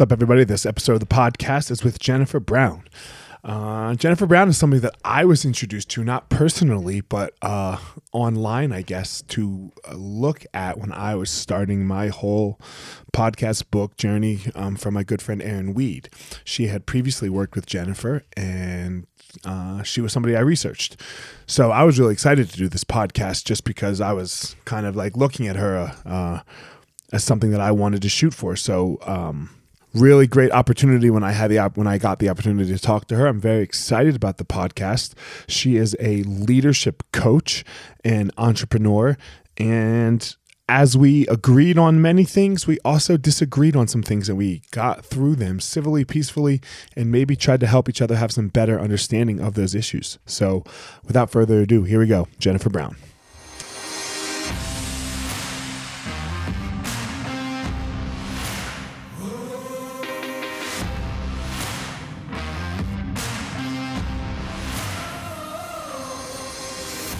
What's 0.00 0.10
up, 0.10 0.16
everybody? 0.16 0.44
This 0.44 0.64
episode 0.64 0.94
of 0.94 1.00
the 1.00 1.04
podcast 1.04 1.70
is 1.70 1.84
with 1.84 1.98
Jennifer 1.98 2.40
Brown. 2.40 2.84
Uh, 3.44 3.94
Jennifer 3.96 4.24
Brown 4.24 4.48
is 4.48 4.56
somebody 4.56 4.80
that 4.80 4.94
I 5.04 5.26
was 5.26 5.44
introduced 5.44 5.90
to, 5.90 6.02
not 6.02 6.30
personally, 6.30 7.02
but 7.02 7.34
uh, 7.42 7.76
online, 8.10 8.72
I 8.72 8.80
guess, 8.80 9.20
to 9.28 9.70
uh, 9.86 9.92
look 9.96 10.46
at 10.54 10.78
when 10.78 10.90
I 10.90 11.16
was 11.16 11.28
starting 11.28 11.86
my 11.86 12.08
whole 12.08 12.58
podcast 13.12 13.70
book 13.70 13.98
journey 13.98 14.40
um, 14.54 14.74
from 14.76 14.94
my 14.94 15.02
good 15.02 15.20
friend 15.20 15.42
Erin 15.42 15.74
Weed. 15.74 16.08
She 16.44 16.68
had 16.68 16.86
previously 16.86 17.28
worked 17.28 17.54
with 17.54 17.66
Jennifer, 17.66 18.24
and 18.38 19.06
uh, 19.44 19.82
she 19.82 20.00
was 20.00 20.14
somebody 20.14 20.34
I 20.34 20.40
researched. 20.40 20.98
So 21.46 21.72
I 21.72 21.82
was 21.82 21.98
really 21.98 22.14
excited 22.14 22.48
to 22.48 22.56
do 22.56 22.70
this 22.70 22.84
podcast 22.84 23.44
just 23.44 23.64
because 23.64 24.00
I 24.00 24.14
was 24.14 24.56
kind 24.64 24.86
of 24.86 24.96
like 24.96 25.14
looking 25.18 25.46
at 25.46 25.56
her 25.56 25.94
uh, 26.06 26.40
as 27.12 27.22
something 27.22 27.50
that 27.50 27.60
I 27.60 27.70
wanted 27.70 28.00
to 28.00 28.08
shoot 28.08 28.32
for. 28.32 28.56
So, 28.56 28.96
um, 29.02 29.50
really 29.94 30.26
great 30.26 30.52
opportunity 30.52 31.10
when 31.10 31.24
I 31.24 31.32
had 31.32 31.50
the 31.50 31.58
when 31.74 31.86
I 31.86 31.98
got 31.98 32.18
the 32.18 32.28
opportunity 32.28 32.72
to 32.72 32.78
talk 32.78 33.06
to 33.08 33.16
her. 33.16 33.26
I'm 33.26 33.40
very 33.40 33.62
excited 33.62 34.16
about 34.16 34.38
the 34.38 34.44
podcast. 34.44 35.14
She 35.48 35.76
is 35.76 35.96
a 36.00 36.22
leadership 36.24 37.02
coach 37.12 37.64
and 38.04 38.32
entrepreneur 38.38 39.16
and 39.56 40.34
as 40.70 40.96
we 40.96 41.26
agreed 41.26 41.76
on 41.76 42.00
many 42.00 42.22
things, 42.22 42.64
we 42.64 42.78
also 42.84 43.16
disagreed 43.16 43.74
on 43.74 43.88
some 43.88 44.04
things 44.04 44.28
and 44.28 44.38
we 44.38 44.62
got 44.70 45.04
through 45.04 45.34
them 45.34 45.58
civilly, 45.58 46.04
peacefully, 46.04 46.60
and 46.94 47.10
maybe 47.10 47.34
tried 47.34 47.58
to 47.58 47.66
help 47.66 47.88
each 47.88 48.00
other 48.00 48.14
have 48.14 48.30
some 48.30 48.46
better 48.46 48.78
understanding 48.80 49.40
of 49.40 49.54
those 49.54 49.74
issues. 49.74 50.20
So, 50.26 50.62
without 51.04 51.28
further 51.28 51.62
ado, 51.62 51.82
here 51.82 51.98
we 51.98 52.06
go 52.06 52.28
Jennifer 52.38 52.70
Brown. 52.70 52.94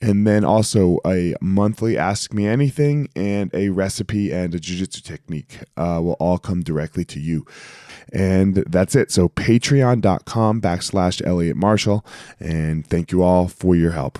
and 0.00 0.26
then 0.26 0.44
also 0.44 0.98
a 1.06 1.34
monthly 1.40 1.98
ask 1.98 2.32
me 2.32 2.46
anything 2.46 3.08
and 3.16 3.52
a 3.54 3.70
recipe 3.70 4.32
and 4.32 4.54
a 4.54 4.60
jiu-jitsu 4.60 5.00
technique 5.00 5.58
uh, 5.76 6.00
will 6.02 6.16
all 6.20 6.38
come 6.38 6.62
directly 6.62 7.04
to 7.04 7.20
you. 7.20 7.44
And 8.12 8.56
that's 8.68 8.94
it. 8.94 9.10
So 9.10 9.28
patreon.com 9.28 10.60
backslash 10.60 11.24
elliot 11.26 11.56
marshall. 11.56 12.06
And 12.40 12.86
thank 12.86 13.12
you 13.12 13.22
all 13.22 13.48
for 13.48 13.74
your 13.74 13.92
help. 13.92 14.18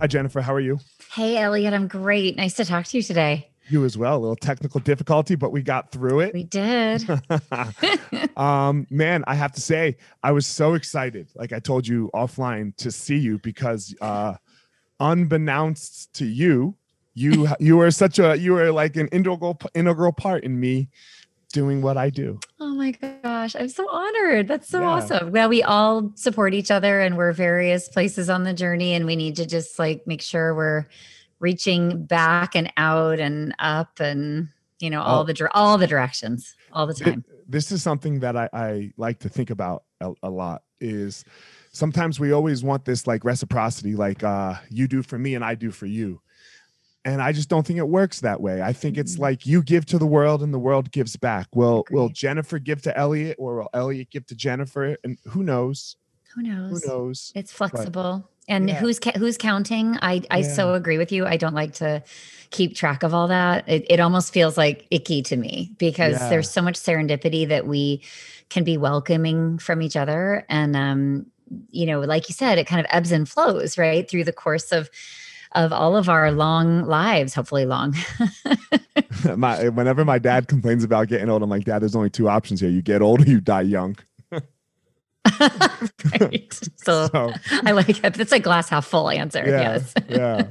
Hi 0.00 0.06
jennifer. 0.06 0.40
How 0.42 0.54
are 0.54 0.60
you? 0.60 0.80
Hey 1.12 1.36
elliot. 1.36 1.72
I'm 1.72 1.88
great. 1.88 2.36
Nice 2.36 2.54
to 2.54 2.64
talk 2.64 2.86
to 2.86 2.96
you 2.96 3.02
today 3.02 3.53
you 3.68 3.84
as 3.84 3.96
well. 3.96 4.16
A 4.16 4.20
little 4.20 4.36
technical 4.36 4.80
difficulty, 4.80 5.34
but 5.34 5.52
we 5.52 5.62
got 5.62 5.90
through 5.90 6.20
it. 6.20 6.34
We 6.34 6.44
did. 6.44 7.06
um, 8.36 8.86
man, 8.90 9.24
I 9.26 9.34
have 9.34 9.52
to 9.52 9.60
say, 9.60 9.96
I 10.22 10.32
was 10.32 10.46
so 10.46 10.74
excited, 10.74 11.28
like 11.34 11.52
I 11.52 11.58
told 11.58 11.86
you 11.86 12.10
offline, 12.14 12.76
to 12.76 12.90
see 12.90 13.16
you 13.16 13.38
because 13.38 13.94
uh 14.00 14.34
unbeknownst 15.00 16.12
to 16.14 16.24
you, 16.24 16.76
you 17.14 17.48
you 17.58 17.76
were 17.76 17.90
such 17.90 18.18
a 18.18 18.36
you 18.36 18.52
were 18.52 18.72
like 18.72 18.96
an 18.96 19.08
integral 19.08 19.58
integral 19.74 20.12
part 20.12 20.44
in 20.44 20.58
me 20.58 20.88
doing 21.52 21.80
what 21.80 21.96
I 21.96 22.10
do. 22.10 22.40
Oh 22.58 22.74
my 22.74 22.90
gosh, 22.90 23.54
I'm 23.54 23.68
so 23.68 23.88
honored. 23.88 24.48
That's 24.48 24.68
so 24.68 24.80
yeah. 24.80 24.88
awesome. 24.88 25.30
Well, 25.30 25.48
we 25.48 25.62
all 25.62 26.10
support 26.16 26.52
each 26.52 26.72
other 26.72 27.00
and 27.00 27.16
we're 27.16 27.32
various 27.32 27.88
places 27.88 28.28
on 28.28 28.42
the 28.42 28.52
journey 28.52 28.94
and 28.94 29.06
we 29.06 29.14
need 29.14 29.36
to 29.36 29.46
just 29.46 29.78
like 29.78 30.04
make 30.06 30.20
sure 30.20 30.54
we're 30.54 30.86
reaching 31.44 32.06
back 32.06 32.56
and 32.56 32.72
out 32.78 33.20
and 33.20 33.54
up 33.58 34.00
and 34.00 34.48
you 34.80 34.88
know 34.88 35.02
all 35.02 35.20
oh. 35.20 35.24
the 35.24 35.50
all 35.52 35.76
the 35.76 35.86
directions 35.86 36.56
all 36.72 36.86
the 36.86 36.94
time. 36.94 37.22
this 37.46 37.70
is 37.70 37.82
something 37.82 38.18
that 38.20 38.34
I, 38.34 38.48
I 38.54 38.92
like 38.96 39.18
to 39.20 39.28
think 39.28 39.50
about 39.50 39.84
a, 40.00 40.12
a, 40.22 40.30
lot 40.30 40.62
is 40.80 41.22
sometimes 41.70 42.18
we 42.18 42.32
always 42.32 42.64
want 42.64 42.86
this 42.86 43.06
like 43.06 43.24
reciprocity 43.24 43.94
like 43.94 44.24
uh 44.24 44.54
you 44.70 44.88
do 44.88 45.02
for 45.02 45.18
me 45.18 45.34
and 45.34 45.44
i 45.44 45.54
do 45.54 45.70
for 45.70 45.86
you. 45.86 46.20
And 47.04 47.20
i 47.20 47.30
just 47.30 47.50
don't 47.50 47.66
think 47.66 47.78
it 47.78 47.88
works 47.88 48.20
that 48.20 48.40
way. 48.40 48.62
I 48.62 48.72
think 48.72 48.96
it's 48.96 49.12
mm-hmm. 49.12 49.22
like 49.22 49.46
you 49.46 49.62
give 49.62 49.84
to 49.86 49.98
the 49.98 50.06
world 50.06 50.42
and 50.42 50.52
the 50.54 50.58
world 50.58 50.90
gives 50.92 51.14
back. 51.16 51.48
Will 51.54 51.84
will 51.90 52.08
jennifer 52.08 52.58
give 52.58 52.80
to 52.82 52.96
elliot 52.96 53.36
or 53.38 53.58
will 53.58 53.70
elliot 53.74 54.08
give 54.10 54.24
to 54.28 54.34
jennifer? 54.34 54.96
And 55.04 55.18
who 55.26 55.42
knows? 55.42 55.96
Who 56.34 56.42
knows? 56.42 56.82
Who 56.82 56.88
knows? 56.88 57.32
It's 57.34 57.52
flexible. 57.52 58.24
but, 58.26 58.33
and 58.48 58.68
yeah. 58.68 58.74
who's 58.76 58.98
who's 59.16 59.36
counting 59.36 59.96
i 60.02 60.22
i 60.30 60.38
yeah. 60.38 60.52
so 60.52 60.74
agree 60.74 60.98
with 60.98 61.12
you 61.12 61.26
i 61.26 61.36
don't 61.36 61.54
like 61.54 61.72
to 61.72 62.02
keep 62.50 62.74
track 62.76 63.02
of 63.02 63.12
all 63.12 63.28
that 63.28 63.68
it, 63.68 63.84
it 63.88 64.00
almost 64.00 64.32
feels 64.32 64.56
like 64.56 64.86
icky 64.90 65.22
to 65.22 65.36
me 65.36 65.72
because 65.78 66.18
yeah. 66.18 66.28
there's 66.28 66.50
so 66.50 66.62
much 66.62 66.74
serendipity 66.74 67.46
that 67.48 67.66
we 67.66 68.02
can 68.50 68.64
be 68.64 68.76
welcoming 68.76 69.58
from 69.58 69.82
each 69.82 69.96
other 69.96 70.44
and 70.48 70.76
um 70.76 71.26
you 71.70 71.86
know 71.86 72.00
like 72.00 72.28
you 72.28 72.34
said 72.34 72.58
it 72.58 72.66
kind 72.66 72.80
of 72.80 72.86
ebbs 72.90 73.12
and 73.12 73.28
flows 73.28 73.76
right 73.76 74.08
through 74.08 74.24
the 74.24 74.32
course 74.32 74.72
of 74.72 74.88
of 75.54 75.72
all 75.72 75.96
of 75.96 76.08
our 76.08 76.32
long 76.32 76.84
lives, 76.84 77.34
hopefully 77.34 77.64
long. 77.64 77.94
my, 79.36 79.68
whenever 79.68 80.04
my 80.04 80.18
dad 80.18 80.48
complains 80.48 80.84
about 80.84 81.08
getting 81.08 81.30
old, 81.30 81.42
I'm 81.42 81.50
like, 81.50 81.64
Dad, 81.64 81.80
there's 81.80 81.96
only 81.96 82.10
two 82.10 82.28
options 82.28 82.60
here: 82.60 82.70
you 82.70 82.82
get 82.82 83.02
old 83.02 83.22
or 83.22 83.30
you 83.30 83.40
die 83.40 83.62
young. 83.62 83.96
right. 86.20 86.52
So, 86.76 87.08
so, 87.12 87.32
I 87.64 87.72
like 87.72 88.04
it. 88.04 88.14
That's 88.14 88.32
a 88.32 88.38
glass 88.38 88.68
half 88.68 88.86
full 88.86 89.10
answer. 89.10 89.44
Yeah, 89.46 89.60
yes. 89.60 89.94
yeah. 90.08 90.46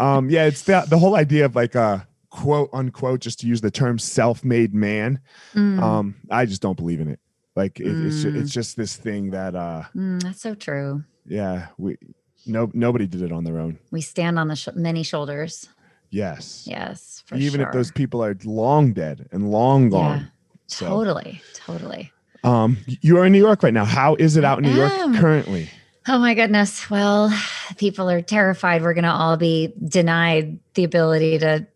Um, 0.00 0.30
yeah, 0.30 0.44
it's 0.46 0.62
the, 0.62 0.84
the 0.88 0.98
whole 0.98 1.16
idea 1.16 1.44
of 1.44 1.54
like 1.56 1.74
a 1.74 1.80
uh, 1.80 2.00
quote 2.30 2.70
unquote, 2.72 3.20
just 3.20 3.40
to 3.40 3.46
use 3.46 3.60
the 3.60 3.70
term 3.70 3.98
self-made 3.98 4.74
man. 4.74 5.20
Mm. 5.54 5.80
Um, 5.80 6.14
I 6.30 6.46
just 6.46 6.62
don't 6.62 6.76
believe 6.76 7.00
in 7.00 7.08
it. 7.08 7.20
Like 7.54 7.80
it, 7.80 7.86
mm. 7.86 8.06
it's, 8.06 8.24
it's 8.24 8.50
just 8.50 8.76
this 8.76 8.96
thing 8.96 9.30
that 9.32 9.54
uh 9.54 9.82
mm, 9.94 10.22
that's 10.22 10.40
so 10.40 10.54
true. 10.54 11.04
Yeah, 11.26 11.66
we 11.76 11.98
no 12.46 12.70
nobody 12.72 13.06
did 13.06 13.20
it 13.20 13.30
on 13.30 13.44
their 13.44 13.58
own. 13.58 13.78
We 13.90 14.00
stand 14.00 14.38
on 14.38 14.48
the 14.48 14.56
sh- 14.56 14.68
many 14.74 15.02
shoulders. 15.02 15.68
Yes. 16.12 16.66
Yes. 16.66 17.24
Even 17.34 17.60
sure. 17.60 17.68
if 17.68 17.72
those 17.72 17.90
people 17.90 18.22
are 18.22 18.36
long 18.44 18.92
dead 18.92 19.28
and 19.32 19.50
long 19.50 19.88
gone. 19.88 20.20
Yeah, 20.20 20.26
so. 20.66 20.88
Totally. 20.88 21.42
Totally. 21.54 22.11
Um, 22.44 22.78
you 22.86 23.18
are 23.18 23.26
in 23.26 23.32
New 23.32 23.38
York 23.38 23.62
right 23.62 23.74
now. 23.74 23.84
How 23.84 24.14
is 24.16 24.36
it 24.36 24.44
out 24.44 24.58
in 24.58 24.64
New 24.64 24.76
York 24.76 24.92
currently? 25.20 25.68
Oh 26.08 26.18
my 26.18 26.34
goodness. 26.34 26.90
Well, 26.90 27.32
people 27.76 28.10
are 28.10 28.22
terrified 28.22 28.82
we're 28.82 28.94
going 28.94 29.04
to 29.04 29.12
all 29.12 29.36
be 29.36 29.72
denied 29.84 30.58
the 30.74 30.84
ability 30.84 31.38
to, 31.38 31.66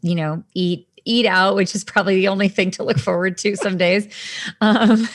you 0.00 0.14
know, 0.14 0.42
eat 0.54 0.88
eat 1.04 1.26
out, 1.26 1.54
which 1.54 1.74
is 1.74 1.84
probably 1.84 2.16
the 2.16 2.28
only 2.28 2.48
thing 2.48 2.70
to 2.72 2.82
look 2.82 2.98
forward 2.98 3.36
to 3.38 3.56
some 3.56 3.76
days. 3.76 4.08
Um, 4.60 5.08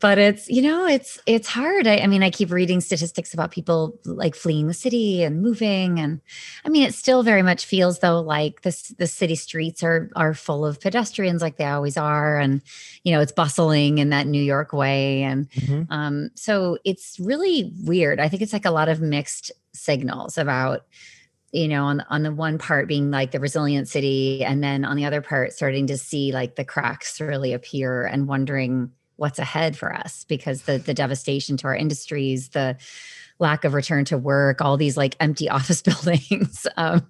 but 0.00 0.18
it's, 0.18 0.48
you 0.48 0.62
know, 0.62 0.86
it's 0.86 1.20
it's 1.26 1.48
hard. 1.48 1.86
I, 1.86 1.98
I, 1.98 2.06
mean, 2.06 2.22
I 2.22 2.30
keep 2.30 2.50
reading 2.50 2.80
statistics 2.80 3.34
about 3.34 3.50
people 3.50 3.98
like 4.04 4.34
fleeing 4.34 4.66
the 4.66 4.74
city 4.74 5.22
and 5.22 5.42
moving. 5.42 5.98
And 5.98 6.20
I 6.64 6.68
mean, 6.68 6.84
it 6.84 6.94
still 6.94 7.22
very 7.22 7.42
much 7.42 7.66
feels 7.66 7.98
though 7.98 8.20
like 8.20 8.62
this 8.62 8.88
the 8.98 9.06
city 9.06 9.34
streets 9.34 9.82
are 9.82 10.10
are 10.16 10.34
full 10.34 10.64
of 10.64 10.80
pedestrians 10.80 11.42
like 11.42 11.56
they 11.56 11.66
always 11.66 11.96
are. 11.96 12.38
And, 12.38 12.62
you 13.04 13.12
know, 13.12 13.20
it's 13.20 13.32
bustling 13.32 13.98
in 13.98 14.10
that 14.10 14.26
New 14.26 14.42
York 14.42 14.72
way. 14.72 15.22
And 15.22 15.50
mm-hmm. 15.50 15.92
um, 15.92 16.30
so 16.34 16.78
it's 16.84 17.18
really 17.20 17.72
weird. 17.84 18.20
I 18.20 18.28
think 18.28 18.42
it's 18.42 18.52
like 18.52 18.64
a 18.64 18.70
lot 18.70 18.88
of 18.88 19.00
mixed 19.00 19.52
signals 19.72 20.38
about 20.38 20.84
you 21.52 21.68
know 21.68 21.84
on 21.84 22.04
on 22.10 22.22
the 22.22 22.32
one 22.32 22.58
part 22.58 22.88
being 22.88 23.10
like 23.10 23.30
the 23.30 23.40
resilient 23.40 23.88
city 23.88 24.44
and 24.44 24.62
then 24.62 24.84
on 24.84 24.96
the 24.96 25.04
other 25.04 25.22
part 25.22 25.52
starting 25.52 25.86
to 25.86 25.96
see 25.96 26.32
like 26.32 26.56
the 26.56 26.64
cracks 26.64 27.20
really 27.20 27.52
appear 27.52 28.04
and 28.04 28.28
wondering 28.28 28.90
what's 29.18 29.40
ahead 29.40 29.76
for 29.76 29.94
us 29.94 30.24
because 30.24 30.62
the 30.62 30.78
the 30.78 30.94
devastation 30.94 31.56
to 31.58 31.66
our 31.66 31.76
industries, 31.76 32.50
the 32.50 32.76
lack 33.40 33.64
of 33.64 33.74
return 33.74 34.04
to 34.04 34.18
work, 34.18 34.60
all 34.60 34.76
these 34.76 34.96
like 34.96 35.16
empty 35.20 35.48
office 35.50 35.82
buildings. 35.82 36.66
um, 36.76 37.06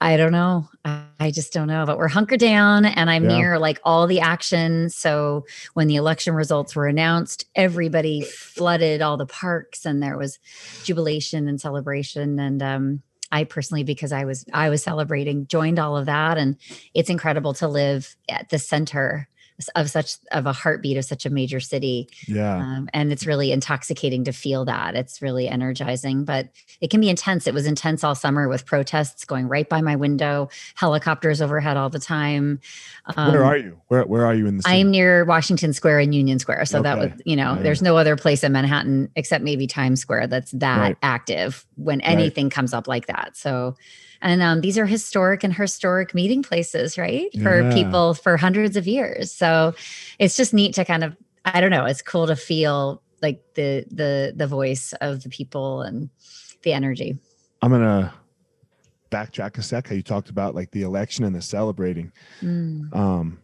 I 0.00 0.16
don't 0.16 0.32
know. 0.32 0.68
I, 0.84 1.04
I, 1.20 1.30
just 1.30 1.52
don't 1.52 1.66
know. 1.66 1.84
But 1.84 1.98
we're 1.98 2.08
hunkered 2.08 2.40
down 2.40 2.84
and 2.86 3.10
I'm 3.10 3.24
yeah. 3.24 3.36
near 3.36 3.58
like 3.58 3.80
all 3.84 4.06
the 4.06 4.20
action. 4.20 4.88
So 4.88 5.44
when 5.74 5.88
the 5.88 5.96
election 5.96 6.34
results 6.34 6.74
were 6.74 6.86
announced, 6.86 7.44
everybody 7.54 8.22
flooded 8.22 9.02
all 9.02 9.16
the 9.16 9.26
parks 9.26 9.84
and 9.84 10.02
there 10.02 10.16
was 10.16 10.38
jubilation 10.84 11.48
and 11.48 11.60
celebration. 11.60 12.38
And 12.38 12.62
um, 12.62 13.02
I 13.30 13.44
personally, 13.44 13.84
because 13.84 14.12
I 14.12 14.24
was 14.24 14.44
I 14.52 14.70
was 14.70 14.82
celebrating, 14.82 15.46
joined 15.46 15.78
all 15.78 15.96
of 15.96 16.06
that. 16.06 16.38
And 16.38 16.56
it's 16.94 17.10
incredible 17.10 17.54
to 17.54 17.68
live 17.68 18.16
at 18.28 18.48
the 18.48 18.58
center 18.58 19.28
of 19.74 19.90
such 19.90 20.14
of 20.32 20.46
a 20.46 20.52
heartbeat 20.52 20.96
of 20.96 21.04
such 21.04 21.26
a 21.26 21.30
major 21.30 21.60
city. 21.60 22.08
Yeah. 22.26 22.56
Um, 22.56 22.88
and 22.92 23.12
it's 23.12 23.26
really 23.26 23.50
intoxicating 23.52 24.24
to 24.24 24.32
feel 24.32 24.64
that. 24.66 24.94
It's 24.94 25.20
really 25.20 25.48
energizing, 25.48 26.24
but 26.24 26.48
it 26.80 26.90
can 26.90 27.00
be 27.00 27.08
intense. 27.08 27.46
It 27.46 27.54
was 27.54 27.66
intense 27.66 28.04
all 28.04 28.14
summer 28.14 28.48
with 28.48 28.66
protests 28.66 29.24
going 29.24 29.48
right 29.48 29.68
by 29.68 29.80
my 29.80 29.96
window, 29.96 30.48
helicopters 30.74 31.42
overhead 31.42 31.76
all 31.76 31.90
the 31.90 31.98
time. 31.98 32.60
Um, 33.16 33.32
where 33.32 33.44
are 33.44 33.56
you? 33.56 33.80
Where 33.88 34.04
where 34.04 34.26
are 34.26 34.34
you 34.34 34.46
in 34.46 34.58
the 34.58 34.62
city? 34.62 34.76
I'm 34.76 34.90
near 34.90 35.24
Washington 35.24 35.72
Square 35.72 36.00
and 36.00 36.14
Union 36.14 36.38
Square. 36.38 36.66
So 36.66 36.78
okay. 36.78 36.84
that 36.84 36.98
was, 36.98 37.10
you 37.24 37.36
know, 37.36 37.54
yeah. 37.54 37.62
there's 37.62 37.82
no 37.82 37.96
other 37.96 38.16
place 38.16 38.44
in 38.44 38.52
Manhattan 38.52 39.10
except 39.16 39.42
maybe 39.42 39.66
Times 39.66 40.00
Square 40.00 40.28
that's 40.28 40.52
that 40.52 40.78
right. 40.78 40.96
active 41.02 41.66
when 41.76 42.00
anything 42.02 42.46
right. 42.46 42.52
comes 42.52 42.72
up 42.72 42.86
like 42.86 43.06
that. 43.06 43.36
So 43.36 43.76
and 44.20 44.42
um, 44.42 44.60
these 44.60 44.78
are 44.78 44.86
historic 44.86 45.44
and 45.44 45.54
historic 45.54 46.14
meeting 46.14 46.42
places, 46.42 46.98
right? 46.98 47.28
For 47.42 47.62
yeah. 47.62 47.72
people 47.72 48.14
for 48.14 48.36
hundreds 48.36 48.76
of 48.76 48.86
years. 48.86 49.32
So 49.32 49.74
it's 50.18 50.36
just 50.36 50.52
neat 50.52 50.74
to 50.74 50.84
kind 50.84 51.04
of, 51.04 51.16
I 51.44 51.60
don't 51.60 51.70
know, 51.70 51.84
it's 51.84 52.02
cool 52.02 52.26
to 52.26 52.36
feel 52.36 53.02
like 53.22 53.42
the 53.54 53.84
the 53.90 54.32
the 54.36 54.46
voice 54.46 54.92
of 55.00 55.22
the 55.22 55.28
people 55.28 55.82
and 55.82 56.10
the 56.62 56.72
energy. 56.72 57.18
I'm 57.62 57.70
gonna 57.70 58.12
backtrack 59.10 59.58
a 59.58 59.62
sec. 59.62 59.88
How 59.88 59.94
you 59.94 60.02
talked 60.02 60.30
about 60.30 60.54
like 60.54 60.70
the 60.70 60.82
election 60.82 61.24
and 61.24 61.34
the 61.34 61.42
celebrating. 61.42 62.12
Mm. 62.42 62.94
Um, 62.94 63.38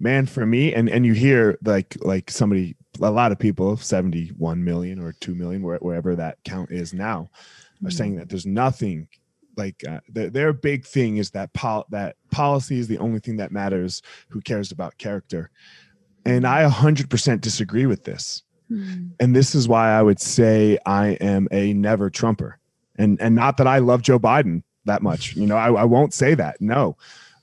man, 0.00 0.26
for 0.26 0.46
me, 0.46 0.74
and 0.74 0.88
and 0.88 1.04
you 1.06 1.12
hear 1.12 1.58
like 1.64 1.96
like 2.00 2.30
somebody, 2.30 2.76
a 3.00 3.10
lot 3.10 3.32
of 3.32 3.38
people, 3.38 3.76
71 3.76 4.62
million 4.62 4.98
or 4.98 5.12
2 5.12 5.34
million, 5.34 5.62
wherever 5.62 6.16
that 6.16 6.38
count 6.44 6.70
is 6.70 6.92
now, 6.92 7.30
are 7.84 7.88
mm. 7.88 7.92
saying 7.92 8.16
that 8.16 8.28
there's 8.28 8.46
nothing 8.46 9.08
like 9.56 9.82
uh, 9.88 10.00
the, 10.08 10.30
their 10.30 10.52
big 10.52 10.86
thing 10.86 11.16
is 11.16 11.30
that 11.30 11.52
pol- 11.52 11.86
that 11.90 12.16
policy 12.30 12.78
is 12.78 12.88
the 12.88 12.98
only 12.98 13.20
thing 13.20 13.36
that 13.36 13.52
matters 13.52 14.02
who 14.28 14.40
cares 14.40 14.72
about 14.72 14.98
character. 14.98 15.50
And 16.24 16.46
i 16.46 16.68
100% 16.68 17.40
disagree 17.40 17.86
with 17.86 18.04
this. 18.04 18.42
Mm. 18.70 19.10
and 19.20 19.36
this 19.36 19.54
is 19.54 19.68
why 19.68 19.90
i 19.90 20.00
would 20.00 20.20
say 20.20 20.78
i 20.86 21.08
am 21.20 21.46
a 21.50 21.74
never 21.74 22.08
trumper. 22.08 22.58
And 22.96 23.20
and 23.20 23.34
not 23.34 23.56
that 23.58 23.66
i 23.66 23.78
love 23.78 24.02
joe 24.02 24.18
biden 24.18 24.62
that 24.86 25.02
much 25.02 25.36
you 25.36 25.46
know 25.46 25.56
i, 25.56 25.70
I 25.70 25.84
won't 25.84 26.14
say 26.14 26.34
that 26.34 26.60
no. 26.60 26.96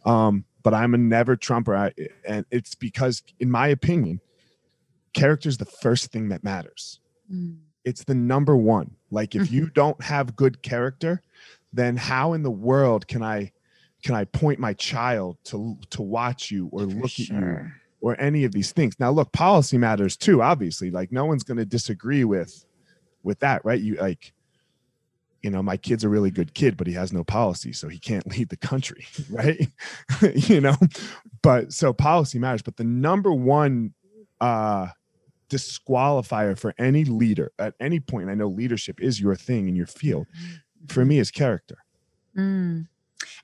Um, 0.06 0.46
but 0.64 0.74
i'm 0.74 0.94
a 0.94 0.98
never 0.98 1.36
trumper. 1.36 1.76
I, 1.76 1.92
and 2.26 2.46
it's 2.50 2.74
because 2.74 3.22
in 3.40 3.52
my 3.52 3.68
opinion 3.68 4.22
character 5.14 5.50
is 5.50 5.58
the 5.58 5.66
first 5.66 6.12
thing 6.12 6.30
that 6.30 6.44
matters. 6.44 7.00
Mm. 7.32 7.58
it's 7.84 8.04
the 8.06 8.16
number 8.16 8.56
one. 8.56 8.96
Like 9.12 9.36
if 9.36 9.52
you 9.52 9.70
don't 9.70 10.02
have 10.02 10.36
good 10.36 10.64
character 10.64 11.22
then 11.74 11.98
how 11.98 12.34
in 12.34 12.44
the 12.44 12.52
world 12.52 13.08
can 13.08 13.24
I 13.24 13.52
can 14.04 14.16
I 14.16 14.26
point 14.26 14.60
my 14.60 14.74
child 14.74 15.38
to 15.46 15.78
to 15.92 16.02
watch 16.02 16.52
you 16.52 16.70
or 16.72 16.84
look 16.84 17.10
sure. 17.12 17.36
at 17.36 17.42
you 17.42 17.72
or 18.02 18.20
any 18.20 18.44
of 18.46 18.52
these 18.52 18.72
things? 18.72 19.00
Now, 19.00 19.12
look, 19.12 19.32
policy 19.32 19.78
matters 19.78 20.16
too. 20.16 20.42
Obviously, 20.42 20.92
like 20.92 21.12
no 21.12 21.26
one's 21.26 21.44
going 21.44 21.58
to 21.58 21.66
disagree 21.66 22.24
with 22.24 22.66
with 23.24 23.40
that, 23.40 23.64
right? 23.66 23.80
You 23.80 23.96
like, 23.96 24.34
you 25.42 25.50
know, 25.50 25.62
my 25.62 25.78
kid's 25.78 26.04
a 26.04 26.10
really 26.10 26.32
good 26.32 26.54
kid, 26.54 26.78
but 26.78 26.88
he 26.88 26.94
has 26.94 27.12
no 27.12 27.24
policy, 27.24 27.74
so 27.74 27.88
he 27.88 28.00
can't 28.00 28.28
lead 28.38 28.50
the 28.50 28.58
country, 28.58 29.06
right? 29.30 29.68
you 30.34 30.62
know, 30.62 30.76
but 31.42 31.74
so 31.74 31.94
policy 31.94 32.40
matters. 32.40 32.62
But 32.62 32.78
the 32.78 32.84
number 32.84 33.34
one 33.34 33.94
uh 34.42 34.88
disqualifier 35.50 36.58
for 36.58 36.74
any 36.78 37.04
leader 37.04 37.52
at 37.60 37.74
any 37.80 38.00
point, 38.00 38.30
I 38.30 38.36
know 38.36 38.48
leadership 38.48 39.02
is 39.02 39.20
your 39.20 39.36
thing 39.36 39.68
in 39.68 39.76
your 39.76 39.88
field 39.88 40.28
for 40.88 41.06
me 41.06 41.20
is 41.20 41.32
character. 41.32 41.78
Mm. 42.38 42.88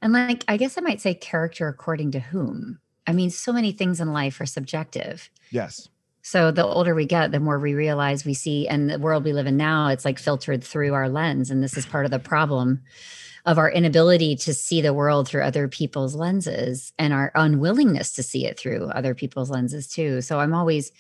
And 0.02 0.14
like, 0.14 0.44
I 0.48 0.58
guess 0.58 0.78
I 0.78 0.82
might 0.82 1.02
say 1.02 1.14
character 1.14 1.68
according 1.68 2.12
to 2.12 2.20
whom. 2.20 2.80
I 3.08 3.14
mean, 3.14 3.30
so 3.30 3.54
many 3.54 3.72
things 3.72 4.00
in 4.00 4.14
life 4.14 4.40
are 4.42 4.46
subjective. 4.46 5.30
Yes. 5.52 5.90
So 6.22 6.50
the 6.50 6.66
older 6.66 6.96
we 6.96 7.06
get, 7.06 7.32
the 7.32 7.40
more 7.40 7.60
we 7.60 7.76
realize 7.76 8.26
we 8.26 8.34
see, 8.34 8.68
and 8.68 8.90
the 8.90 8.98
world 8.98 9.24
we 9.24 9.34
live 9.34 9.46
in 9.46 9.58
now, 9.58 9.90
it's 9.90 10.06
like 10.06 10.18
filtered 10.18 10.64
through 10.64 10.94
our 10.94 11.08
lens. 11.08 11.52
And 11.52 11.62
this 11.62 11.78
is 11.78 11.86
part 11.86 12.06
of 12.06 12.12
the 12.12 12.18
problem 12.18 12.82
of 13.46 13.60
our 13.60 13.70
inability 13.70 14.36
to 14.36 14.54
see 14.54 14.82
the 14.82 14.94
world 14.94 15.28
through 15.28 15.44
other 15.44 15.68
people's 15.68 16.16
lenses 16.16 16.94
and 16.98 17.14
our 17.14 17.32
unwillingness 17.36 18.12
to 18.14 18.24
see 18.24 18.46
it 18.46 18.58
through 18.58 18.90
other 18.90 19.14
people's 19.14 19.52
lenses 19.52 19.88
too. 19.88 20.20
So 20.22 20.40
I'm 20.40 20.54
always 20.54 20.92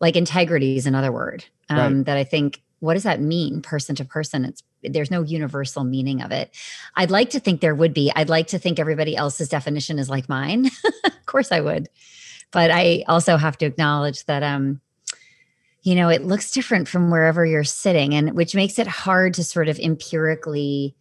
like 0.00 0.14
integrity 0.14 0.76
is 0.76 0.86
another 0.86 1.10
word 1.10 1.44
um, 1.68 1.96
right. 1.96 2.04
that 2.06 2.16
I 2.16 2.22
think 2.22 2.62
what 2.78 2.94
does 2.94 3.02
that 3.02 3.20
mean 3.20 3.60
person 3.62 3.96
to 3.96 4.04
person 4.04 4.44
it's 4.44 4.62
there's 4.82 5.10
no 5.10 5.22
universal 5.22 5.84
meaning 5.84 6.22
of 6.22 6.30
it. 6.30 6.54
I'd 6.96 7.10
like 7.10 7.30
to 7.30 7.40
think 7.40 7.60
there 7.60 7.74
would 7.74 7.94
be. 7.94 8.12
I'd 8.14 8.28
like 8.28 8.48
to 8.48 8.58
think 8.58 8.78
everybody 8.78 9.16
else's 9.16 9.48
definition 9.48 9.98
is 9.98 10.10
like 10.10 10.28
mine. 10.28 10.70
Of 11.04 11.30
course 11.30 11.52
i 11.52 11.60
would. 11.60 11.90
But 12.52 12.70
i 12.70 13.04
also 13.06 13.36
have 13.36 13.58
to 13.58 13.66
acknowledge 13.66 14.24
that 14.24 14.42
um 14.42 14.80
you 15.82 15.94
know 15.94 16.08
it 16.08 16.24
looks 16.24 16.50
different 16.50 16.88
from 16.88 17.10
wherever 17.10 17.44
you're 17.44 17.64
sitting 17.64 18.14
and 18.14 18.34
which 18.34 18.54
makes 18.54 18.78
it 18.78 18.86
hard 18.86 19.34
to 19.34 19.44
sort 19.44 19.68
of 19.68 19.78
empirically 19.78 20.94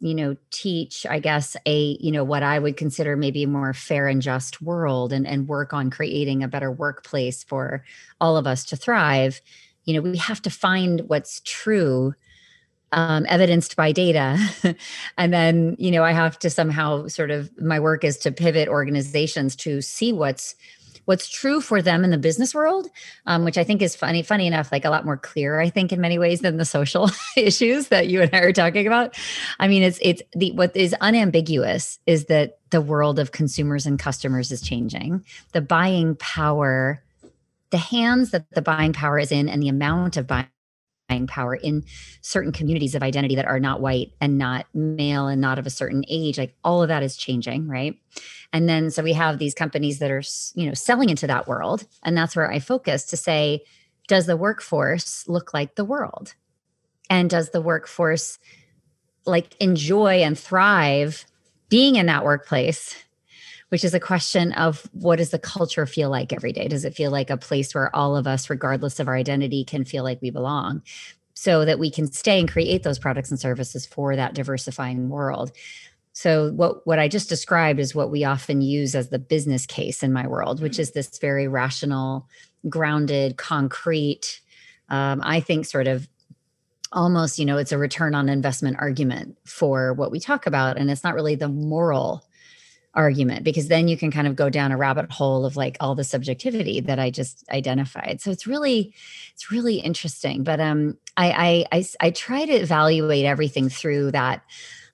you 0.00 0.14
know 0.14 0.36
teach 0.50 1.06
i 1.08 1.18
guess 1.18 1.56
a 1.64 1.96
you 1.98 2.12
know 2.12 2.24
what 2.24 2.42
i 2.42 2.58
would 2.58 2.76
consider 2.76 3.16
maybe 3.16 3.44
a 3.44 3.48
more 3.48 3.72
fair 3.72 4.06
and 4.06 4.20
just 4.20 4.60
world 4.60 5.12
and 5.12 5.26
and 5.26 5.48
work 5.48 5.72
on 5.72 5.90
creating 5.90 6.42
a 6.42 6.48
better 6.48 6.70
workplace 6.70 7.42
for 7.42 7.82
all 8.20 8.36
of 8.36 8.46
us 8.46 8.64
to 8.64 8.76
thrive. 8.76 9.40
You 9.84 9.94
know 9.94 10.00
we 10.02 10.18
have 10.18 10.42
to 10.42 10.50
find 10.50 11.02
what's 11.06 11.40
true 11.44 12.14
um, 12.94 13.26
evidenced 13.28 13.76
by 13.76 13.92
data. 13.92 14.38
And 15.18 15.32
then 15.32 15.76
you 15.78 15.90
know 15.90 16.02
i 16.02 16.12
have 16.12 16.38
to 16.40 16.50
somehow 16.50 17.06
sort 17.06 17.30
of 17.30 17.50
my 17.60 17.78
work 17.78 18.04
is 18.04 18.16
to 18.18 18.32
pivot 18.32 18.68
organizations 18.68 19.56
to 19.56 19.80
see 19.80 20.12
what's 20.12 20.54
what's 21.04 21.28
true 21.28 21.60
for 21.60 21.82
them 21.82 22.04
in 22.04 22.10
the 22.10 22.18
business 22.18 22.54
world 22.54 22.88
um, 23.26 23.44
which 23.44 23.58
i 23.58 23.64
think 23.64 23.82
is 23.82 23.94
funny 23.94 24.22
funny 24.22 24.46
enough 24.46 24.72
like 24.72 24.84
a 24.84 24.90
lot 24.90 25.04
more 25.04 25.16
clear 25.16 25.60
i 25.60 25.68
think 25.68 25.92
in 25.92 26.00
many 26.00 26.18
ways 26.18 26.40
than 26.40 26.56
the 26.56 26.64
social 26.64 27.10
issues 27.36 27.88
that 27.88 28.08
you 28.08 28.22
and 28.22 28.34
i 28.34 28.38
are 28.38 28.52
talking 28.52 28.86
about. 28.86 29.16
I 29.58 29.68
mean 29.68 29.82
it's 29.82 29.98
it's 30.02 30.22
the 30.32 30.52
what 30.52 30.76
is 30.76 30.94
unambiguous 31.00 31.98
is 32.06 32.26
that 32.26 32.58
the 32.70 32.80
world 32.80 33.18
of 33.18 33.32
consumers 33.32 33.86
and 33.86 33.98
customers 33.98 34.50
is 34.50 34.60
changing. 34.60 35.24
The 35.52 35.60
buying 35.60 36.16
power 36.16 37.02
the 37.70 37.78
hands 37.78 38.30
that 38.30 38.48
the 38.52 38.62
buying 38.62 38.92
power 38.92 39.18
is 39.18 39.32
in 39.32 39.48
and 39.48 39.60
the 39.60 39.68
amount 39.68 40.16
of 40.16 40.28
buying 40.28 40.46
power 41.28 41.54
in 41.54 41.84
certain 42.22 42.50
communities 42.52 42.94
of 42.94 43.02
identity 43.02 43.34
that 43.36 43.46
are 43.46 43.60
not 43.60 43.80
white 43.80 44.12
and 44.20 44.36
not 44.36 44.66
male 44.74 45.28
and 45.28 45.40
not 45.40 45.58
of 45.58 45.66
a 45.66 45.70
certain 45.70 46.04
age 46.08 46.38
like 46.38 46.54
all 46.64 46.82
of 46.82 46.88
that 46.88 47.02
is 47.02 47.16
changing 47.16 47.68
right? 47.68 47.96
And 48.52 48.68
then 48.68 48.90
so 48.90 49.02
we 49.02 49.12
have 49.12 49.38
these 49.38 49.54
companies 49.54 49.98
that 49.98 50.10
are 50.10 50.22
you 50.54 50.66
know 50.66 50.74
selling 50.74 51.10
into 51.10 51.26
that 51.26 51.46
world 51.46 51.86
and 52.02 52.16
that's 52.16 52.34
where 52.34 52.50
i 52.50 52.58
focus 52.58 53.04
to 53.06 53.16
say 53.16 53.62
does 54.06 54.26
the 54.26 54.36
workforce 54.36 55.26
look 55.28 55.54
like 55.54 55.74
the 55.74 55.84
world? 55.84 56.34
And 57.10 57.28
does 57.30 57.50
the 57.50 57.60
workforce 57.60 58.38
like 59.26 59.56
enjoy 59.60 60.22
and 60.22 60.38
thrive 60.38 61.24
being 61.68 61.96
in 61.96 62.06
that 62.06 62.24
workplace 62.24 63.03
which 63.74 63.82
is 63.82 63.92
a 63.92 63.98
question 63.98 64.52
of 64.52 64.88
what 64.92 65.16
does 65.16 65.30
the 65.30 65.38
culture 65.40 65.84
feel 65.84 66.08
like 66.08 66.32
every 66.32 66.52
day? 66.52 66.68
Does 66.68 66.84
it 66.84 66.94
feel 66.94 67.10
like 67.10 67.28
a 67.28 67.36
place 67.36 67.74
where 67.74 67.90
all 67.92 68.16
of 68.16 68.24
us, 68.24 68.48
regardless 68.48 69.00
of 69.00 69.08
our 69.08 69.16
identity, 69.16 69.64
can 69.64 69.84
feel 69.84 70.04
like 70.04 70.22
we 70.22 70.30
belong? 70.30 70.80
So 71.34 71.64
that 71.64 71.80
we 71.80 71.90
can 71.90 72.06
stay 72.12 72.38
and 72.38 72.48
create 72.48 72.84
those 72.84 73.00
products 73.00 73.32
and 73.32 73.40
services 73.40 73.84
for 73.84 74.14
that 74.14 74.32
diversifying 74.32 75.08
world. 75.08 75.50
So 76.12 76.52
what 76.52 76.86
what 76.86 77.00
I 77.00 77.08
just 77.08 77.28
described 77.28 77.80
is 77.80 77.96
what 77.96 78.12
we 78.12 78.22
often 78.22 78.60
use 78.60 78.94
as 78.94 79.08
the 79.08 79.18
business 79.18 79.66
case 79.66 80.04
in 80.04 80.12
my 80.12 80.28
world, 80.28 80.62
which 80.62 80.78
is 80.78 80.92
this 80.92 81.18
very 81.18 81.48
rational, 81.48 82.28
grounded, 82.68 83.38
concrete. 83.38 84.40
Um, 84.88 85.20
I 85.24 85.40
think 85.40 85.66
sort 85.66 85.88
of 85.88 86.06
almost 86.92 87.40
you 87.40 87.44
know 87.44 87.58
it's 87.58 87.72
a 87.72 87.78
return 87.78 88.14
on 88.14 88.28
investment 88.28 88.76
argument 88.78 89.36
for 89.44 89.94
what 89.94 90.12
we 90.12 90.20
talk 90.20 90.46
about, 90.46 90.76
and 90.76 90.92
it's 90.92 91.02
not 91.02 91.16
really 91.16 91.34
the 91.34 91.48
moral 91.48 92.24
argument 92.94 93.44
because 93.44 93.68
then 93.68 93.88
you 93.88 93.96
can 93.96 94.10
kind 94.10 94.26
of 94.26 94.36
go 94.36 94.48
down 94.48 94.72
a 94.72 94.76
rabbit 94.76 95.10
hole 95.10 95.44
of 95.44 95.56
like 95.56 95.76
all 95.80 95.94
the 95.94 96.04
subjectivity 96.04 96.80
that 96.80 96.98
I 96.98 97.10
just 97.10 97.44
identified. 97.50 98.20
So 98.20 98.30
it's 98.30 98.46
really, 98.46 98.94
it's 99.34 99.50
really 99.50 99.76
interesting. 99.76 100.44
But 100.44 100.60
um, 100.60 100.96
I, 101.16 101.66
I, 101.72 101.78
I, 101.78 101.84
I 102.00 102.10
try 102.10 102.44
to 102.44 102.52
evaluate 102.52 103.24
everything 103.24 103.68
through 103.68 104.12
that 104.12 104.42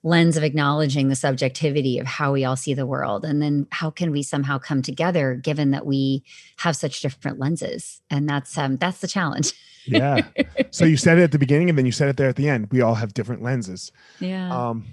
lens 0.03 0.35
of 0.35 0.43
acknowledging 0.43 1.09
the 1.09 1.15
subjectivity 1.15 1.99
of 1.99 2.07
how 2.07 2.31
we 2.31 2.43
all 2.43 2.55
see 2.55 2.73
the 2.73 2.87
world 2.87 3.23
and 3.23 3.39
then 3.39 3.67
how 3.71 3.91
can 3.91 4.11
we 4.11 4.23
somehow 4.23 4.57
come 4.57 4.81
together 4.81 5.35
given 5.35 5.69
that 5.71 5.85
we 5.85 6.23
have 6.57 6.75
such 6.75 7.01
different 7.01 7.39
lenses? 7.39 8.01
And 8.09 8.27
that's 8.27 8.57
um 8.57 8.77
that's 8.77 8.99
the 8.99 9.07
challenge. 9.07 9.53
Yeah. 9.85 10.21
So 10.73 10.85
you 10.85 10.95
said 10.95 11.17
it 11.17 11.23
at 11.23 11.31
the 11.33 11.39
beginning 11.39 11.67
and 11.69 11.77
then 11.77 11.85
you 11.85 11.91
said 11.91 12.07
it 12.07 12.15
there 12.15 12.29
at 12.29 12.37
the 12.37 12.47
end. 12.47 12.69
We 12.71 12.79
all 12.79 12.95
have 12.95 13.13
different 13.13 13.43
lenses. 13.43 13.91
Yeah. 14.19 14.69
Um 14.69 14.85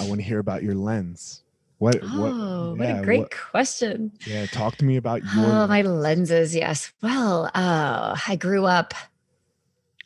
i 0.00 0.06
want 0.06 0.20
to 0.20 0.26
hear 0.26 0.40
about 0.40 0.62
your 0.62 0.74
lens 0.74 1.42
what 1.78 1.98
oh 2.02 2.70
what, 2.70 2.78
what 2.78 2.98
a 2.98 3.02
great 3.02 3.20
what- 3.20 3.30
question 3.50 4.12
yeah 4.26 4.46
talk 4.46 4.76
to 4.76 4.84
me 4.84 4.96
about 4.96 5.22
your 5.34 5.46
Oh, 5.46 5.66
my 5.66 5.82
lenses. 5.82 6.54
Yes. 6.54 6.92
Well, 7.02 7.50
uh, 7.54 8.16
I 8.26 8.36
grew 8.36 8.64
up 8.66 8.94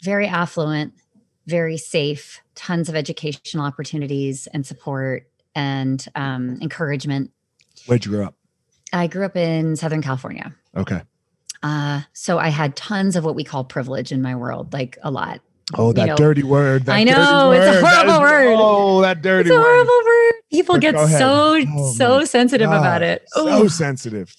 very 0.02 0.26
affluent, 0.26 0.93
very 1.47 1.76
safe, 1.76 2.41
tons 2.55 2.88
of 2.88 2.95
educational 2.97 3.64
opportunities 3.64 4.47
and 4.49 4.67
support 4.67 5.29
and 5.55 6.05
um, 6.14 6.59
encouragement. 6.61 7.31
where'd 7.87 8.05
you 8.05 8.11
grow 8.12 8.26
up 8.26 8.35
I 8.93 9.07
grew 9.07 9.25
up 9.25 9.37
in 9.37 9.76
Southern 9.76 10.02
California. 10.02 10.55
okay 10.76 11.02
Uh, 11.62 12.02
so 12.12 12.38
I 12.38 12.49
had 12.49 12.75
tons 12.76 13.17
of 13.17 13.25
what 13.25 13.35
we 13.35 13.45
call 13.45 13.64
privilege 13.64 14.11
in 14.12 14.21
my 14.21 14.35
world, 14.35 14.73
like 14.73 14.99
a 15.02 15.11
lot. 15.11 15.41
Oh 15.75 15.92
that 15.92 16.07
know- 16.07 16.16
dirty 16.16 16.42
word 16.42 16.85
that 16.87 16.92
I 16.95 17.04
know, 17.04 17.52
it's 17.52 17.66
a 17.78 17.81
word, 17.83 17.85
horrible 17.85 18.21
word. 18.21 18.57
oh 18.59 19.00
that 19.02 19.23
dirty 19.23 19.49
It's 19.49 19.57
a 19.57 19.59
word 19.59 19.64
horrible 19.64 20.00
word. 20.04 20.33
People 20.50 20.75
But 20.75 20.81
get 20.83 20.95
so, 21.19 21.64
Oh 21.66 21.92
so 21.92 22.25
sensitive 22.25 22.69
about 22.71 23.00
God, 23.00 23.02
it. 23.02 23.25
so 23.28 23.62
Ooh. 23.64 23.69
sensitive 23.69 24.35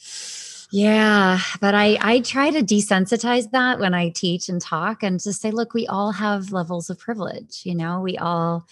Yeah, 0.76 1.40
but 1.62 1.76
I 1.76 2.00
I 2.02 2.20
try 2.22 2.50
to 2.50 2.64
desensitize 2.64 3.52
that 3.52 3.78
when 3.80 3.94
I 3.94 4.10
teach 4.10 4.50
and 4.50 4.60
talk 4.60 5.04
and 5.04 5.22
just 5.22 5.40
say 5.40 5.52
look, 5.52 5.76
we 5.76 5.86
all 5.86 6.12
have 6.14 6.52
levels 6.52 6.90
of 6.90 6.98
privilege, 6.98 7.62
you 7.64 7.76
know? 7.76 8.02
We 8.02 8.18
all 8.18 8.66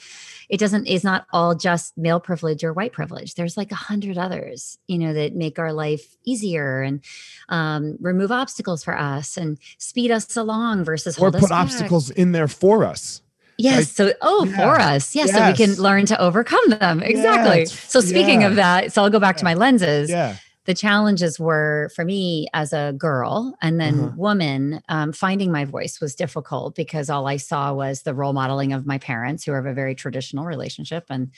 it 0.49 0.59
doesn't 0.59 0.87
is 0.87 1.03
not 1.03 1.27
all 1.31 1.53
just 1.53 1.95
male 1.99 2.19
privilege 2.19 2.63
or 2.63 2.73
white 2.73 2.91
privilege. 2.91 3.35
There's 3.35 3.55
like 3.55 3.71
a 3.71 3.75
hundred 3.75 4.17
others, 4.17 4.79
you 4.87 4.97
know, 4.97 5.13
that 5.13 5.35
make 5.35 5.59
our 5.59 5.73
life 5.73 6.17
easier 6.25 6.81
and 6.81 7.01
um, 7.49 7.97
remove 8.01 8.31
obstacles 8.31 8.83
for 8.83 8.97
us 8.97 9.37
and 9.37 9.59
speed 9.77 10.09
us 10.09 10.35
along 10.35 10.83
versus 10.85 11.19
or 11.19 11.31
put 11.31 11.51
obstacles 11.51 12.09
in 12.09 12.31
there 12.31 12.47
for 12.47 12.83
us 12.83 13.21
Yes. 13.59 13.77
like- 13.77 13.87
so, 13.89 14.13
oh, 14.23 14.45
Yeah. 14.45 14.55
for 14.57 14.79
us. 14.81 15.13
Yes. 15.13 15.31
So 15.33 15.45
we 15.45 15.53
can 15.53 15.75
learn 15.75 16.07
to 16.07 16.19
overcome 16.19 16.67
them. 16.69 17.03
Exactly. 17.03 17.65
so, 17.67 18.01
speaking 18.01 18.43
of 18.43 18.55
that, 18.55 18.91
so 18.91 19.03
I'll 19.03 19.11
go 19.11 19.19
back 19.19 19.37
to 19.37 19.43
my 19.43 19.53
lenses 19.53 20.09
yeah 20.09 20.37
the 20.65 20.73
challenges 20.75 21.39
were 21.39 21.89
for 21.95 22.05
me 22.05 22.47
as 22.53 22.71
a 22.71 22.93
girl 22.97 23.55
and 23.61 23.79
then 23.79 23.99
Uh-huh. 23.99 24.13
woman 24.15 24.81
um, 24.89 25.11
finding 25.11 25.51
my 25.51 25.65
voice 25.65 25.99
was 25.99 26.15
difficult 26.15 26.75
because 26.75 27.09
all 27.09 27.27
i 27.27 27.37
saw 27.37 27.73
was 27.73 28.03
the 28.03 28.13
role 28.13 28.33
modeling 28.33 28.71
of 28.73 28.85
my 28.85 28.97
parents 28.97 29.43
who 29.43 29.53
have 29.53 29.65
a 29.65 29.73
very 29.73 29.95
traditional 29.95 30.45
relationship 30.45 31.05
and 31.09 31.31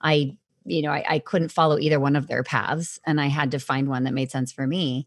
i 0.00 0.36
you 0.64 0.82
know 0.82 0.90
I, 0.90 1.04
I 1.08 1.18
couldn't 1.18 1.50
follow 1.52 1.78
either 1.78 2.00
one 2.00 2.16
of 2.16 2.26
their 2.26 2.42
paths 2.42 2.98
and 3.06 3.20
i 3.20 3.26
had 3.26 3.50
to 3.52 3.58
find 3.58 3.88
one 3.88 4.04
that 4.04 4.14
made 4.14 4.30
sense 4.30 4.52
for 4.52 4.66
me 4.66 5.06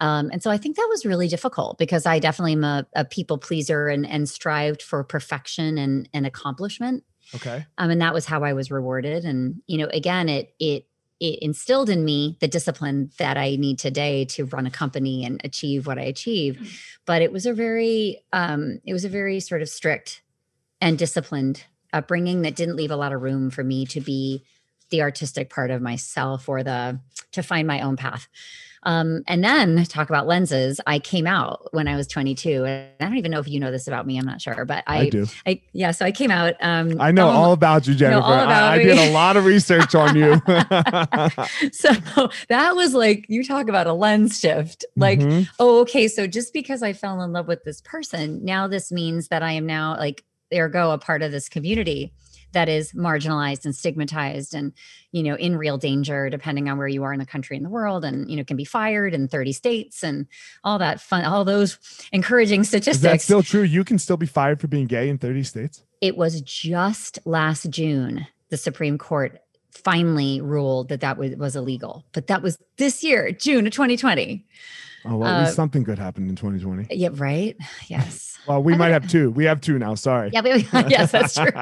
um, 0.00 0.30
and 0.32 0.42
so 0.42 0.50
i 0.50 0.56
think 0.56 0.76
that 0.76 0.88
was 0.90 1.04
really 1.04 1.28
difficult 1.28 1.76
because 1.78 2.06
i 2.06 2.18
definitely 2.18 2.52
am 2.52 2.64
a, 2.64 2.86
a 2.94 3.04
people 3.04 3.38
pleaser 3.38 3.88
and, 3.88 4.06
and 4.06 4.28
strived 4.28 4.82
for 4.82 5.04
perfection 5.04 5.76
and, 5.78 6.08
and 6.14 6.26
accomplishment 6.26 7.04
okay 7.34 7.66
um, 7.78 7.90
and 7.90 8.00
that 8.00 8.12
was 8.12 8.26
how 8.26 8.42
I 8.42 8.54
was 8.54 8.70
rewarded. 8.72 9.24
And 9.24 9.62
you 9.66 9.78
know, 9.78 9.88
again, 9.92 10.28
it 10.28 10.52
it 10.58 10.84
it 11.20 11.38
instilled 11.40 11.90
in 11.90 12.04
me 12.04 12.36
the 12.40 12.48
discipline 12.48 13.10
that 13.18 13.36
I 13.36 13.56
need 13.56 13.78
today 13.78 14.24
to 14.26 14.46
run 14.46 14.66
a 14.66 14.70
company 14.70 15.24
and 15.24 15.40
achieve 15.44 15.86
what 15.86 15.98
I 15.98 16.02
achieve. 16.02 16.80
But 17.04 17.22
it 17.22 17.30
was 17.30 17.46
a 17.46 17.52
very 17.52 18.24
um, 18.32 18.80
it 18.84 18.92
was 18.92 19.04
a 19.04 19.08
very 19.08 19.38
sort 19.40 19.62
of 19.62 19.68
strict 19.68 20.22
and 20.80 20.98
disciplined 20.98 21.64
upbringing 21.92 22.42
that 22.42 22.56
didn't 22.56 22.76
leave 22.76 22.90
a 22.90 22.96
lot 22.96 23.12
of 23.12 23.20
room 23.20 23.50
for 23.50 23.62
me 23.62 23.84
to 23.86 24.00
be 24.00 24.44
the 24.88 25.02
artistic 25.02 25.50
part 25.50 25.70
of 25.70 25.82
myself 25.82 26.48
or 26.48 26.62
the 26.62 26.98
to 27.32 27.42
find 27.42 27.66
my 27.68 27.80
own 27.80 27.96
path. 27.96 28.26
Um, 28.84 29.22
and 29.26 29.44
then 29.44 29.84
talk 29.84 30.08
about 30.08 30.26
lenses. 30.26 30.80
I 30.86 30.98
came 31.00 31.26
out 31.26 31.68
when 31.72 31.86
I 31.86 31.96
was 31.96 32.06
22, 32.06 32.64
and 32.64 32.88
I 32.98 33.04
don't 33.04 33.18
even 33.18 33.30
know 33.30 33.38
if 33.38 33.46
you 33.46 33.60
know 33.60 33.70
this 33.70 33.86
about 33.86 34.06
me. 34.06 34.18
I'm 34.18 34.24
not 34.24 34.40
sure, 34.40 34.64
but 34.64 34.84
i, 34.86 35.00
I, 35.00 35.08
do 35.10 35.26
I 35.46 35.60
yeah. 35.72 35.90
So 35.90 36.06
I 36.06 36.12
came 36.12 36.30
out. 36.30 36.54
Um, 36.62 36.98
i 37.00 37.10
know 37.10 37.28
um, 37.28 37.36
all 37.36 37.52
about 37.52 37.86
you 37.86 37.94
jennifer 37.94 38.22
I- 38.26 38.44
about 38.44 38.72
I, 38.72 38.78
me. 38.78 38.84
did 38.84 38.98
a 38.98 39.12
lot 39.12 39.36
of 39.36 39.44
research 39.44 39.94
on 39.94 40.16
you 40.16 40.34
so 41.72 41.90
that 42.48 42.72
was 42.74 42.94
like 42.94 43.26
you 43.28 43.44
talk 43.44 43.68
about 43.68 43.86
a 43.86 43.92
lens 43.92 44.38
shift 44.38 44.84
like 44.96 45.20
Mhm. 45.20 45.48
oh 45.58 45.80
okay 45.80 46.08
so 46.08 46.26
just 46.26 46.52
because 46.52 46.82
i 46.82 46.92
fell 46.92 47.20
in 47.22 47.32
love 47.32 47.46
with 47.48 47.64
this 47.64 47.80
person 47.82 48.44
now 48.44 48.66
this 48.66 48.90
means 48.92 49.28
that 49.28 49.42
i 49.42 49.52
am 49.52 49.66
now 49.66 49.96
like 49.96 50.24
ergo 50.54 50.90
a 50.90 50.98
part 50.98 51.22
of 51.22 51.32
this 51.32 51.48
community 51.48 52.12
that 52.52 52.68
is 52.68 52.92
marginalized 52.92 53.64
and 53.64 53.74
stigmatized 53.74 54.54
and 54.54 54.72
you 55.12 55.22
know 55.22 55.34
in 55.36 55.56
real 55.56 55.78
danger 55.78 56.30
depending 56.30 56.68
on 56.68 56.78
where 56.78 56.88
you 56.88 57.02
are 57.02 57.12
in 57.12 57.18
the 57.18 57.26
country 57.26 57.56
and 57.56 57.64
the 57.64 57.70
world 57.70 58.04
and 58.04 58.30
you 58.30 58.36
know 58.36 58.44
can 58.44 58.56
be 58.56 58.64
fired 58.64 59.14
in 59.14 59.28
30 59.28 59.52
states 59.52 60.02
and 60.02 60.26
all 60.64 60.78
that 60.78 61.00
fun 61.00 61.24
all 61.24 61.44
those 61.44 61.78
encouraging 62.12 62.60
is 62.60 62.70
that 62.70 62.82
statistics 62.82 63.24
still 63.24 63.42
true 63.42 63.62
you 63.62 63.84
can 63.84 63.98
still 63.98 64.16
be 64.16 64.26
fired 64.26 64.60
for 64.60 64.66
being 64.68 64.86
gay 64.86 65.08
in 65.08 65.18
30 65.18 65.42
states 65.42 65.82
it 66.00 66.16
was 66.16 66.40
just 66.40 67.18
last 67.24 67.68
June 67.70 68.26
the 68.50 68.56
Supreme 68.56 68.98
Court 68.98 69.40
finally 69.72 70.40
ruled 70.40 70.88
that 70.88 71.00
that 71.00 71.16
was, 71.16 71.34
was 71.36 71.56
illegal. 71.56 72.04
But 72.12 72.26
that 72.26 72.42
was 72.42 72.58
this 72.76 73.02
year, 73.02 73.32
June 73.32 73.66
of 73.66 73.72
2020. 73.72 74.44
Oh 75.06 75.16
well 75.16 75.28
at 75.28 75.40
least 75.40 75.52
Uh, 75.52 75.54
something 75.54 75.82
good 75.82 75.98
happened 75.98 76.28
in 76.30 76.36
2020 76.36 76.94
Yeah, 76.94 77.08
right? 77.12 77.56
Yes. 77.88 78.38
well 78.46 78.62
we 78.62 78.74
I 78.74 78.76
might 78.76 78.90
think- 78.90 79.02
have 79.02 79.10
two 79.10 79.30
we 79.30 79.44
have 79.44 79.60
two 79.60 79.78
now 79.78 79.94
sorry 79.94 80.30
Yeah, 80.32 80.42
but, 80.42 80.62
yes, 80.90 81.10
that's 81.12 81.34
true. 81.34 81.50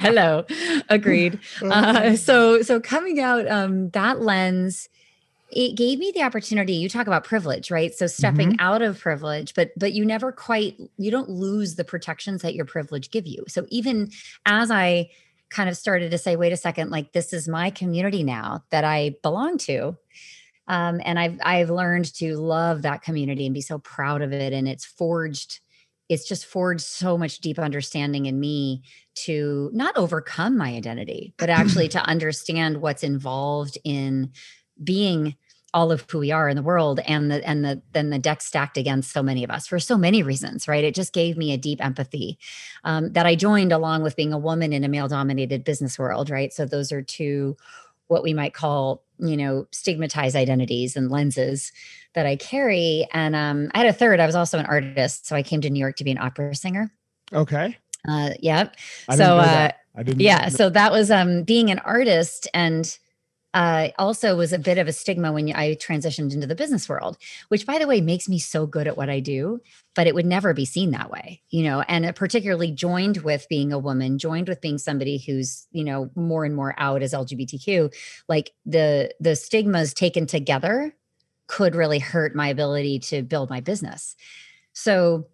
Hello. 0.00 0.44
Agreed. 0.88 1.38
Uh, 1.62 2.16
so 2.16 2.62
so 2.62 2.80
coming 2.80 3.20
out 3.20 3.46
um 3.48 3.90
that 3.90 4.20
lens 4.20 4.88
it 5.50 5.76
gave 5.76 5.98
me 5.98 6.10
the 6.14 6.22
opportunity 6.22 6.72
you 6.74 6.88
talk 6.88 7.06
about 7.06 7.22
privilege 7.24 7.70
right 7.70 7.94
so 7.94 8.06
stepping 8.08 8.56
out 8.58 8.82
of 8.82 8.98
privilege 8.98 9.54
but 9.54 9.70
but 9.76 9.92
you 9.92 10.04
never 10.04 10.32
quite 10.32 10.76
you 10.98 11.10
don't 11.10 11.28
lose 11.30 11.76
the 11.76 11.84
protections 11.84 12.42
that 12.42 12.54
your 12.54 12.64
privilege 12.64 13.10
give 13.12 13.26
you 13.28 13.44
so 13.46 13.64
even 13.70 14.10
as 14.44 14.72
i 14.72 15.08
kind 15.50 15.68
of 15.70 15.76
started 15.76 16.10
to 16.10 16.18
say 16.18 16.34
wait 16.34 16.52
a 16.52 16.56
second 16.56 16.90
like 16.90 17.12
this 17.12 17.32
is 17.32 17.46
my 17.46 17.70
community 17.70 18.24
now 18.24 18.64
that 18.70 18.82
i 18.82 19.14
belong 19.22 19.56
to 19.56 19.96
um, 20.68 21.00
and 21.04 21.18
i've 21.18 21.38
i've 21.42 21.70
learned 21.70 22.12
to 22.14 22.36
love 22.36 22.82
that 22.82 23.02
community 23.02 23.46
and 23.46 23.54
be 23.54 23.60
so 23.60 23.78
proud 23.78 24.22
of 24.22 24.32
it. 24.32 24.52
And 24.52 24.68
it's 24.68 24.84
forged 24.84 25.60
it's 26.08 26.28
just 26.28 26.46
forged 26.46 26.84
so 26.84 27.18
much 27.18 27.40
deep 27.40 27.58
understanding 27.58 28.26
in 28.26 28.38
me 28.38 28.82
to 29.14 29.70
not 29.72 29.96
overcome 29.96 30.56
my 30.56 30.74
identity, 30.74 31.34
but 31.36 31.50
actually 31.50 31.88
to 31.96 32.00
understand 32.04 32.80
what's 32.80 33.02
involved 33.02 33.76
in 33.84 34.30
being 34.82 35.36
all 35.74 35.90
of 35.90 36.06
who 36.10 36.20
we 36.20 36.30
are 36.30 36.48
in 36.48 36.56
the 36.56 36.62
world 36.62 37.00
and 37.00 37.30
the 37.30 37.46
and 37.46 37.64
the 37.64 37.82
then 37.92 38.08
the 38.08 38.18
deck 38.18 38.40
stacked 38.40 38.78
against 38.78 39.12
so 39.12 39.22
many 39.22 39.44
of 39.44 39.50
us 39.50 39.66
for 39.66 39.78
so 39.78 39.98
many 39.98 40.22
reasons 40.22 40.68
right? 40.68 40.84
It 40.84 40.94
just 40.94 41.12
gave 41.12 41.36
me 41.36 41.52
a 41.52 41.58
deep 41.58 41.84
empathy 41.84 42.38
um, 42.84 43.12
that 43.12 43.26
i 43.26 43.34
joined 43.34 43.72
along 43.72 44.02
with 44.02 44.16
being 44.16 44.32
a 44.32 44.38
woman 44.38 44.72
in 44.72 44.84
a 44.84 44.88
male 44.88 45.08
dominated 45.08 45.64
business 45.64 45.98
world 45.98 46.30
right? 46.30 46.52
So 46.52 46.64
those 46.64 46.92
are 46.92 47.02
two 47.02 47.56
what 48.08 48.22
we 48.22 48.32
might 48.34 48.54
call 48.54 49.04
you 49.18 49.36
know 49.36 49.66
stigmatized 49.72 50.36
identities 50.36 50.96
and 50.96 51.10
lenses 51.10 51.72
that 52.14 52.26
i 52.26 52.36
carry 52.36 53.06
and 53.12 53.34
um, 53.34 53.70
i 53.74 53.78
had 53.78 53.86
a 53.86 53.92
third 53.92 54.20
i 54.20 54.26
was 54.26 54.34
also 54.34 54.58
an 54.58 54.66
artist 54.66 55.26
so 55.26 55.34
i 55.36 55.42
came 55.42 55.60
to 55.60 55.70
new 55.70 55.80
york 55.80 55.96
to 55.96 56.04
be 56.04 56.10
an 56.10 56.18
opera 56.18 56.54
singer 56.54 56.90
okay 57.32 57.76
uh, 58.08 58.30
yep 58.40 58.76
I 59.08 59.16
so 59.16 59.24
know 59.24 59.38
uh, 59.38 59.44
that. 59.44 59.80
I 59.96 60.02
didn't. 60.02 60.20
yeah 60.20 60.48
so 60.48 60.68
that 60.70 60.92
was 60.92 61.10
um 61.10 61.42
being 61.42 61.70
an 61.70 61.78
artist 61.80 62.46
and 62.54 62.96
uh 63.56 63.88
also 63.98 64.36
was 64.36 64.52
a 64.52 64.58
bit 64.58 64.78
of 64.78 64.86
a 64.86 64.92
stigma 64.92 65.32
when 65.32 65.52
i 65.54 65.74
transitioned 65.74 66.32
into 66.32 66.46
the 66.46 66.54
business 66.54 66.88
world 66.88 67.16
which 67.48 67.66
by 67.66 67.78
the 67.78 67.86
way 67.86 68.00
makes 68.00 68.28
me 68.28 68.38
so 68.38 68.66
good 68.66 68.86
at 68.86 68.96
what 68.96 69.10
i 69.10 69.18
do 69.18 69.60
but 69.94 70.06
it 70.06 70.14
would 70.14 70.26
never 70.26 70.54
be 70.54 70.64
seen 70.64 70.90
that 70.92 71.10
way 71.10 71.40
you 71.50 71.64
know 71.64 71.80
and 71.88 72.14
particularly 72.14 72.70
joined 72.70 73.18
with 73.18 73.46
being 73.48 73.72
a 73.72 73.78
woman 73.78 74.18
joined 74.18 74.48
with 74.48 74.60
being 74.60 74.78
somebody 74.78 75.18
who's 75.18 75.66
you 75.72 75.82
know 75.82 76.10
more 76.14 76.44
and 76.44 76.54
more 76.54 76.74
out 76.78 77.02
as 77.02 77.12
lgbtq 77.12 77.92
like 78.28 78.52
the 78.64 79.10
the 79.20 79.34
stigmas 79.34 79.92
taken 79.94 80.26
together 80.26 80.94
could 81.46 81.74
really 81.74 81.98
hurt 81.98 82.34
my 82.34 82.48
ability 82.48 82.98
to 82.98 83.22
build 83.22 83.50
my 83.50 83.60
business. 83.60 84.16
So 84.72 85.26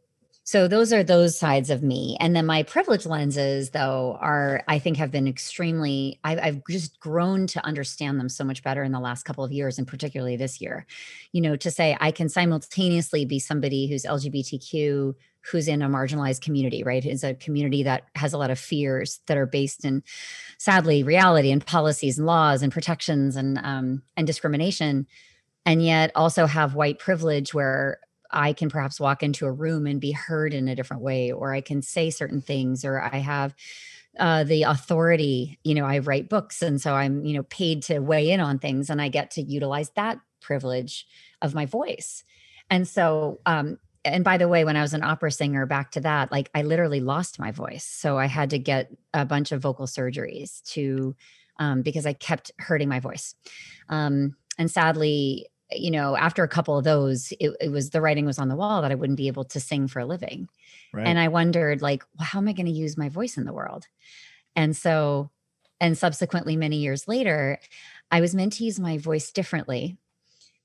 so 0.45 0.67
those 0.67 0.93
are 0.93 1.05
those 1.05 1.39
sides 1.39 1.71
of 1.71 1.83
me. 1.83 2.17
And 2.19 2.35
then 2.35 2.47
my 2.47 2.65
privilege 2.65 3.07
lenses 3.07 3.71
though 3.71 4.19
are 4.21 4.63
i 4.69 4.79
think 4.79 4.97
have 4.97 5.11
been 5.11 5.29
extremely 5.29 6.19
I've, 6.25 6.39
I've 6.39 6.63
just 6.69 6.99
grown 7.01 7.47
to 7.49 7.65
understand 7.65 8.19
them 8.19 8.29
so 8.29 8.45
much 8.45 8.63
better 8.63 8.83
in 8.83 8.93
the 8.93 9.01
last 9.01 9.25
couple 9.25 9.45
of 9.45 9.53
years 9.53 9.79
and 9.79 9.87
particularly 9.87 10.37
this 10.37 10.61
year. 10.61 10.87
You 11.33 11.43
know 11.43 11.57
to 11.57 11.71
say 11.71 11.97
i 12.01 12.11
can 12.11 12.29
simultaneously 12.29 13.25
be 13.25 13.39
somebody 13.39 13.87
who's 13.89 14.05
lgbtq 14.05 15.15
who's 15.51 15.67
in 15.67 15.83
a 15.83 15.89
marginalized 15.89 16.41
community 16.41 16.83
right? 16.83 17.05
Is 17.05 17.25
a 17.25 17.35
community 17.35 17.83
that 17.85 18.05
has 18.15 18.33
a 18.33 18.39
lot 18.39 18.51
of 18.51 18.59
fears 18.59 19.21
that 19.27 19.37
are 19.37 19.47
based 19.47 19.85
in 19.85 20.03
sadly 20.59 21.03
reality 21.03 21.51
and 21.51 21.65
policies 21.65 22.19
and 22.19 22.27
laws 22.27 22.63
and 22.63 22.73
protections 22.73 23.37
and 23.37 23.59
um, 23.59 24.03
and 24.17 24.27
discrimination 24.27 25.07
and 25.65 25.85
yet 25.85 26.11
also 26.15 26.47
have 26.47 26.75
white 26.75 26.99
privilege 26.99 27.55
where 27.55 28.01
I 28.33 28.53
can 28.53 28.71
perhaps 28.71 29.01
walk 29.01 29.23
into 29.23 29.47
a 29.47 29.53
room 29.53 29.87
and 29.87 30.01
be 30.01 30.13
heard 30.13 30.55
in 30.55 30.69
a 30.69 30.75
different 30.75 31.03
way, 31.03 31.33
or 31.33 31.55
I 31.55 31.61
can 31.61 31.83
say 31.83 32.11
certain 32.11 32.41
things, 32.41 32.85
or 32.85 33.01
I 33.01 33.19
have 33.19 33.55
uh, 34.19 34.45
the 34.45 34.65
authority. 34.65 35.59
You 35.65 35.75
know, 35.75 35.85
I 35.85 35.99
write 35.99 36.29
books, 36.29 36.63
and 36.63 36.81
so 36.81 36.95
I'm 36.95 37.25
you 37.25 37.35
know 37.35 37.45
paid 37.45 37.83
to 37.85 38.01
weigh 38.01 38.31
in 38.31 38.41
on 38.41 38.59
things, 38.59 38.91
and 38.91 39.01
I 39.01 39.09
get 39.09 39.33
to 39.33 39.43
utilize 39.43 39.91
that 39.91 40.19
privilege 40.41 41.07
of 41.41 41.55
my 41.55 41.67
voice. 41.67 42.25
And 42.71 42.87
so, 42.89 43.41
um, 43.47 43.79
and 44.05 44.25
by 44.25 44.39
the 44.39 44.49
way, 44.49 44.65
when 44.65 44.77
I 44.77 44.83
was 44.83 44.95
an 44.95 45.05
opera 45.05 45.31
singer, 45.31 45.67
back 45.67 45.93
to 45.93 46.01
that, 46.01 46.33
like 46.33 46.51
I 46.55 46.63
literally 46.63 47.01
lost 47.01 47.39
my 47.39 47.53
voice, 47.53 47.85
so 47.85 48.19
I 48.19 48.27
had 48.27 48.51
to 48.51 48.59
get 48.59 48.91
a 49.15 49.25
bunch 49.25 49.53
of 49.53 49.61
vocal 49.61 49.87
surgeries 49.87 50.63
to 50.73 51.15
um, 51.59 51.83
because 51.83 52.07
I 52.07 52.13
kept 52.13 52.51
hurting 52.59 52.89
my 52.89 53.01
voice. 53.01 53.35
Um, 53.89 54.37
and 54.59 54.71
sadly, 54.71 55.47
you 55.77 55.91
know, 55.91 56.17
after 56.17 56.43
a 56.43 56.49
couple 56.49 56.77
of 56.77 56.85
those, 56.85 57.33
it, 57.41 57.57
it, 57.61 57.71
was 57.71 57.91
the 57.91 58.01
writing 58.01 58.27
was 58.27 58.39
on 58.39 58.49
the 58.49 58.57
wall 58.57 58.83
that 58.83 58.93
I 58.93 58.97
wouldn't 58.97 59.17
be 59.17 59.29
able 59.29 59.45
to 59.45 59.61
sing 59.61 59.89
for 59.89 60.01
a 60.01 60.07
living. 60.07 60.49
Right. 60.93 61.07
And 61.07 61.19
I 61.19 61.29
wondered, 61.29 61.83
like, 61.83 62.05
well, 62.19 62.27
how 62.27 62.39
am 62.39 62.49
I 62.49 62.53
going 62.53 62.67
to 62.67 62.73
use 62.73 62.97
my 62.97 63.09
voice 63.09 63.37
in 63.37 63.45
the 63.45 63.53
world? 63.53 63.87
And 64.55 64.77
so, 64.77 65.31
and 65.81 65.97
subsequently, 65.97 66.57
many 66.57 66.77
years 66.77 67.09
later, 67.09 67.59
I 68.11 68.21
was 68.21 68.35
meant 68.35 68.55
to 68.55 68.65
use 68.65 68.79
my 68.79 68.99
voice 68.99 69.33
differently. 69.33 69.97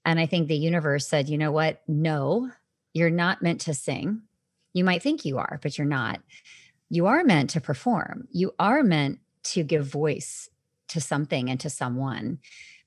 And 0.05 0.19
I 0.19 0.25
think 0.25 0.47
the 0.47 0.55
universe 0.55 1.07
said, 1.07 1.29
you 1.29 1.37
know 1.37 1.51
what? 1.51 1.81
No, 1.87 2.51
you're 2.93 3.09
not 3.09 3.41
meant 3.41 3.61
to 3.61 3.73
sing. 3.73 4.21
You 4.73 4.83
might 4.83 5.01
think 5.01 5.25
you 5.25 5.37
are, 5.37 5.59
but 5.61 5.77
you're 5.77 5.87
not. 5.87 6.21
You 6.89 7.07
are 7.07 7.23
meant 7.23 7.49
to 7.51 7.61
perform. 7.61 8.27
You 8.31 8.53
are 8.59 8.83
meant 8.83 9.19
to 9.45 9.63
give 9.63 9.85
voice 9.85 10.49
to 10.89 11.01
something 11.01 11.49
and 11.49 11.59
to 11.59 11.69
someone 11.69 12.39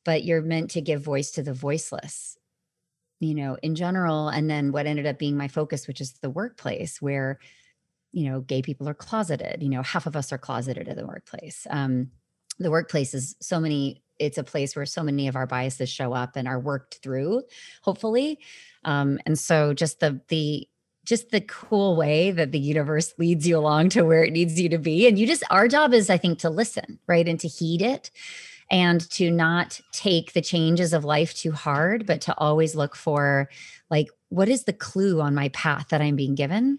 but 0.05 0.25
you're 0.25 0.43
meant 0.43 0.71
to 0.71 0.81
give 0.81 1.03
voice 1.03 1.31
to 1.33 1.43
the 1.43 1.55
voiceless 1.55 2.37
you 3.21 3.35
know 3.35 3.57
in 3.63 3.75
general 3.75 4.29
and 4.29 4.49
then 4.51 4.73
what 4.73 4.87
ended 4.87 5.07
up 5.07 5.19
being 5.19 5.37
my 5.37 5.49
focus 5.49 5.87
which 5.87 6.01
is 6.01 6.13
the 6.23 6.31
workplace 6.31 7.01
where 7.01 7.39
you 8.13 8.29
know 8.29 8.41
gay 8.41 8.63
people 8.63 8.89
are 8.89 8.95
closeted 8.95 9.63
you 9.63 9.69
know 9.69 9.83
half 9.83 10.07
of 10.07 10.17
us 10.17 10.33
are 10.33 10.39
closeted 10.39 10.89
at 10.89 10.97
the 10.97 11.07
workplace. 11.07 11.67
Um 11.71 12.11
the 12.59 12.71
workplace 12.71 13.15
is 13.15 13.37
so 13.41 13.61
many 13.61 14.03
it's 14.19 14.37
a 14.37 14.45
place 14.45 14.77
where 14.77 14.85
so 14.85 15.03
many 15.03 15.29
of 15.29 15.37
our 15.37 15.47
biases 15.47 15.89
show 15.89 16.13
up 16.13 16.37
and 16.37 16.47
are 16.47 16.61
worked 16.61 16.99
through 17.03 17.43
hopefully. 17.83 18.39
Um 18.85 19.19
and 19.27 19.39
so 19.39 19.75
just 19.75 20.01
the 20.01 20.21
the 20.29 20.67
just 21.05 21.31
the 21.31 21.41
cool 21.41 21.97
way 21.97 22.31
that 22.31 22.53
the 22.53 22.59
universe 22.59 23.15
leads 23.19 23.47
you 23.47 23.57
along 23.57 23.91
to 23.91 24.03
where 24.03 24.25
it 24.25 24.33
needs 24.33 24.61
you 24.61 24.69
to 24.69 24.79
be 24.79 25.07
and 25.07 25.19
you 25.19 25.27
just 25.27 25.45
our 25.51 25.67
job 25.67 25.95
is 25.95 26.11
i 26.11 26.19
think 26.19 26.39
to 26.39 26.51
listen 26.51 26.99
right 27.07 27.27
and 27.27 27.41
to 27.41 27.49
heed 27.49 27.81
it 27.81 28.11
and 28.71 29.09
to 29.11 29.31
not 29.31 29.81
take 29.93 30.33
the 30.33 30.41
changes 30.41 30.93
of 30.93 31.05
life 31.05 31.35
too 31.35 31.53
hard, 31.53 32.07
but 32.07 32.21
to 32.23 32.39
always 32.39 32.75
look 32.75 32.95
for 32.95 33.49
like, 33.91 34.09
what 34.29 34.49
is 34.49 34.65
the 34.65 34.73
clue 34.73 35.21
on 35.21 35.35
my 35.35 35.49
path 35.49 35.89
that 35.89 36.01
I'm 36.01 36.15
being 36.15 36.37
given? 36.37 36.79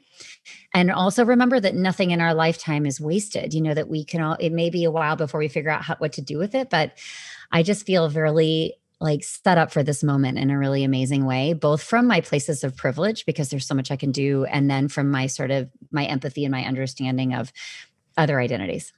And 0.73 0.89
also 0.89 1.25
remember 1.25 1.59
that 1.59 1.75
nothing 1.75 2.11
in 2.11 2.21
our 2.21 2.33
lifetime 2.33 2.85
is 2.85 3.01
wasted. 3.01 3.53
You 3.53 3.61
know, 3.61 3.73
that 3.73 3.89
we 3.89 4.05
can 4.05 4.21
all, 4.21 4.37
it 4.39 4.51
may 4.51 4.69
be 4.69 4.85
a 4.85 4.91
while 4.91 5.17
before 5.17 5.39
we 5.39 5.49
figure 5.49 5.69
out 5.69 5.83
how, 5.83 5.95
what 5.97 6.13
to 6.13 6.21
do 6.21 6.37
with 6.37 6.55
it, 6.55 6.69
but 6.69 6.97
I 7.51 7.63
just 7.63 7.85
feel 7.85 8.09
really 8.09 8.75
like 9.01 9.23
set 9.23 9.57
up 9.57 9.71
for 9.71 9.83
this 9.83 10.03
moment 10.03 10.37
in 10.37 10.51
a 10.51 10.57
really 10.57 10.83
amazing 10.83 11.25
way 11.25 11.53
both 11.53 11.81
from 11.81 12.05
my 12.05 12.21
places 12.21 12.63
of 12.63 12.77
privilege 12.77 13.25
because 13.25 13.49
there's 13.49 13.65
so 13.65 13.73
much 13.73 13.89
i 13.89 13.95
can 13.95 14.11
do 14.11 14.45
and 14.45 14.69
then 14.69 14.87
from 14.87 15.09
my 15.09 15.25
sort 15.25 15.49
of 15.49 15.67
my 15.89 16.05
empathy 16.05 16.45
and 16.45 16.51
my 16.51 16.63
understanding 16.63 17.33
of 17.33 17.51
other 18.15 18.39
identities 18.39 18.93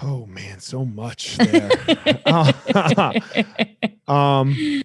Oh 0.00 0.26
man, 0.26 0.60
so 0.60 0.84
much 0.84 1.36
there. 1.38 1.70
um, 4.08 4.82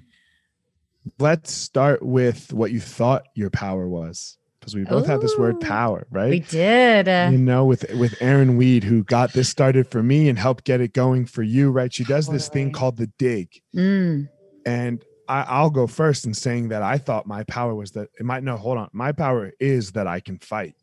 let's 1.19 1.51
start 1.51 2.01
with 2.01 2.51
what 2.51 2.71
you 2.71 2.79
thought 2.79 3.25
your 3.35 3.51
power 3.51 3.87
was, 3.87 4.37
because 4.59 4.73
we 4.73 4.83
both 4.85 5.05
Ooh, 5.05 5.11
have 5.11 5.21
this 5.21 5.37
word 5.37 5.61
power, 5.61 6.07
right? 6.09 6.31
We 6.31 6.39
did. 6.39 7.05
You 7.31 7.37
know, 7.37 7.63
with 7.65 7.85
with 7.93 8.15
Erin 8.21 8.57
Weed, 8.57 8.83
who 8.83 9.03
got 9.03 9.33
this 9.33 9.49
started 9.49 9.87
for 9.87 10.01
me 10.01 10.29
and 10.29 10.39
helped 10.39 10.63
get 10.63 10.81
it 10.81 10.93
going 10.93 11.27
for 11.27 11.43
you, 11.43 11.69
right? 11.69 11.93
She 11.93 12.03
does 12.03 12.27
this 12.27 12.49
thing 12.49 12.71
called 12.71 12.97
the 12.97 13.07
dig, 13.19 13.61
mm. 13.75 14.27
and 14.65 15.05
I, 15.27 15.61
will 15.61 15.69
go 15.69 15.85
first 15.85 16.25
in 16.25 16.33
saying 16.33 16.69
that 16.69 16.81
I 16.81 16.97
thought 16.97 17.27
my 17.27 17.43
power 17.43 17.75
was 17.75 17.91
that 17.91 18.09
it 18.19 18.25
might 18.25 18.43
no, 18.43 18.57
hold 18.57 18.79
on, 18.79 18.89
my 18.93 19.11
power 19.11 19.51
is 19.59 19.91
that 19.91 20.07
I 20.07 20.19
can 20.21 20.39
fight. 20.39 20.73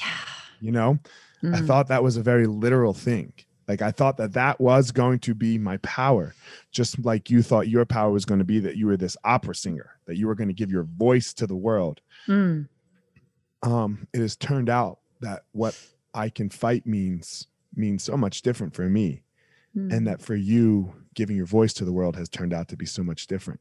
Yeah. 0.00 0.08
You 0.60 0.72
know, 0.72 0.98
mm. 1.44 1.54
I 1.54 1.60
thought 1.60 1.88
that 1.88 2.02
was 2.02 2.16
a 2.16 2.22
very 2.22 2.46
literal 2.46 2.94
thing 2.94 3.34
like 3.68 3.82
I 3.82 3.90
thought 3.90 4.16
that 4.16 4.32
that 4.32 4.60
was 4.60 4.90
going 4.90 5.18
to 5.20 5.34
be 5.34 5.58
my 5.58 5.76
power, 5.78 6.34
just 6.72 7.04
like 7.04 7.28
you 7.28 7.42
thought 7.42 7.68
your 7.68 7.84
power 7.84 8.10
was 8.10 8.24
going 8.24 8.38
to 8.38 8.44
be 8.44 8.58
that 8.60 8.76
you 8.76 8.86
were 8.86 8.96
this 8.96 9.16
opera 9.24 9.54
singer, 9.54 9.98
that 10.06 10.16
you 10.16 10.26
were 10.26 10.34
going 10.34 10.48
to 10.48 10.54
give 10.54 10.70
your 10.70 10.84
voice 10.84 11.34
to 11.34 11.46
the 11.46 11.56
world. 11.56 12.00
Mm. 12.26 12.66
Um, 13.62 14.08
it 14.14 14.20
has 14.20 14.36
turned 14.36 14.70
out 14.70 15.00
that 15.20 15.42
what 15.52 15.78
I 16.14 16.30
can 16.30 16.48
fight 16.48 16.86
means 16.86 17.46
means 17.74 18.02
so 18.02 18.16
much 18.16 18.40
different 18.42 18.74
for 18.74 18.88
me, 18.88 19.22
mm. 19.76 19.92
and 19.92 20.06
that 20.06 20.22
for 20.22 20.34
you, 20.34 20.94
giving 21.14 21.36
your 21.36 21.46
voice 21.46 21.74
to 21.74 21.84
the 21.84 21.92
world 21.92 22.16
has 22.16 22.28
turned 22.28 22.54
out 22.54 22.68
to 22.68 22.76
be 22.76 22.86
so 22.86 23.02
much 23.02 23.26
different. 23.26 23.60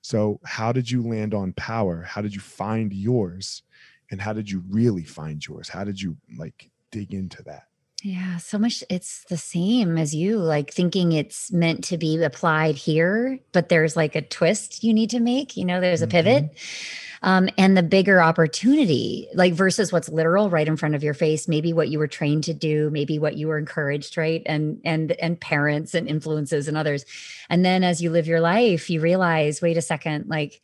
So, 0.00 0.40
how 0.44 0.72
did 0.72 0.90
you 0.90 1.00
land 1.02 1.32
on 1.32 1.52
power? 1.52 2.02
How 2.02 2.20
did 2.22 2.34
you 2.34 2.40
find 2.40 2.92
yours? 2.92 3.62
And 4.10 4.20
how 4.20 4.32
did 4.32 4.50
you 4.50 4.62
really 4.68 5.04
find 5.04 5.44
yours? 5.46 5.68
How 5.68 5.84
did 5.84 6.00
you 6.00 6.16
like 6.36 6.70
dig 6.90 7.14
into 7.14 7.42
that? 7.44 7.64
Yeah, 8.06 8.36
so 8.36 8.58
much 8.58 8.84
it's 8.90 9.24
the 9.30 9.38
same 9.38 9.96
as 9.96 10.14
you, 10.14 10.36
like 10.36 10.70
thinking 10.70 11.12
it's 11.12 11.50
meant 11.50 11.84
to 11.84 11.96
be 11.96 12.22
applied 12.22 12.74
here, 12.74 13.38
but 13.52 13.70
there's 13.70 13.96
like 13.96 14.14
a 14.14 14.20
twist 14.20 14.84
you 14.84 14.92
need 14.92 15.08
to 15.08 15.20
make, 15.20 15.56
you 15.56 15.64
know, 15.64 15.80
there's 15.80 16.02
a 16.02 16.06
pivot. 16.06 16.44
Mm-hmm. 16.44 17.26
Um, 17.26 17.48
and 17.56 17.74
the 17.74 17.82
bigger 17.82 18.22
opportunity, 18.22 19.26
like 19.32 19.54
versus 19.54 19.90
what's 19.90 20.10
literal 20.10 20.50
right 20.50 20.68
in 20.68 20.76
front 20.76 20.94
of 20.94 21.02
your 21.02 21.14
face, 21.14 21.48
maybe 21.48 21.72
what 21.72 21.88
you 21.88 21.98
were 21.98 22.06
trained 22.06 22.44
to 22.44 22.52
do, 22.52 22.90
maybe 22.90 23.18
what 23.18 23.38
you 23.38 23.48
were 23.48 23.56
encouraged, 23.56 24.18
right? 24.18 24.42
And 24.44 24.82
and 24.84 25.12
and 25.12 25.40
parents 25.40 25.94
and 25.94 26.06
influences 26.06 26.68
and 26.68 26.76
others. 26.76 27.06
And 27.48 27.64
then 27.64 27.84
as 27.84 28.02
you 28.02 28.10
live 28.10 28.26
your 28.26 28.40
life, 28.40 28.90
you 28.90 29.00
realize, 29.00 29.62
wait 29.62 29.78
a 29.78 29.82
second, 29.82 30.28
like 30.28 30.60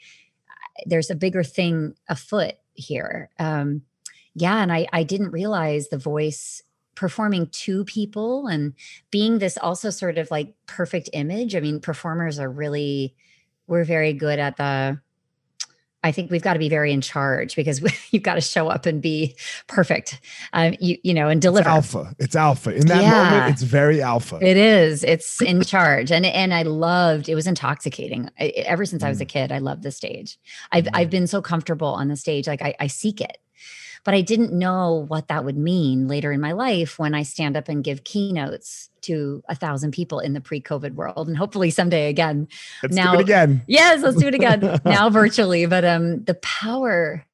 there's 0.84 1.08
a 1.08 1.14
bigger 1.14 1.42
thing 1.42 1.94
afoot 2.06 2.56
here. 2.74 3.30
Um, 3.38 3.80
yeah, 4.34 4.58
and 4.58 4.70
I 4.70 4.86
I 4.92 5.04
didn't 5.04 5.30
realize 5.30 5.88
the 5.88 5.96
voice 5.96 6.62
performing 6.94 7.46
to 7.48 7.84
people 7.84 8.46
and 8.46 8.74
being 9.10 9.38
this 9.38 9.56
also 9.58 9.90
sort 9.90 10.18
of 10.18 10.30
like 10.30 10.54
perfect 10.66 11.10
image. 11.12 11.54
I 11.56 11.60
mean, 11.60 11.80
performers 11.80 12.38
are 12.38 12.50
really, 12.50 13.14
we're 13.66 13.84
very 13.84 14.12
good 14.12 14.38
at 14.38 14.56
the, 14.56 15.00
I 16.02 16.12
think 16.12 16.30
we've 16.30 16.42
got 16.42 16.54
to 16.54 16.58
be 16.58 16.68
very 16.68 16.92
in 16.92 17.00
charge 17.00 17.54
because 17.54 17.80
you've 18.10 18.22
got 18.22 18.34
to 18.34 18.40
show 18.40 18.68
up 18.68 18.86
and 18.86 19.02
be 19.02 19.36
perfect, 19.66 20.20
um, 20.52 20.74
you 20.80 20.96
you 21.02 21.12
know, 21.12 21.28
and 21.28 21.42
deliver. 21.42 21.68
It's 21.68 21.94
alpha. 21.94 22.14
It's 22.18 22.36
alpha. 22.36 22.74
In 22.74 22.86
that 22.86 23.02
yeah. 23.02 23.30
moment, 23.30 23.52
it's 23.52 23.62
very 23.62 24.00
alpha. 24.00 24.38
It 24.40 24.56
is. 24.56 25.04
It's 25.04 25.42
in 25.42 25.62
charge, 25.64 26.10
and 26.10 26.24
and 26.24 26.54
I 26.54 26.62
loved. 26.62 27.28
It 27.28 27.34
was 27.34 27.46
intoxicating. 27.46 28.30
I, 28.38 28.46
ever 28.64 28.86
since 28.86 29.02
mm. 29.02 29.06
I 29.06 29.08
was 29.10 29.20
a 29.20 29.26
mm. 29.26 29.28
kid, 29.28 29.52
I 29.52 29.58
loved 29.58 29.82
the 29.82 29.90
stage. 29.90 30.38
I've 30.72 30.84
mm. 30.84 30.90
I've 30.94 31.10
been 31.10 31.26
so 31.26 31.42
comfortable 31.42 31.88
on 31.88 32.08
the 32.08 32.16
stage. 32.16 32.46
Like 32.46 32.62
I, 32.62 32.74
I 32.80 32.86
seek 32.86 33.20
it. 33.20 33.36
But 34.04 34.14
I 34.14 34.22
didn't 34.22 34.52
know 34.52 35.04
what 35.08 35.28
that 35.28 35.44
would 35.44 35.56
mean 35.56 36.08
later 36.08 36.32
in 36.32 36.40
my 36.40 36.52
life 36.52 36.98
when 36.98 37.14
I 37.14 37.22
stand 37.22 37.56
up 37.56 37.68
and 37.68 37.84
give 37.84 38.04
keynotes 38.04 38.88
to 39.02 39.42
a 39.48 39.54
thousand 39.54 39.92
people 39.92 40.20
in 40.20 40.32
the 40.32 40.40
pre-COVID 40.40 40.94
world, 40.94 41.28
and 41.28 41.36
hopefully 41.36 41.70
someday 41.70 42.08
again. 42.08 42.48
Let's 42.82 42.94
now, 42.94 43.12
do 43.12 43.18
it 43.18 43.22
again. 43.22 43.62
Yes, 43.66 44.02
let's 44.02 44.16
do 44.16 44.28
it 44.28 44.34
again. 44.34 44.80
now 44.84 45.10
virtually, 45.10 45.66
but 45.66 45.84
um, 45.84 46.24
the 46.24 46.34
power, 46.34 47.26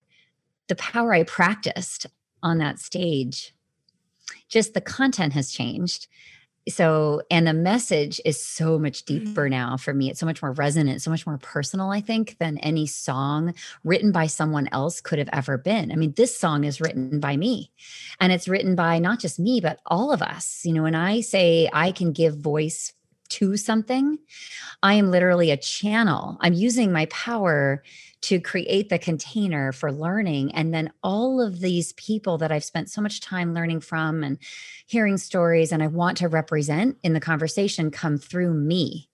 the 0.69 0.77
power 0.77 1.13
I 1.15 1.23
practiced 1.23 2.07
on 2.43 2.59
that 2.59 2.79
stage, 2.79 3.55
just 4.49 4.75
the 4.75 4.81
content 4.81 5.33
has 5.33 5.51
changed 5.51 6.09
so 6.69 7.23
and 7.31 7.47
the 7.47 7.53
message 7.53 8.21
is 8.25 8.43
so 8.43 8.79
much 8.79 9.05
deeper 9.05 9.43
mm-hmm. 9.43 9.51
now 9.51 9.77
for 9.77 9.95
me 9.95 10.11
it's 10.11 10.19
so 10.19 10.27
much 10.27 10.43
more 10.43 10.53
resonant 10.53 11.01
so 11.01 11.11
much 11.11 11.27
more 11.27 11.39
personal 11.39 11.91
i 11.91 12.01
think 12.01 12.37
than 12.39 12.59
any 12.59 12.87
song 12.87 13.55
written 13.85 14.11
by 14.13 14.27
someone 14.27 14.69
else 14.73 15.01
could 15.01 15.19
have 15.19 15.31
ever 15.33 15.57
been 15.57 15.93
i 15.93 15.95
mean 15.95 16.13
this 16.17 16.37
song 16.37 16.65
is 16.65 16.81
written 16.81 17.21
by 17.21 17.37
me 17.37 17.71
and 18.21 18.33
it's 18.33 18.49
written 18.49 18.75
by 18.75 18.99
not 18.99 19.21
just 19.21 19.39
me 19.39 19.61
but 19.61 19.79
all 19.87 20.13
of 20.13 20.23
us 20.23 20.63
you 20.65 20.73
know 20.73 20.83
when 20.83 20.95
i 20.95 21.21
say 21.21 21.69
i 21.73 21.93
can 21.93 22.13
give 22.13 22.37
voice 22.37 22.93
to 23.27 23.57
something 23.57 24.19
i 24.83 24.95
am 24.95 25.11
literally 25.11 25.51
a 25.51 25.57
channel 25.57 26.37
i'm 26.41 26.55
using 26.55 26.93
my 26.93 27.07
power 27.07 27.83
to 28.27 28.41
create 28.41 28.89
the 28.89 28.99
container 28.99 29.71
for 29.71 29.93
learning. 29.93 30.53
And 30.53 30.75
then 30.75 30.91
all 31.05 31.41
of 31.41 31.61
these 31.61 31.93
people 31.93 32.39
that 32.39 32.51
I've 32.51 32.65
spent 32.65 32.91
so 32.91 33.01
much 33.01 33.21
time 33.21 33.55
learning 33.55 33.81
from 33.81 34.25
and 34.25 34.39
hearing 34.87 35.17
stories 35.17 35.71
and 35.71 35.81
I 35.81 35.87
want 35.87 36.19
to 36.19 36.29
represent 36.29 36.97
in 37.05 37.13
the 37.13 37.21
conversation 37.21 37.91
come 37.91 38.19
through 38.19 38.53
me. 38.55 39.09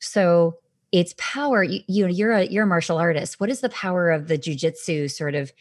So 0.00 0.56
it's 0.90 1.14
power. 1.18 1.62
You, 1.62 1.82
you 1.86 2.04
know, 2.04 2.12
you're 2.12 2.32
a 2.32 2.46
you're 2.46 2.64
a 2.64 2.66
martial 2.66 2.98
artist. 2.98 3.38
What 3.38 3.48
is 3.48 3.60
the 3.60 3.68
power 3.68 4.10
of 4.10 4.26
the 4.26 4.38
jujitsu 4.38 5.08
sort 5.08 5.36
of? 5.36 5.52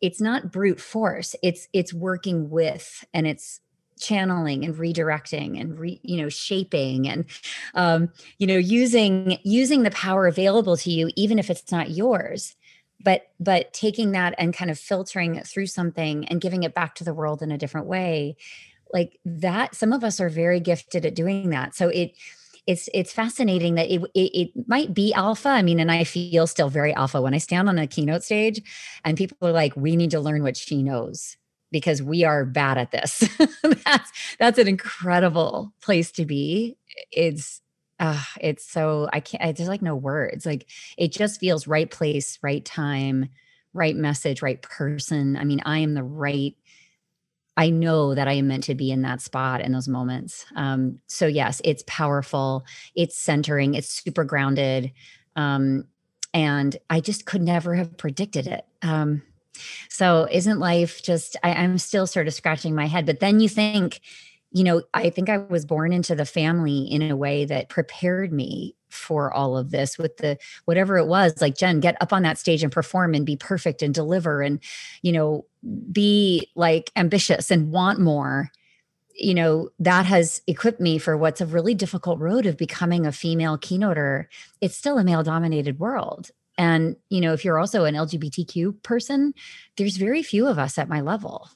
It's 0.00 0.20
not 0.20 0.50
brute 0.50 0.80
force. 0.80 1.36
It's 1.42 1.68
it's 1.74 1.92
working 1.92 2.48
with 2.48 3.04
and 3.12 3.26
it's 3.26 3.60
channeling 4.00 4.64
and 4.64 4.76
redirecting 4.76 5.60
and 5.60 5.78
re, 5.78 6.00
you 6.02 6.20
know 6.20 6.28
shaping 6.28 7.08
and 7.08 7.24
um, 7.74 8.08
you 8.38 8.46
know 8.46 8.56
using 8.56 9.38
using 9.44 9.82
the 9.82 9.90
power 9.90 10.26
available 10.26 10.76
to 10.76 10.90
you 10.90 11.10
even 11.16 11.38
if 11.38 11.50
it's 11.50 11.70
not 11.70 11.90
yours 11.90 12.56
but 13.02 13.28
but 13.38 13.72
taking 13.72 14.12
that 14.12 14.34
and 14.38 14.54
kind 14.54 14.70
of 14.70 14.78
filtering 14.78 15.40
through 15.42 15.66
something 15.66 16.26
and 16.28 16.40
giving 16.40 16.62
it 16.62 16.74
back 16.74 16.94
to 16.94 17.04
the 17.04 17.14
world 17.14 17.42
in 17.42 17.50
a 17.50 17.58
different 17.58 17.86
way 17.86 18.36
like 18.92 19.18
that 19.24 19.74
some 19.74 19.92
of 19.92 20.04
us 20.04 20.20
are 20.20 20.28
very 20.28 20.60
gifted 20.60 21.06
at 21.06 21.14
doing 21.14 21.50
that. 21.50 21.74
So 21.74 21.88
it 21.88 22.16
it's 22.66 22.88
it's 22.92 23.12
fascinating 23.12 23.76
that 23.76 23.90
it, 23.90 24.02
it, 24.14 24.30
it 24.38 24.68
might 24.68 24.92
be 24.92 25.14
alpha. 25.14 25.48
I 25.48 25.62
mean 25.62 25.80
and 25.80 25.90
i 25.90 26.04
feel 26.04 26.46
still 26.46 26.68
very 26.68 26.92
alpha 26.94 27.20
when 27.20 27.34
i 27.34 27.38
stand 27.38 27.68
on 27.68 27.78
a 27.78 27.86
keynote 27.86 28.22
stage 28.22 28.60
and 29.04 29.16
people 29.16 29.48
are 29.48 29.52
like 29.52 29.74
we 29.76 29.96
need 29.96 30.10
to 30.10 30.20
learn 30.20 30.42
what 30.42 30.56
she 30.56 30.82
knows 30.82 31.36
because 31.70 32.02
we 32.02 32.24
are 32.24 32.44
bad 32.44 32.78
at 32.78 32.90
this 32.90 33.28
that's 33.84 34.12
that's 34.38 34.58
an 34.58 34.68
incredible 34.68 35.72
place 35.80 36.10
to 36.10 36.24
be 36.24 36.76
it's 37.12 37.60
uh, 37.98 38.22
it's 38.40 38.64
so 38.64 39.08
i 39.12 39.20
can't 39.20 39.56
there's 39.56 39.68
like 39.68 39.82
no 39.82 39.96
words 39.96 40.46
like 40.46 40.66
it 40.96 41.12
just 41.12 41.38
feels 41.38 41.66
right 41.66 41.90
place 41.90 42.38
right 42.42 42.64
time 42.64 43.28
right 43.74 43.96
message 43.96 44.42
right 44.42 44.62
person 44.62 45.36
i 45.36 45.44
mean 45.44 45.60
i 45.64 45.78
am 45.78 45.94
the 45.94 46.02
right 46.02 46.56
I 47.56 47.68
know 47.68 48.14
that 48.14 48.26
I 48.26 48.32
am 48.34 48.48
meant 48.48 48.64
to 48.64 48.74
be 48.74 48.90
in 48.90 49.02
that 49.02 49.20
spot 49.20 49.60
in 49.60 49.72
those 49.72 49.86
moments. 49.86 50.46
Um, 50.56 50.98
so 51.08 51.26
yes, 51.26 51.60
it's 51.62 51.84
powerful. 51.86 52.64
It's 52.94 53.18
centering. 53.18 53.74
It's 53.74 54.02
super 54.02 54.24
grounded, 54.24 54.92
um, 55.36 55.84
and 56.32 56.76
I 56.88 57.00
just 57.00 57.26
could 57.26 57.42
never 57.42 57.74
have 57.74 57.98
predicted 57.98 58.46
it. 58.46 58.64
Um, 58.82 59.22
so 59.88 60.28
isn't 60.30 60.58
life 60.58 61.02
just? 61.02 61.36
I, 61.42 61.52
I'm 61.54 61.78
still 61.78 62.06
sort 62.06 62.28
of 62.28 62.34
scratching 62.34 62.74
my 62.74 62.86
head. 62.86 63.06
But 63.06 63.20
then 63.20 63.40
you 63.40 63.48
think, 63.48 64.00
you 64.52 64.64
know, 64.64 64.82
I 64.94 65.10
think 65.10 65.28
I 65.28 65.38
was 65.38 65.64
born 65.64 65.92
into 65.92 66.14
the 66.14 66.24
family 66.24 66.80
in 66.82 67.02
a 67.02 67.16
way 67.16 67.44
that 67.44 67.68
prepared 67.68 68.32
me 68.32 68.74
for 68.90 69.32
all 69.32 69.56
of 69.56 69.70
this 69.70 69.98
with 69.98 70.16
the 70.18 70.38
whatever 70.64 70.98
it 70.98 71.06
was 71.06 71.40
like 71.40 71.56
jen 71.56 71.80
get 71.80 71.96
up 72.00 72.12
on 72.12 72.22
that 72.22 72.38
stage 72.38 72.62
and 72.62 72.72
perform 72.72 73.14
and 73.14 73.24
be 73.24 73.36
perfect 73.36 73.82
and 73.82 73.94
deliver 73.94 74.42
and 74.42 74.60
you 75.02 75.12
know 75.12 75.44
be 75.92 76.48
like 76.54 76.90
ambitious 76.96 77.50
and 77.50 77.72
want 77.72 78.00
more 78.00 78.50
you 79.14 79.34
know 79.34 79.70
that 79.78 80.06
has 80.06 80.42
equipped 80.46 80.80
me 80.80 80.98
for 80.98 81.16
what's 81.16 81.40
a 81.40 81.46
really 81.46 81.74
difficult 81.74 82.18
road 82.18 82.46
of 82.46 82.56
becoming 82.56 83.06
a 83.06 83.12
female 83.12 83.56
keynoter 83.56 84.26
it's 84.60 84.76
still 84.76 84.98
a 84.98 85.04
male 85.04 85.22
dominated 85.22 85.78
world 85.78 86.30
and 86.60 86.94
you 87.08 87.20
know 87.20 87.32
if 87.32 87.44
you're 87.44 87.58
also 87.58 87.84
an 87.84 87.94
lgbtq 87.94 88.82
person 88.82 89.32
there's 89.76 89.96
very 89.96 90.22
few 90.22 90.46
of 90.46 90.58
us 90.58 90.78
at 90.78 90.88
my 90.88 91.00
level 91.00 91.48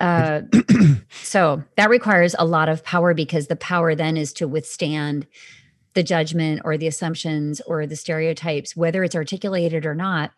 uh, 0.00 0.42
so 1.10 1.62
that 1.76 1.88
requires 1.88 2.34
a 2.38 2.44
lot 2.44 2.68
of 2.68 2.84
power 2.84 3.14
because 3.14 3.46
the 3.46 3.56
power 3.56 3.94
then 3.94 4.16
is 4.16 4.32
to 4.34 4.46
withstand 4.46 5.26
the 5.94 6.02
judgment 6.02 6.60
or 6.64 6.76
the 6.76 6.88
assumptions 6.88 7.60
or 7.62 7.86
the 7.86 7.96
stereotypes, 7.96 8.76
whether 8.76 9.02
it's 9.04 9.14
articulated 9.14 9.86
or 9.86 9.94
not, 9.94 10.32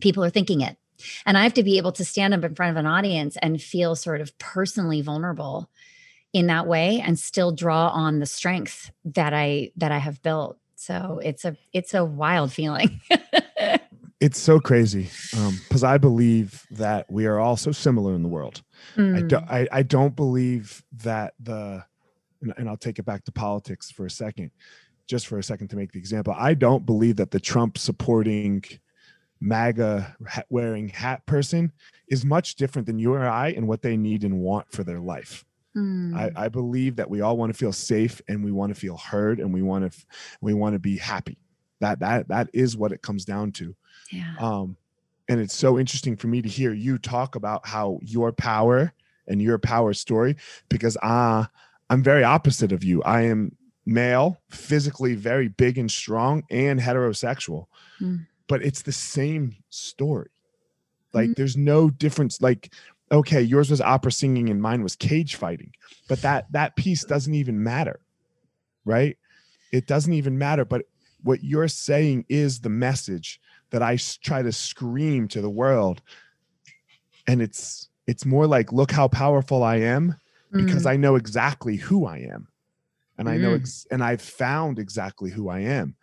people 0.00 0.24
are 0.24 0.30
thinking 0.30 0.62
it. 0.62 0.76
And 1.24 1.38
I 1.38 1.42
have 1.42 1.54
to 1.54 1.62
be 1.62 1.76
able 1.76 1.92
to 1.92 2.04
stand 2.04 2.34
up 2.34 2.42
in 2.42 2.54
front 2.54 2.70
of 2.70 2.76
an 2.76 2.86
audience 2.86 3.36
and 3.40 3.62
feel 3.62 3.94
sort 3.94 4.20
of 4.20 4.36
personally 4.38 5.00
vulnerable 5.00 5.70
in 6.32 6.46
that 6.48 6.66
way 6.66 7.00
and 7.04 7.18
still 7.18 7.52
draw 7.52 7.88
on 7.88 8.18
the 8.18 8.26
strength 8.26 8.90
that 9.04 9.32
I 9.32 9.70
that 9.76 9.92
I 9.92 9.98
have 9.98 10.22
built. 10.22 10.57
So 10.78 11.20
it's 11.24 11.44
a 11.44 11.56
it's 11.72 11.92
a 11.92 12.04
wild 12.04 12.52
feeling. 12.52 13.00
it's 14.20 14.38
so 14.38 14.60
crazy 14.60 15.10
because 15.32 15.82
um, 15.82 15.90
I 15.90 15.98
believe 15.98 16.64
that 16.70 17.10
we 17.10 17.26
are 17.26 17.40
all 17.40 17.56
so 17.56 17.72
similar 17.72 18.14
in 18.14 18.22
the 18.22 18.28
world. 18.28 18.62
Mm. 18.96 19.16
I, 19.16 19.22
do, 19.22 19.36
I, 19.36 19.68
I 19.72 19.82
don't 19.82 20.14
believe 20.14 20.84
that 20.98 21.34
the 21.40 21.84
and, 22.42 22.54
and 22.56 22.68
I'll 22.68 22.76
take 22.76 23.00
it 23.00 23.04
back 23.04 23.24
to 23.24 23.32
politics 23.32 23.90
for 23.90 24.06
a 24.06 24.10
second, 24.10 24.52
just 25.08 25.26
for 25.26 25.40
a 25.40 25.42
second 25.42 25.66
to 25.68 25.76
make 25.76 25.90
the 25.90 25.98
example. 25.98 26.32
I 26.38 26.54
don't 26.54 26.86
believe 26.86 27.16
that 27.16 27.32
the 27.32 27.40
Trump 27.40 27.76
supporting 27.76 28.62
MAGA 29.40 30.16
wearing 30.48 30.90
hat 30.90 31.26
person 31.26 31.72
is 32.06 32.24
much 32.24 32.54
different 32.54 32.86
than 32.86 33.00
you 33.00 33.14
or 33.14 33.26
I 33.26 33.48
and 33.48 33.66
what 33.66 33.82
they 33.82 33.96
need 33.96 34.22
and 34.22 34.38
want 34.38 34.70
for 34.70 34.84
their 34.84 35.00
life. 35.00 35.44
Mm. 35.76 36.16
I, 36.16 36.44
I, 36.44 36.48
believe 36.48 36.96
that 36.96 37.10
we 37.10 37.20
all 37.20 37.36
want 37.36 37.52
to 37.52 37.58
feel 37.58 37.72
safe 37.72 38.22
and 38.26 38.42
we 38.42 38.50
want 38.50 38.74
to 38.74 38.80
feel 38.80 38.96
heard 38.96 39.38
and 39.38 39.52
we 39.52 39.62
want 39.62 39.92
to 39.92 40.06
we 40.40 40.54
want 40.54 40.74
to 40.74 40.78
be 40.78 40.96
happy. 40.96 41.38
That 41.80 42.00
that 42.00 42.28
that 42.28 42.48
is 42.52 42.76
what 42.76 42.90
it 42.90 43.02
comes 43.02 43.24
down 43.24 43.52
to. 43.52 43.76
Yeah. 44.10 44.34
Um, 44.40 44.76
and 45.28 45.40
it's 45.40 45.54
so 45.54 45.78
interesting 45.78 46.16
for 46.16 46.26
me 46.26 46.40
to 46.40 46.48
hear 46.48 46.72
you 46.72 46.96
talk 46.96 47.36
about 47.36 47.66
how 47.66 47.98
your 48.02 48.32
power 48.32 48.92
and 49.26 49.42
your 49.42 49.58
power 49.58 49.92
story 49.92 50.36
because 50.68 50.96
ah. 51.02 51.42
Uh, 51.42 51.46
I'm 51.90 52.02
very 52.02 52.24
opposite 52.24 52.72
of 52.72 52.84
you. 52.84 53.02
I 53.02 53.22
am 53.22 53.56
male, 53.86 54.40
physically 54.50 55.14
very 55.14 55.48
big 55.48 55.78
and 55.78 55.90
strong, 55.90 56.44
and 56.50 56.78
heterosexual. 56.78 57.66
Mm. 58.00 58.26
But 58.46 58.62
it's 58.62 58.82
the 58.82 58.92
same 58.92 59.56
story. 59.70 60.30
Like 61.12 61.30
mm. 61.30 61.36
there's 61.36 61.56
no 61.56 61.90
difference. 61.90 62.40
Like, 62.42 62.72
okay, 63.10 63.42
yours 63.42 63.70
was 63.70 63.80
opera 63.80 64.12
singing 64.12 64.50
and 64.50 64.60
mine 64.60 64.82
was 64.82 64.96
cage 64.96 65.36
fighting. 65.36 65.72
But 66.08 66.22
that 66.22 66.50
that 66.52 66.76
piece 66.76 67.04
doesn't 67.04 67.34
even 67.34 67.62
matter. 67.62 68.00
Right? 68.84 69.16
It 69.72 69.86
doesn't 69.86 70.12
even 70.12 70.38
matter. 70.38 70.64
But 70.64 70.82
what 71.22 71.44
you're 71.44 71.68
saying 71.68 72.24
is 72.28 72.60
the 72.60 72.68
message 72.68 73.40
that 73.70 73.82
I 73.82 73.98
try 74.22 74.42
to 74.42 74.52
scream 74.52 75.28
to 75.28 75.40
the 75.40 75.50
world. 75.50 76.00
And 77.26 77.42
it's 77.42 77.88
it's 78.06 78.24
more 78.24 78.46
like, 78.46 78.72
look 78.72 78.90
how 78.90 79.08
powerful 79.08 79.62
I 79.62 79.76
am 79.76 80.16
because 80.50 80.84
mm. 80.84 80.90
I 80.90 80.96
know 80.96 81.16
exactly 81.16 81.76
who 81.76 82.06
I 82.06 82.18
am. 82.18 82.48
And 83.18 83.28
I 83.28 83.36
know, 83.36 83.58
mm. 83.58 83.86
and 83.90 84.02
I've 84.02 84.22
found 84.22 84.78
exactly 84.78 85.30
who 85.30 85.48
I 85.48 85.58
am. 85.60 85.96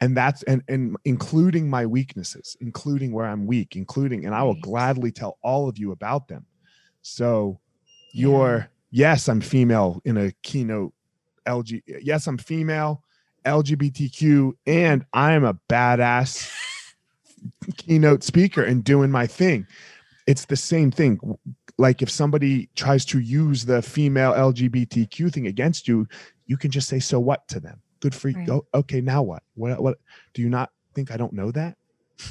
And 0.00 0.16
that's, 0.16 0.42
and, 0.44 0.62
and 0.68 0.96
including 1.04 1.68
my 1.68 1.84
weaknesses, 1.84 2.56
including 2.60 3.12
where 3.12 3.26
I'm 3.26 3.46
weak, 3.46 3.74
including, 3.74 4.26
and 4.26 4.34
I 4.34 4.42
will 4.44 4.60
gladly 4.60 5.10
tell 5.10 5.38
all 5.42 5.68
of 5.68 5.76
you 5.76 5.92
about 5.92 6.28
them. 6.28 6.46
So 7.02 7.58
you're, 8.12 8.68
yes, 8.90 9.28
I'm 9.28 9.40
female 9.40 10.00
in 10.04 10.16
a 10.16 10.32
keynote 10.42 10.92
LG. 11.46 11.82
Yes, 12.02 12.26
I'm 12.28 12.38
female, 12.38 13.02
LGBTQ, 13.44 14.52
and 14.66 15.04
I'm 15.12 15.44
a 15.44 15.54
badass 15.68 16.52
keynote 17.76 18.22
speaker 18.22 18.62
and 18.62 18.84
doing 18.84 19.10
my 19.10 19.26
thing. 19.26 19.66
It's 20.26 20.44
the 20.44 20.56
same 20.56 20.90
thing 20.90 21.18
like 21.78 22.02
if 22.02 22.10
somebody 22.10 22.68
tries 22.74 23.04
to 23.06 23.20
use 23.20 23.64
the 23.64 23.80
female 23.80 24.32
LGBTQ 24.32 25.32
thing 25.32 25.46
against 25.46 25.88
you, 25.88 26.06
you 26.46 26.56
can 26.56 26.70
just 26.70 26.88
say, 26.88 26.98
"So 26.98 27.20
what?" 27.20 27.46
to 27.48 27.60
them. 27.60 27.80
Good 28.00 28.14
for 28.14 28.28
you. 28.28 28.44
Oh, 28.50 28.66
okay, 28.74 29.00
now 29.00 29.22
what? 29.22 29.42
What? 29.54 29.80
What? 29.82 29.98
Do 30.34 30.42
you 30.42 30.48
not 30.48 30.70
think 30.94 31.10
I 31.10 31.16
don't 31.16 31.32
know 31.32 31.50
that? 31.52 31.76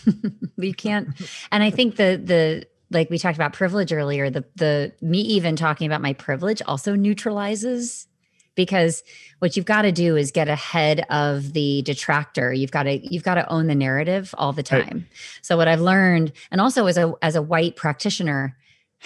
you 0.58 0.74
can't. 0.74 1.10
And 1.52 1.64
I 1.64 1.70
think 1.70 1.96
the 1.96 2.22
the 2.24 2.68
like 2.90 3.10
we 3.10 3.18
talked 3.18 3.38
about 3.38 3.54
privilege 3.54 3.92
earlier. 3.92 4.30
The 4.30 4.46
the 4.56 4.94
me 5.02 5.20
even 5.20 5.56
talking 5.56 5.88
about 5.88 6.02
my 6.02 6.14
privilege 6.14 6.62
also 6.66 6.96
neutralizes 6.96 8.08
because 8.56 9.04
what 9.40 9.56
you've 9.56 9.66
got 9.66 9.84
to 9.84 9.92
do 9.92 10.16
is 10.16 10.32
get 10.32 10.48
ahead 10.48 11.06
of 11.12 11.54
the 11.54 11.84
detractor 11.84 12.52
you've 12.52 12.72
got 12.72 12.84
to 12.84 12.98
you've 13.14 13.24
got 13.24 13.36
to 13.36 13.48
own 13.52 13.68
the 13.68 13.76
narrative 13.76 14.34
all 14.36 14.52
the 14.52 14.64
time 14.64 14.80
right. 14.92 15.04
so 15.44 15.56
what 15.56 15.68
i've 15.68 15.80
learned 15.80 16.32
and 16.50 16.60
also 16.60 16.88
as 16.88 16.98
a 16.98 17.14
as 17.22 17.36
a 17.36 17.42
white 17.42 17.76
practitioner 17.76 18.58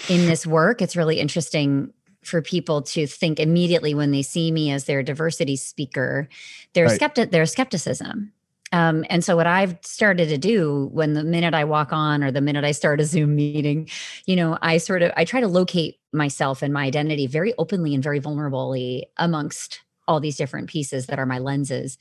in 0.08 0.26
this 0.26 0.46
work, 0.46 0.82
it's 0.82 0.96
really 0.96 1.20
interesting 1.20 1.92
for 2.22 2.40
people 2.40 2.82
to 2.82 3.06
think 3.06 3.40
immediately 3.40 3.94
when 3.94 4.10
they 4.10 4.22
see 4.22 4.50
me 4.50 4.70
as 4.70 4.84
their 4.84 5.02
diversity 5.02 5.56
speaker, 5.56 6.28
their 6.72 6.86
right. 6.86 6.94
skeptic, 6.94 7.30
their 7.30 7.46
skepticism. 7.46 8.32
Um, 8.72 9.04
and 9.10 9.22
so 9.22 9.36
what 9.36 9.46
I've 9.46 9.76
started 9.82 10.28
to 10.30 10.38
do 10.38 10.88
when 10.92 11.12
the 11.12 11.22
minute 11.22 11.52
I 11.52 11.64
walk 11.64 11.92
on 11.92 12.24
or 12.24 12.30
the 12.30 12.40
minute 12.40 12.64
I 12.64 12.72
start 12.72 13.00
a 13.00 13.04
Zoom 13.04 13.34
meeting, 13.34 13.88
you 14.24 14.34
know, 14.34 14.58
I 14.62 14.78
sort 14.78 15.02
of 15.02 15.12
I 15.16 15.24
try 15.24 15.40
to 15.40 15.48
locate 15.48 15.98
myself 16.12 16.62
and 16.62 16.72
my 16.72 16.84
identity 16.84 17.26
very 17.26 17.52
openly 17.58 17.94
and 17.94 18.02
very 18.02 18.20
vulnerably 18.20 19.02
amongst 19.18 19.80
all 20.08 20.20
these 20.20 20.36
different 20.36 20.68
pieces 20.68 21.06
that 21.06 21.18
are 21.18 21.26
my 21.26 21.38
lenses. 21.38 21.98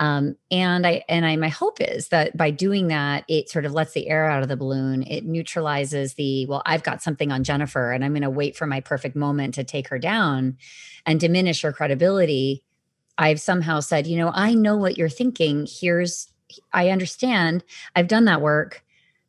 Um, 0.00 0.36
and 0.50 0.86
I 0.86 1.04
and 1.10 1.26
I 1.26 1.36
my 1.36 1.50
hope 1.50 1.78
is 1.78 2.08
that 2.08 2.34
by 2.34 2.50
doing 2.50 2.88
that, 2.88 3.24
it 3.28 3.50
sort 3.50 3.66
of 3.66 3.72
lets 3.72 3.92
the 3.92 4.08
air 4.08 4.24
out 4.24 4.42
of 4.42 4.48
the 4.48 4.56
balloon. 4.56 5.02
It 5.02 5.26
neutralizes 5.26 6.14
the 6.14 6.46
well, 6.46 6.62
I've 6.64 6.82
got 6.82 7.02
something 7.02 7.30
on 7.30 7.44
Jennifer, 7.44 7.92
and 7.92 8.02
I'm 8.02 8.12
going 8.12 8.22
to 8.22 8.30
wait 8.30 8.56
for 8.56 8.66
my 8.66 8.80
perfect 8.80 9.14
moment 9.14 9.54
to 9.54 9.64
take 9.64 9.88
her 9.88 9.98
down, 9.98 10.56
and 11.04 11.20
diminish 11.20 11.60
her 11.60 11.72
credibility. 11.72 12.64
I've 13.18 13.42
somehow 13.42 13.80
said, 13.80 14.06
you 14.06 14.16
know, 14.16 14.32
I 14.34 14.54
know 14.54 14.78
what 14.78 14.96
you're 14.96 15.10
thinking. 15.10 15.68
Here's, 15.70 16.32
I 16.72 16.88
understand. 16.88 17.62
I've 17.94 18.08
done 18.08 18.24
that 18.24 18.40
work. 18.40 18.82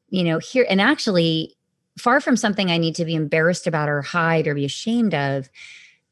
You 0.10 0.24
know, 0.24 0.40
here 0.40 0.66
and 0.70 0.80
actually, 0.80 1.58
far 1.98 2.22
from 2.22 2.38
something 2.38 2.72
I 2.72 2.78
need 2.78 2.96
to 2.96 3.06
be 3.06 3.16
embarrassed 3.16 3.68
about 3.68 3.90
or 3.90 4.02
hide 4.02 4.48
or 4.48 4.56
be 4.56 4.64
ashamed 4.64 5.14
of 5.14 5.50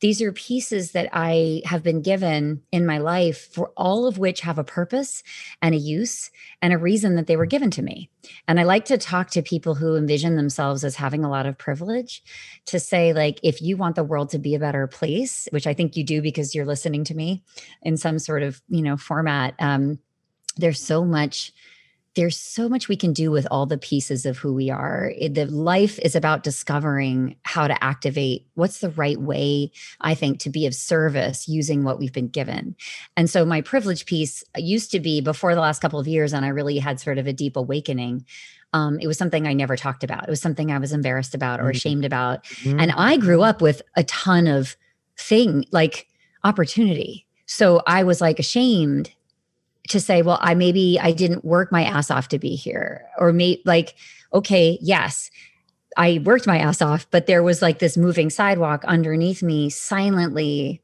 these 0.01 0.21
are 0.21 0.31
pieces 0.31 0.91
that 0.93 1.09
I 1.11 1.61
have 1.65 1.83
been 1.83 2.01
given 2.01 2.61
in 2.71 2.85
my 2.85 2.99
life 2.99 3.51
for 3.51 3.71
all 3.75 4.07
of 4.07 4.17
which 4.17 4.41
have 4.41 4.57
a 4.57 4.63
purpose 4.63 5.23
and 5.61 5.75
a 5.75 5.77
use 5.77 6.31
and 6.61 6.73
a 6.73 6.77
reason 6.77 7.15
that 7.15 7.27
they 7.27 7.35
were 7.35 7.45
given 7.45 7.69
to 7.71 7.81
me. 7.81 8.09
And 8.47 8.59
I 8.59 8.63
like 8.63 8.85
to 8.85 8.97
talk 8.97 9.29
to 9.31 9.41
people 9.41 9.75
who 9.75 9.95
envision 9.95 10.35
themselves 10.35 10.83
as 10.83 10.95
having 10.95 11.23
a 11.23 11.29
lot 11.29 11.45
of 11.45 11.57
privilege 11.57 12.23
to 12.67 12.79
say, 12.79 13.13
like, 13.13 13.39
if 13.43 13.61
you 13.61 13.77
want 13.77 13.95
the 13.95 14.03
world 14.03 14.29
to 14.29 14.39
be 14.39 14.55
a 14.55 14.59
better 14.59 14.87
place, 14.87 15.47
which 15.51 15.67
I 15.67 15.73
think 15.73 15.97
you 15.97 16.03
do 16.03 16.21
because 16.21 16.55
you're 16.55 16.65
listening 16.65 17.03
to 17.05 17.15
me 17.15 17.43
in 17.81 17.97
some 17.97 18.19
sort 18.19 18.43
of, 18.43 18.61
you 18.69 18.81
know, 18.81 18.97
format, 18.97 19.53
um, 19.59 19.99
there's 20.57 20.81
so 20.81 21.05
much 21.05 21.51
there's 22.19 22.35
so 22.35 22.67
much 22.67 22.89
we 22.89 22.97
can 22.97 23.13
do 23.13 23.31
with 23.31 23.47
all 23.49 23.65
the 23.65 23.77
pieces 23.77 24.25
of 24.25 24.37
who 24.37 24.53
we 24.53 24.69
are. 24.69 25.13
It, 25.17 25.35
the 25.35 25.45
life 25.45 25.97
is 25.99 26.17
about 26.17 26.43
discovering 26.43 27.37
how 27.43 27.65
to 27.65 27.81
activate 27.81 28.45
what's 28.55 28.79
the 28.79 28.89
right 28.89 29.17
way, 29.17 29.71
I 30.01 30.15
think, 30.15 30.39
to 30.39 30.49
be 30.49 30.65
of 30.65 30.75
service 30.75 31.47
using 31.47 31.85
what 31.85 31.97
we've 31.97 32.11
been 32.11 32.27
given. 32.27 32.75
And 33.15 33.29
so 33.29 33.45
my 33.45 33.61
privilege 33.61 34.05
piece 34.05 34.43
used 34.57 34.91
to 34.91 34.99
be 34.99 35.21
before 35.21 35.55
the 35.55 35.61
last 35.61 35.81
couple 35.81 35.97
of 35.97 36.09
years, 36.09 36.33
and 36.33 36.45
I 36.45 36.49
really 36.49 36.77
had 36.77 36.99
sort 36.99 37.19
of 37.19 37.25
a 37.25 37.31
deep 37.31 37.55
awakening. 37.55 38.25
Um, 38.73 38.99
it 38.99 39.07
was 39.07 39.17
something 39.17 39.47
I 39.47 39.53
never 39.53 39.77
talked 39.77 40.03
about. 40.03 40.25
It 40.25 40.29
was 40.29 40.41
something 40.41 40.73
I 40.73 40.77
was 40.77 40.91
embarrassed 40.91 41.33
about 41.33 41.61
or 41.61 41.63
mm-hmm. 41.63 41.77
ashamed 41.77 42.03
about. 42.03 42.43
Mm-hmm. 42.43 42.81
And 42.81 42.91
I 42.97 43.15
grew 43.15 43.43
up 43.43 43.61
with 43.61 43.81
a 43.95 44.03
ton 44.03 44.45
of 44.45 44.75
thing 45.17 45.63
like 45.71 46.07
opportunity. 46.43 47.27
So 47.45 47.81
I 47.87 48.03
was 48.03 48.19
like 48.19 48.39
ashamed 48.39 49.09
to 49.89 49.99
say, 49.99 50.21
well, 50.21 50.39
I 50.41 50.55
maybe 50.55 50.99
I 51.01 51.11
didn't 51.11 51.45
work 51.45 51.71
my 51.71 51.83
ass 51.83 52.09
off 52.09 52.29
to 52.29 52.39
be 52.39 52.55
here, 52.55 53.05
or 53.17 53.33
maybe 53.33 53.61
like, 53.65 53.95
okay, 54.33 54.77
yes, 54.81 55.29
I 55.97 56.21
worked 56.23 56.47
my 56.47 56.57
ass 56.57 56.81
off, 56.81 57.07
but 57.11 57.27
there 57.27 57.43
was 57.43 57.61
like 57.61 57.79
this 57.79 57.97
moving 57.97 58.29
sidewalk 58.29 58.83
underneath 58.85 59.43
me, 59.43 59.69
silently 59.69 60.81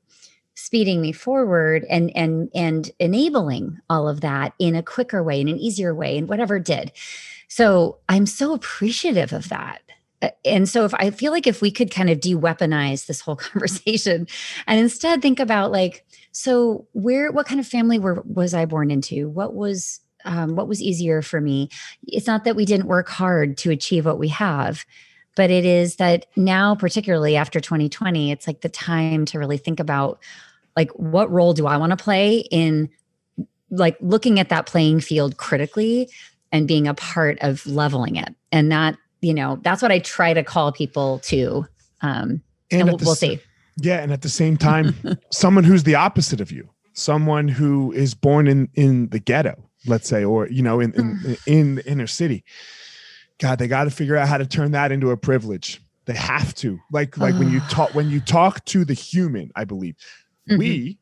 speeding 0.55 1.01
me 1.01 1.11
forward 1.11 1.85
and 1.89 2.15
and 2.15 2.49
and 2.55 2.91
enabling 2.99 3.77
all 3.89 4.07
of 4.07 4.21
that 4.21 4.53
in 4.59 4.75
a 4.75 4.83
quicker 4.83 5.23
way, 5.23 5.39
in 5.39 5.47
an 5.47 5.59
easier 5.59 5.93
way, 5.93 6.17
and 6.17 6.27
whatever 6.27 6.59
did. 6.59 6.91
So 7.47 7.99
I'm 8.09 8.25
so 8.25 8.53
appreciative 8.53 9.31
of 9.31 9.49
that 9.49 9.81
and 10.43 10.67
so 10.67 10.85
if 10.85 10.93
i 10.95 11.09
feel 11.09 11.31
like 11.31 11.47
if 11.47 11.61
we 11.61 11.71
could 11.71 11.91
kind 11.91 12.09
of 12.09 12.19
de-weaponize 12.19 13.05
this 13.05 13.21
whole 13.21 13.35
conversation 13.51 14.27
and 14.67 14.79
instead 14.79 15.21
think 15.21 15.39
about 15.39 15.71
like 15.71 16.04
so 16.35 16.87
where 16.93 17.31
what 17.31 17.45
kind 17.45 17.59
of 17.59 17.67
family 17.67 17.99
were 17.99 18.21
was 18.25 18.53
i 18.53 18.65
born 18.65 18.91
into 18.91 19.29
what 19.29 19.53
was 19.53 19.99
um, 20.25 20.55
what 20.55 20.67
was 20.67 20.81
easier 20.81 21.21
for 21.21 21.39
me 21.39 21.69
it's 22.07 22.27
not 22.27 22.43
that 22.45 22.55
we 22.55 22.65
didn't 22.65 22.87
work 22.87 23.07
hard 23.09 23.57
to 23.57 23.71
achieve 23.71 24.05
what 24.05 24.19
we 24.19 24.27
have 24.27 24.85
but 25.35 25.51
it 25.51 25.65
is 25.65 25.97
that 25.97 26.25
now 26.35 26.75
particularly 26.75 27.35
after 27.35 27.59
2020 27.59 28.31
it's 28.31 28.47
like 28.47 28.61
the 28.61 28.69
time 28.69 29.25
to 29.25 29.37
really 29.37 29.57
think 29.57 29.79
about 29.79 30.19
like 30.75 30.89
what 30.91 31.31
role 31.31 31.53
do 31.53 31.67
i 31.67 31.77
want 31.77 31.91
to 31.91 32.03
play 32.03 32.39
in 32.51 32.89
like 33.69 33.97
looking 33.99 34.39
at 34.39 34.49
that 34.49 34.65
playing 34.65 34.99
field 34.99 35.37
critically 35.37 36.09
and 36.51 36.67
being 36.67 36.87
a 36.87 36.93
part 36.93 37.37
of 37.41 37.65
leveling 37.67 38.15
it 38.15 38.33
and 38.51 38.71
that 38.71 38.97
you 39.25 39.33
know, 39.33 39.59
that's 39.63 39.81
what 39.81 39.91
I 39.91 39.99
try 39.99 40.33
to 40.33 40.43
call 40.43 40.71
people 40.71 41.19
to. 41.19 41.65
Um, 42.01 42.43
and, 42.69 42.81
and 42.81 42.85
we'll, 42.85 42.97
we'll 42.97 43.15
see. 43.15 43.39
Yeah. 43.77 44.01
And 44.01 44.11
at 44.11 44.21
the 44.21 44.29
same 44.29 44.57
time, 44.57 44.95
someone 45.31 45.63
who's 45.63 45.83
the 45.83 45.95
opposite 45.95 46.41
of 46.41 46.51
you, 46.51 46.69
someone 46.93 47.47
who 47.47 47.91
is 47.91 48.13
born 48.13 48.47
in, 48.47 48.69
in 48.75 49.09
the 49.09 49.19
ghetto, 49.19 49.55
let's 49.85 50.07
say, 50.07 50.23
or, 50.23 50.47
you 50.47 50.61
know, 50.61 50.79
in, 50.79 50.93
in, 50.93 51.19
mm. 51.19 51.39
in 51.45 51.75
the 51.75 51.85
inner 51.85 52.07
city. 52.07 52.43
God, 53.37 53.59
they 53.59 53.67
got 53.67 53.83
to 53.83 53.91
figure 53.91 54.15
out 54.15 54.27
how 54.27 54.37
to 54.37 54.45
turn 54.45 54.71
that 54.71 54.91
into 54.91 55.11
a 55.11 55.17
privilege. 55.17 55.81
They 56.05 56.15
have 56.15 56.53
to 56.55 56.79
like, 56.91 57.17
like 57.17 57.33
when 57.35 57.51
you 57.51 57.59
talk, 57.61 57.93
when 57.93 58.09
you 58.09 58.19
talk 58.19 58.63
to 58.65 58.85
the 58.85 58.93
human, 58.93 59.51
I 59.55 59.65
believe 59.65 59.95
mm-hmm. 60.49 60.57
we, 60.57 60.99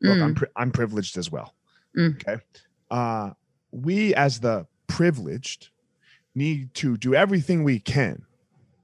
look, 0.00 0.18
mm. 0.18 0.22
I'm, 0.22 0.34
pri- 0.34 0.48
I'm 0.56 0.70
privileged 0.70 1.16
as 1.16 1.30
well. 1.30 1.54
Mm. 1.96 2.14
Okay. 2.16 2.42
Uh, 2.90 3.30
we 3.72 4.14
as 4.14 4.40
the 4.40 4.66
privileged 4.86 5.70
need 6.34 6.72
to 6.74 6.96
do 6.96 7.14
everything 7.14 7.64
we 7.64 7.78
can 7.80 8.22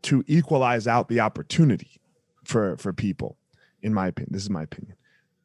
to 0.03 0.24
equalize 0.27 0.87
out 0.87 1.09
the 1.09 1.20
opportunity 1.20 2.01
for 2.48 2.76
for 2.78 2.92
people 2.92 3.37
in 3.82 3.94
my 3.94 4.08
opinion 4.08 4.32
this 4.32 4.42
is 4.42 4.50
my 4.50 4.62
opinion 4.62 4.96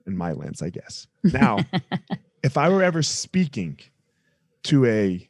in 0.07 0.17
my 0.17 0.31
lens 0.31 0.61
i 0.61 0.69
guess. 0.69 1.07
Now 1.23 1.59
if 2.41 2.57
i 2.57 2.69
were 2.69 2.81
ever 2.81 3.03
speaking 3.03 3.79
to 4.63 4.85
a 4.85 5.29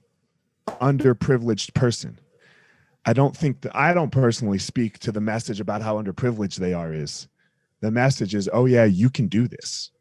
underprivileged 0.68 1.74
person 1.74 2.20
i 3.06 3.12
don't 3.12 3.36
think 3.36 3.62
that 3.62 3.76
i 3.76 3.94
don't 3.94 4.12
personally 4.12 4.60
speak 4.60 5.00
to 5.00 5.12
the 5.12 5.20
message 5.20 5.60
about 5.60 5.82
how 5.82 6.02
underprivileged 6.02 6.58
they 6.58 6.74
are 6.74 6.94
is. 6.94 7.28
The 7.82 7.92
message 7.92 8.34
is 8.34 8.50
oh 8.54 8.66
yeah 8.66 8.86
you 8.86 9.10
can 9.10 9.28
do 9.28 9.48
this 9.48 9.92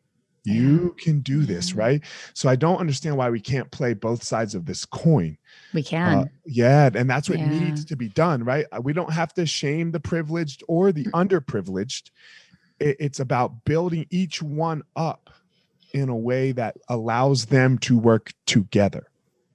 you 0.44 0.94
can 0.98 1.20
do 1.20 1.42
this 1.42 1.74
right 1.74 2.02
so 2.34 2.48
i 2.48 2.56
don't 2.56 2.78
understand 2.78 3.16
why 3.16 3.30
we 3.30 3.40
can't 3.40 3.70
play 3.70 3.94
both 3.94 4.22
sides 4.22 4.54
of 4.54 4.66
this 4.66 4.84
coin 4.84 5.36
we 5.72 5.82
can 5.82 6.18
uh, 6.18 6.24
yeah 6.46 6.90
and 6.94 7.08
that's 7.08 7.28
what 7.28 7.38
yeah. 7.38 7.48
needs 7.48 7.84
to 7.84 7.96
be 7.96 8.08
done 8.08 8.42
right 8.44 8.66
uh, 8.72 8.80
we 8.80 8.92
don't 8.92 9.12
have 9.12 9.32
to 9.32 9.46
shame 9.46 9.92
the 9.92 10.00
privileged 10.00 10.62
or 10.68 10.92
the 10.92 11.04
mm. 11.04 11.10
underprivileged 11.10 12.10
it, 12.80 12.96
it's 12.98 13.20
about 13.20 13.64
building 13.64 14.06
each 14.10 14.42
one 14.42 14.82
up 14.96 15.30
in 15.92 16.08
a 16.08 16.16
way 16.16 16.52
that 16.52 16.76
allows 16.88 17.46
them 17.46 17.78
to 17.78 17.98
work 17.98 18.32
together 18.46 19.06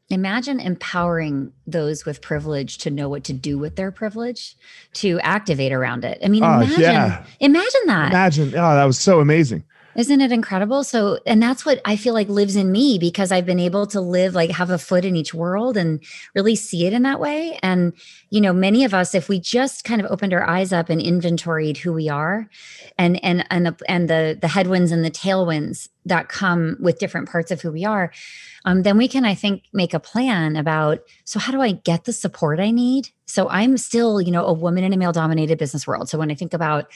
Imagine 0.10 0.62
empowering 0.62 1.52
those 1.66 2.06
with 2.06 2.22
privilege 2.22 2.78
to 2.78 2.90
know 2.90 3.10
what 3.10 3.26
to 3.26 3.34
do 3.34 3.58
with 3.58 3.76
their 3.76 3.92
privilege, 3.92 4.56
to 4.94 5.20
activate 5.20 5.74
around 5.74 6.06
it. 6.06 6.18
I 6.24 6.30
mean, 6.30 6.44
uh, 6.44 6.62
imagine, 6.62 6.82
yeah. 6.82 7.26
imagine 7.42 7.82
that. 7.88 8.12
Imagine, 8.12 8.48
oh, 8.56 8.76
that 8.76 8.86
was 8.86 8.98
so 8.98 9.20
amazing. 9.20 9.66
Isn't 9.98 10.22
it 10.22 10.32
incredible? 10.32 10.84
So, 10.84 11.18
and 11.26 11.42
that's 11.42 11.66
what 11.66 11.82
I 11.84 11.96
feel 11.96 12.14
like 12.14 12.30
lives 12.30 12.56
in 12.56 12.72
me 12.72 13.00
because 13.00 13.32
I've 13.32 13.48
been 13.48 13.60
able 13.60 13.88
to 13.88 14.00
live 14.00 14.36
like 14.36 14.52
have 14.52 14.70
a 14.70 14.78
foot 14.78 15.04
in 15.04 15.16
each 15.16 15.34
world 15.34 15.76
and 15.76 16.04
really 16.36 16.56
see 16.56 16.86
it 16.86 16.94
in 16.94 17.02
that 17.02 17.20
way. 17.20 17.58
And, 17.64 17.94
you 18.30 18.40
know, 18.40 18.54
many 18.54 18.84
of 18.84 18.94
us, 18.94 19.16
if 19.16 19.28
we 19.28 19.40
just 19.40 19.86
kind 19.86 20.00
of 20.00 20.12
opened 20.12 20.36
our 20.36 20.48
eyes 20.48 20.72
up 20.72 20.92
and 20.92 21.02
inventoried 21.02 21.78
who 21.78 21.94
we 21.94 22.10
are 22.10 22.48
and, 23.00 23.24
and, 23.26 23.44
and 23.50 23.66
the, 23.66 23.76
and 23.90 24.08
the, 24.08 24.38
the 24.40 24.48
headwinds 24.48 24.92
and 24.92 25.04
the 25.04 25.10
tailwinds 25.10 25.90
that 26.06 26.30
come 26.30 26.78
with 26.80 27.00
different 27.00 27.28
parts 27.28 27.50
of 27.50 27.62
who 27.62 27.72
we 27.72 27.84
are, 27.84 28.12
um, 28.66 28.84
then 28.84 28.98
we 28.98 29.08
can, 29.08 29.26
I 29.26 29.34
think, 29.34 29.64
make 29.74 29.96
a 29.96 30.00
plan 30.00 30.58
about 30.58 31.00
so 31.26 31.40
how 31.40 31.52
do 31.52 31.60
I 31.60 31.72
get 31.72 32.04
the 32.04 32.14
support 32.14 32.60
I 32.60 32.70
need? 32.70 33.10
So 33.26 33.50
I'm 33.50 33.78
still, 33.78 34.22
you 34.22 34.32
know, 34.32 34.46
a 34.46 34.54
woman 34.54 34.84
in 34.84 34.94
a 34.94 34.98
male 34.98 35.12
dominated 35.12 35.58
business 35.58 35.88
world. 35.88 36.08
So 36.08 36.20
when 36.20 36.30
I 36.30 36.36
think 36.36 36.54
about, 36.54 36.92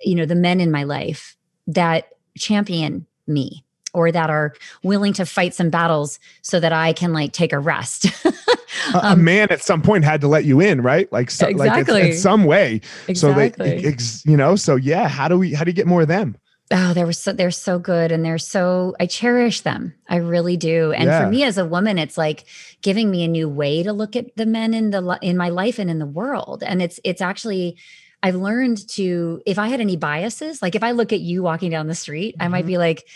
you 0.00 0.14
know, 0.14 0.24
the 0.24 0.34
men 0.34 0.58
in 0.58 0.70
my 0.70 0.84
life 0.84 1.36
that 1.66 2.08
champion 2.36 3.06
me 3.26 3.64
or 3.92 4.12
that 4.12 4.30
are 4.30 4.54
willing 4.82 5.12
to 5.12 5.26
fight 5.26 5.54
some 5.54 5.70
battles 5.70 6.18
so 6.42 6.60
that 6.60 6.72
I 6.72 6.92
can 6.92 7.12
like 7.12 7.32
take 7.32 7.52
a 7.52 7.58
rest. 7.58 8.06
um, 8.94 9.00
a 9.02 9.16
man 9.16 9.48
at 9.50 9.62
some 9.62 9.82
point 9.82 10.04
had 10.04 10.20
to 10.20 10.28
let 10.28 10.44
you 10.44 10.60
in, 10.60 10.80
right? 10.80 11.10
Like, 11.12 11.30
so, 11.30 11.48
exactly. 11.48 11.94
like 11.94 12.04
in 12.04 12.16
some 12.16 12.44
way. 12.44 12.80
Exactly. 13.08 13.82
So 13.82 13.90
they, 13.90 14.30
you 14.30 14.36
know, 14.36 14.56
so 14.56 14.76
yeah, 14.76 15.08
how 15.08 15.28
do 15.28 15.38
we, 15.38 15.54
how 15.54 15.64
do 15.64 15.70
you 15.70 15.74
get 15.74 15.86
more 15.86 16.02
of 16.02 16.08
them? 16.08 16.36
Oh, 16.72 16.92
they 16.92 17.04
were 17.04 17.12
so 17.12 17.32
they're 17.32 17.50
so 17.50 17.80
good 17.80 18.12
and 18.12 18.24
they're 18.24 18.38
so 18.38 18.94
I 19.00 19.06
cherish 19.06 19.62
them. 19.62 19.92
I 20.08 20.16
really 20.16 20.56
do. 20.56 20.92
And 20.92 21.06
yeah. 21.06 21.24
for 21.24 21.28
me 21.28 21.42
as 21.42 21.58
a 21.58 21.64
woman, 21.64 21.98
it's 21.98 22.16
like 22.16 22.44
giving 22.80 23.10
me 23.10 23.24
a 23.24 23.28
new 23.28 23.48
way 23.48 23.82
to 23.82 23.92
look 23.92 24.14
at 24.14 24.36
the 24.36 24.46
men 24.46 24.72
in 24.72 24.90
the 24.90 25.18
in 25.20 25.36
my 25.36 25.48
life 25.48 25.80
and 25.80 25.90
in 25.90 25.98
the 25.98 26.06
world. 26.06 26.62
And 26.64 26.80
it's 26.80 27.00
it's 27.02 27.20
actually 27.20 27.76
I've 28.22 28.34
learned 28.34 28.86
to, 28.90 29.40
if 29.46 29.58
I 29.58 29.68
had 29.68 29.80
any 29.80 29.96
biases, 29.96 30.60
like 30.60 30.74
if 30.74 30.82
I 30.82 30.90
look 30.90 31.12
at 31.12 31.20
you 31.20 31.42
walking 31.42 31.70
down 31.70 31.86
the 31.86 31.94
street, 31.94 32.34
mm-hmm. 32.34 32.42
I 32.42 32.48
might 32.48 32.60
mm-hmm. 32.60 32.68
be 32.68 32.78
like, 32.78 33.08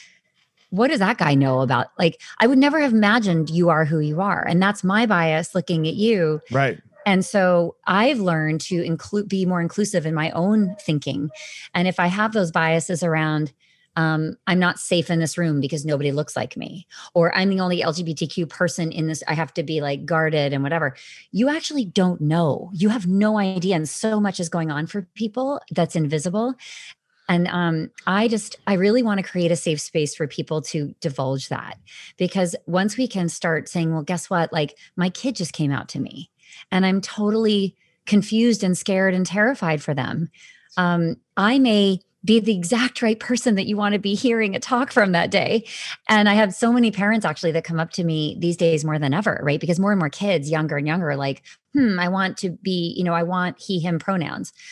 what 0.71 0.89
does 0.89 0.99
that 0.99 1.19
guy 1.19 1.35
know 1.35 1.61
about? 1.61 1.89
Like, 1.99 2.21
I 2.41 2.47
would 2.47 2.59
never 2.59 2.81
have 2.81 2.93
imagined 2.93 3.51
you 3.51 3.69
are 3.69 3.85
who 3.85 4.01
you 4.01 4.21
are. 4.21 4.45
And 4.47 4.61
that's 4.61 4.83
my 4.83 5.07
bias 5.07 5.55
looking 5.55 5.87
at 5.87 5.95
you. 5.95 6.41
Right. 6.51 6.81
And 7.07 7.25
so 7.25 7.77
I've 7.87 8.19
learned 8.19 8.61
to 8.63 8.83
include, 8.83 9.29
be 9.29 9.47
more 9.47 9.61
inclusive 9.61 10.07
in 10.07 10.15
my 10.15 10.31
own 10.31 10.75
thinking. 10.81 11.31
And 11.75 11.87
if 11.87 12.01
I 12.01 12.07
have 12.07 12.33
those 12.33 12.51
biases 12.51 13.03
around, 13.03 13.53
um, 13.97 14.37
I'm 14.47 14.59
not 14.59 14.79
safe 14.79 15.11
in 15.11 15.21
this 15.21 15.39
room 15.39 15.61
because 15.61 15.85
nobody 15.85 16.11
looks 16.11 16.37
like 16.37 16.57
me, 16.57 16.87
or 17.15 17.35
I'm 17.37 17.51
the 17.51 17.61
only 17.61 17.83
LGBTQ 17.83 18.49
person 18.49 18.91
in 18.91 19.07
this. 19.07 19.23
I 19.29 19.35
have 19.35 19.55
to 19.55 19.63
be 19.63 19.81
like 19.81 20.05
guarded 20.05 20.53
and 20.53 20.63
whatever. 20.63 20.97
You 21.31 21.49
actually 21.49 21.85
don't 21.85 22.21
know. 22.21 22.71
You 22.75 22.89
have 22.89 23.07
no 23.07 23.39
idea. 23.39 23.77
And 23.77 23.89
so 23.89 24.21
much 24.21 24.41
is 24.41 24.49
going 24.49 24.71
on 24.71 24.87
for 24.87 25.03
people 25.15 25.61
that's 25.71 25.97
invisible. 25.97 26.55
And 27.29 27.49
um, 27.49 27.91
I 28.07 28.29
just, 28.29 28.57
I 28.67 28.75
really 28.75 29.03
want 29.03 29.19
to 29.19 29.27
create 29.27 29.51
a 29.51 29.57
safe 29.57 29.81
space 29.81 30.15
for 30.15 30.27
people 30.27 30.61
to 30.63 30.95
divulge 31.01 31.49
that. 31.49 31.79
Because 32.19 32.55
once 32.67 32.97
we 32.97 33.09
can 33.09 33.29
start 33.29 33.69
saying, 33.69 33.93
well, 33.93 34.03
guess 34.03 34.29
what? 34.29 34.53
Like 34.53 34.77
my 34.97 35.09
kid 35.09 35.37
just 35.37 35.53
came 35.53 35.73
out 35.73 35.89
to 35.91 36.01
me 36.01 36.31
and 36.71 36.85
I'm 36.85 37.01
totally 37.01 37.77
confused 38.07 38.63
and 38.63 38.77
scared 38.77 39.15
and 39.15 39.25
terrified 39.25 39.83
for 39.83 39.95
them. 39.95 40.31
Um, 40.77 41.17
I 41.37 41.59
may 41.59 42.01
be 42.25 42.41
the 42.41 42.55
exact 42.55 43.03
right 43.03 43.19
person 43.19 43.55
that 43.57 43.67
you 43.67 43.77
want 43.77 43.93
to 43.93 43.99
be 43.99 44.15
hearing 44.15 44.57
a 44.57 44.61
talk 44.61 44.91
from 44.91 45.13
that 45.13 45.31
day. 45.31 45.65
And 46.09 46.29
I 46.29 46.35
have 46.35 46.55
so 46.55 46.73
many 46.73 46.91
parents 46.91 47.27
actually 47.27 47.53
that 47.53 47.65
come 47.65 47.79
up 47.79 47.91
to 47.93 48.05
me 48.05 48.37
these 48.39 48.57
days 48.57 48.85
more 48.85 48.99
than 48.99 49.13
ever, 49.13 49.41
right? 49.43 49.61
Because 49.61 49.79
more 49.79 49.93
and 49.93 49.99
more 49.99 50.11
kids, 50.11 50.51
younger 50.51 50.77
and 50.77 50.87
younger, 50.87 51.11
are 51.11 51.17
like, 51.17 51.43
hmm, 51.73 51.99
I 51.99 52.09
want 52.09 52.39
to 52.39 52.51
be, 52.51 52.95
you 52.97 53.05
know, 53.05 53.13
I 53.13 53.25
want 53.25 53.61
he, 53.61 53.81
him 53.81 53.99
pronouns. 53.99 54.53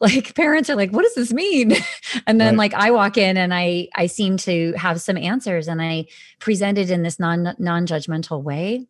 Like 0.00 0.36
parents 0.36 0.70
are 0.70 0.76
like, 0.76 0.92
what 0.92 1.02
does 1.02 1.16
this 1.16 1.32
mean? 1.32 1.72
and 2.28 2.40
then 2.40 2.54
right. 2.54 2.72
like 2.72 2.74
I 2.74 2.92
walk 2.92 3.18
in 3.18 3.36
and 3.36 3.52
I 3.52 3.88
I 3.96 4.06
seem 4.06 4.36
to 4.36 4.72
have 4.74 5.00
some 5.00 5.16
answers 5.16 5.66
and 5.66 5.82
I 5.82 6.06
present 6.38 6.78
it 6.78 6.88
in 6.88 7.02
this 7.02 7.18
non 7.18 7.56
non-judgmental 7.58 8.40
way 8.40 8.86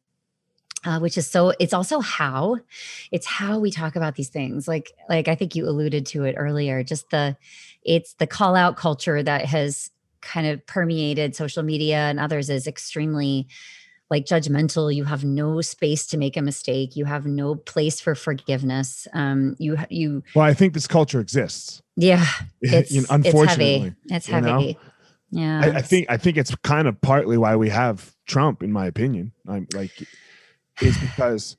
uh, 0.84 0.98
which 1.00 1.18
is 1.18 1.28
so 1.28 1.52
it's 1.58 1.72
also 1.72 2.00
how 2.00 2.56
it's 3.10 3.26
how 3.26 3.58
we 3.58 3.70
talk 3.70 3.96
about 3.96 4.14
these 4.14 4.28
things 4.28 4.68
like 4.68 4.92
like 5.08 5.28
i 5.28 5.34
think 5.34 5.54
you 5.54 5.68
alluded 5.68 6.06
to 6.06 6.24
it 6.24 6.34
earlier 6.38 6.82
just 6.82 7.10
the 7.10 7.36
it's 7.88 8.12
the 8.14 8.26
call 8.26 8.54
out 8.54 8.76
culture 8.76 9.22
that 9.22 9.46
has 9.46 9.90
kind 10.20 10.46
of 10.46 10.64
permeated 10.66 11.34
social 11.34 11.62
media 11.62 11.96
and 11.96 12.20
others 12.20 12.50
is 12.50 12.66
extremely 12.66 13.48
like 14.10 14.24
judgmental. 14.24 14.94
You 14.94 15.04
have 15.04 15.24
no 15.24 15.60
space 15.60 16.06
to 16.08 16.18
make 16.18 16.36
a 16.36 16.42
mistake. 16.42 16.96
You 16.96 17.06
have 17.06 17.26
no 17.26 17.54
place 17.54 18.00
for 18.00 18.14
forgiveness. 18.14 19.08
Um 19.14 19.56
you 19.58 19.78
you 19.88 20.22
well 20.34 20.44
i 20.44 20.54
think 20.54 20.74
this 20.74 20.86
culture 20.86 21.20
exists. 21.20 21.82
Yeah 21.96 22.24
it's, 22.60 22.92
you 22.92 23.02
know, 23.02 23.06
unfortunately 23.10 23.94
it's 24.06 24.26
heavy, 24.26 24.38
it's 24.38 24.46
heavy. 24.46 24.72
Know? 24.72 25.40
yeah. 25.40 25.60
I, 25.64 25.78
I, 25.78 25.82
think 25.82 26.06
i 26.10 26.16
think 26.16 26.36
it's 26.36 26.54
kind 26.56 26.88
of 26.88 27.00
partly 27.00 27.36
why 27.38 27.56
we 27.56 27.70
have 27.70 28.14
trump 28.26 28.62
in 28.62 28.72
my 28.72 28.86
opinion. 28.86 29.32
I'm 29.46 29.66
like 29.72 29.92
is 30.82 30.98
because 30.98 31.56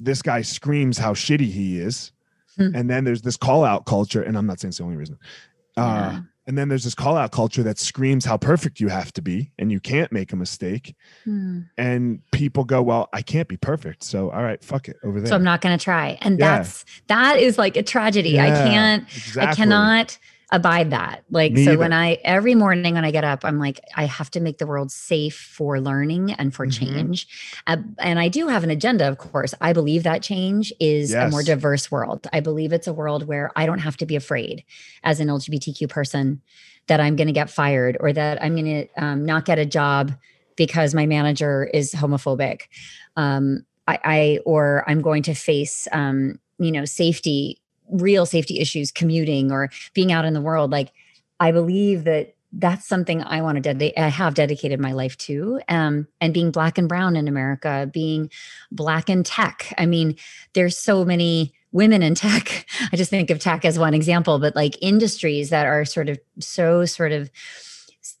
this 0.00 0.22
guy 0.22 0.42
screams 0.42 0.98
how 0.98 1.14
shitty 1.14 1.50
he 1.50 1.78
is 1.78 2.10
hmm. 2.56 2.74
and 2.74 2.88
then 2.88 3.04
there's 3.04 3.22
this 3.22 3.36
call 3.36 3.64
out 3.64 3.86
culture 3.86 4.22
and 4.22 4.36
i'm 4.36 4.46
not 4.46 4.60
saying 4.60 4.70
it's 4.70 4.78
the 4.78 4.84
only 4.84 4.96
reason 4.96 5.18
uh, 5.76 6.10
yeah. 6.12 6.20
And 6.46 6.58
then 6.58 6.68
there's 6.68 6.84
this 6.84 6.94
call 6.94 7.16
out 7.16 7.32
culture 7.32 7.62
that 7.62 7.78
screams 7.78 8.24
how 8.24 8.36
perfect 8.36 8.78
you 8.78 8.88
have 8.88 9.12
to 9.14 9.22
be 9.22 9.50
and 9.58 9.72
you 9.72 9.80
can't 9.80 10.12
make 10.12 10.32
a 10.32 10.36
mistake. 10.36 10.94
Hmm. 11.24 11.60
And 11.78 12.20
people 12.32 12.64
go, 12.64 12.82
Well, 12.82 13.08
I 13.12 13.22
can't 13.22 13.48
be 13.48 13.56
perfect. 13.56 14.02
So, 14.02 14.30
all 14.30 14.42
right, 14.42 14.62
fuck 14.62 14.88
it 14.88 14.96
over 15.02 15.20
there. 15.20 15.28
So 15.28 15.36
I'm 15.36 15.44
not 15.44 15.62
going 15.62 15.76
to 15.76 15.82
try. 15.82 16.18
And 16.20 16.38
yeah. 16.38 16.58
that's, 16.58 16.84
that 17.06 17.38
is 17.38 17.56
like 17.56 17.76
a 17.76 17.82
tragedy. 17.82 18.30
Yeah, 18.30 18.44
I 18.44 18.50
can't, 18.50 19.02
exactly. 19.04 19.42
I 19.42 19.54
cannot 19.54 20.18
abide 20.54 20.90
that. 20.90 21.24
Like, 21.30 21.52
Me 21.52 21.64
so 21.64 21.72
either. 21.72 21.80
when 21.80 21.92
I, 21.92 22.12
every 22.22 22.54
morning 22.54 22.94
when 22.94 23.04
I 23.04 23.10
get 23.10 23.24
up, 23.24 23.44
I'm 23.44 23.58
like, 23.58 23.80
I 23.96 24.04
have 24.04 24.30
to 24.30 24.40
make 24.40 24.58
the 24.58 24.68
world 24.68 24.92
safe 24.92 25.36
for 25.36 25.80
learning 25.80 26.32
and 26.32 26.54
for 26.54 26.64
mm-hmm. 26.64 26.84
change. 26.84 27.26
Uh, 27.66 27.78
and 27.98 28.20
I 28.20 28.28
do 28.28 28.46
have 28.46 28.62
an 28.62 28.70
agenda, 28.70 29.08
of 29.08 29.18
course. 29.18 29.52
I 29.60 29.72
believe 29.72 30.04
that 30.04 30.22
change 30.22 30.72
is 30.78 31.10
yes. 31.10 31.26
a 31.26 31.30
more 31.30 31.42
diverse 31.42 31.90
world. 31.90 32.28
I 32.32 32.38
believe 32.38 32.72
it's 32.72 32.86
a 32.86 32.92
world 32.92 33.26
where 33.26 33.50
I 33.56 33.66
don't 33.66 33.80
have 33.80 33.96
to 33.96 34.06
be 34.06 34.14
afraid 34.14 34.64
as 35.02 35.18
an 35.18 35.26
LGBTQ 35.26 35.88
person 35.88 36.40
that 36.86 37.00
I'm 37.00 37.16
going 37.16 37.26
to 37.26 37.32
get 37.32 37.50
fired 37.50 37.96
or 37.98 38.12
that 38.12 38.40
I'm 38.40 38.54
going 38.54 38.86
to 38.86 39.04
um, 39.04 39.24
not 39.24 39.46
get 39.46 39.58
a 39.58 39.66
job 39.66 40.12
because 40.54 40.94
my 40.94 41.04
manager 41.04 41.64
is 41.64 41.92
homophobic. 41.92 42.62
Um, 43.16 43.66
I, 43.88 43.98
I, 44.04 44.38
or 44.46 44.84
I'm 44.86 45.02
going 45.02 45.24
to 45.24 45.34
face, 45.34 45.88
um, 45.90 46.38
you 46.58 46.70
know, 46.70 46.84
safety 46.84 47.60
real 47.90 48.26
safety 48.26 48.60
issues 48.60 48.90
commuting 48.90 49.52
or 49.52 49.70
being 49.92 50.12
out 50.12 50.24
in 50.24 50.34
the 50.34 50.40
world 50.40 50.70
like 50.70 50.92
i 51.40 51.52
believe 51.52 52.04
that 52.04 52.34
that's 52.56 52.86
something 52.86 53.22
i 53.24 53.42
want 53.42 53.56
to 53.56 53.60
dedicate 53.60 53.98
i 53.98 54.08
have 54.08 54.34
dedicated 54.34 54.80
my 54.80 54.92
life 54.92 55.16
to 55.18 55.60
um, 55.68 56.06
and 56.20 56.32
being 56.32 56.50
black 56.50 56.78
and 56.78 56.88
brown 56.88 57.16
in 57.16 57.28
america 57.28 57.90
being 57.92 58.30
black 58.70 59.08
in 59.08 59.22
tech. 59.22 59.72
I 59.78 59.86
mean 59.86 60.16
there's 60.52 60.76
so 60.76 61.04
many 61.04 61.54
women 61.72 62.02
in 62.02 62.14
tech. 62.14 62.66
I 62.92 62.96
just 62.96 63.10
think 63.10 63.30
of 63.30 63.38
tech 63.38 63.64
as 63.64 63.78
one 63.78 63.94
example 63.94 64.38
but 64.38 64.54
like 64.54 64.76
industries 64.80 65.50
that 65.50 65.66
are 65.66 65.84
sort 65.84 66.08
of 66.08 66.18
so 66.38 66.84
sort 66.84 67.12
of 67.12 67.30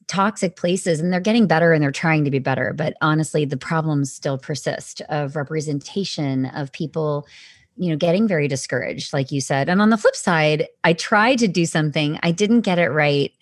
toxic 0.06 0.56
places 0.56 1.00
and 1.00 1.12
they're 1.12 1.20
getting 1.20 1.46
better 1.46 1.72
and 1.72 1.82
they're 1.82 1.90
trying 1.90 2.24
to 2.24 2.30
be 2.30 2.38
better 2.38 2.72
but 2.74 2.94
honestly 3.00 3.44
the 3.44 3.56
problems 3.56 4.12
still 4.12 4.38
persist 4.38 5.00
of 5.08 5.36
representation 5.36 6.46
of 6.46 6.72
people 6.72 7.26
you 7.76 7.90
know, 7.90 7.96
getting 7.96 8.28
very 8.28 8.48
discouraged, 8.48 9.12
like 9.12 9.32
you 9.32 9.40
said. 9.40 9.68
And 9.68 9.82
on 9.82 9.90
the 9.90 9.96
flip 9.96 10.14
side, 10.14 10.68
I 10.84 10.92
tried 10.92 11.38
to 11.40 11.48
do 11.48 11.66
something, 11.66 12.18
I 12.22 12.30
didn't 12.30 12.60
get 12.60 12.78
it 12.78 12.88
right. 12.88 13.32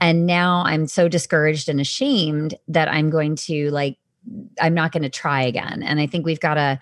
And 0.00 0.26
now 0.26 0.62
I'm 0.64 0.86
so 0.86 1.08
discouraged 1.08 1.68
and 1.68 1.80
ashamed 1.80 2.54
that 2.68 2.88
I'm 2.88 3.10
going 3.10 3.36
to 3.36 3.70
like, 3.70 3.96
I'm 4.60 4.74
not 4.74 4.92
going 4.92 5.02
to 5.02 5.08
try 5.08 5.42
again. 5.42 5.82
And 5.82 6.00
I 6.00 6.06
think 6.06 6.26
we've 6.26 6.40
got 6.40 6.54
to, 6.54 6.78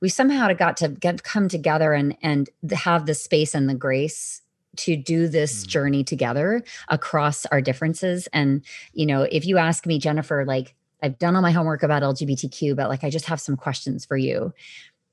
we 0.00 0.08
somehow 0.08 0.52
got 0.52 0.76
to 0.78 0.88
get 0.88 1.22
come 1.22 1.48
together 1.48 1.92
and 1.92 2.16
and 2.22 2.48
have 2.72 3.06
the 3.06 3.14
space 3.14 3.54
and 3.54 3.68
the 3.68 3.74
grace 3.74 4.42
to 4.76 4.96
do 4.96 5.28
this 5.28 5.64
mm. 5.64 5.66
journey 5.66 6.04
together 6.04 6.62
across 6.88 7.46
our 7.46 7.60
differences. 7.60 8.28
And 8.32 8.62
you 8.92 9.06
know, 9.06 9.22
if 9.22 9.44
you 9.44 9.58
ask 9.58 9.86
me, 9.86 9.98
Jennifer, 9.98 10.44
like 10.44 10.74
I've 11.02 11.18
done 11.18 11.36
all 11.36 11.42
my 11.42 11.52
homework 11.52 11.82
about 11.82 12.02
LGBTQ, 12.02 12.76
but 12.76 12.88
like 12.88 13.04
I 13.04 13.10
just 13.10 13.26
have 13.26 13.40
some 13.40 13.56
questions 13.56 14.04
for 14.04 14.16
you. 14.16 14.52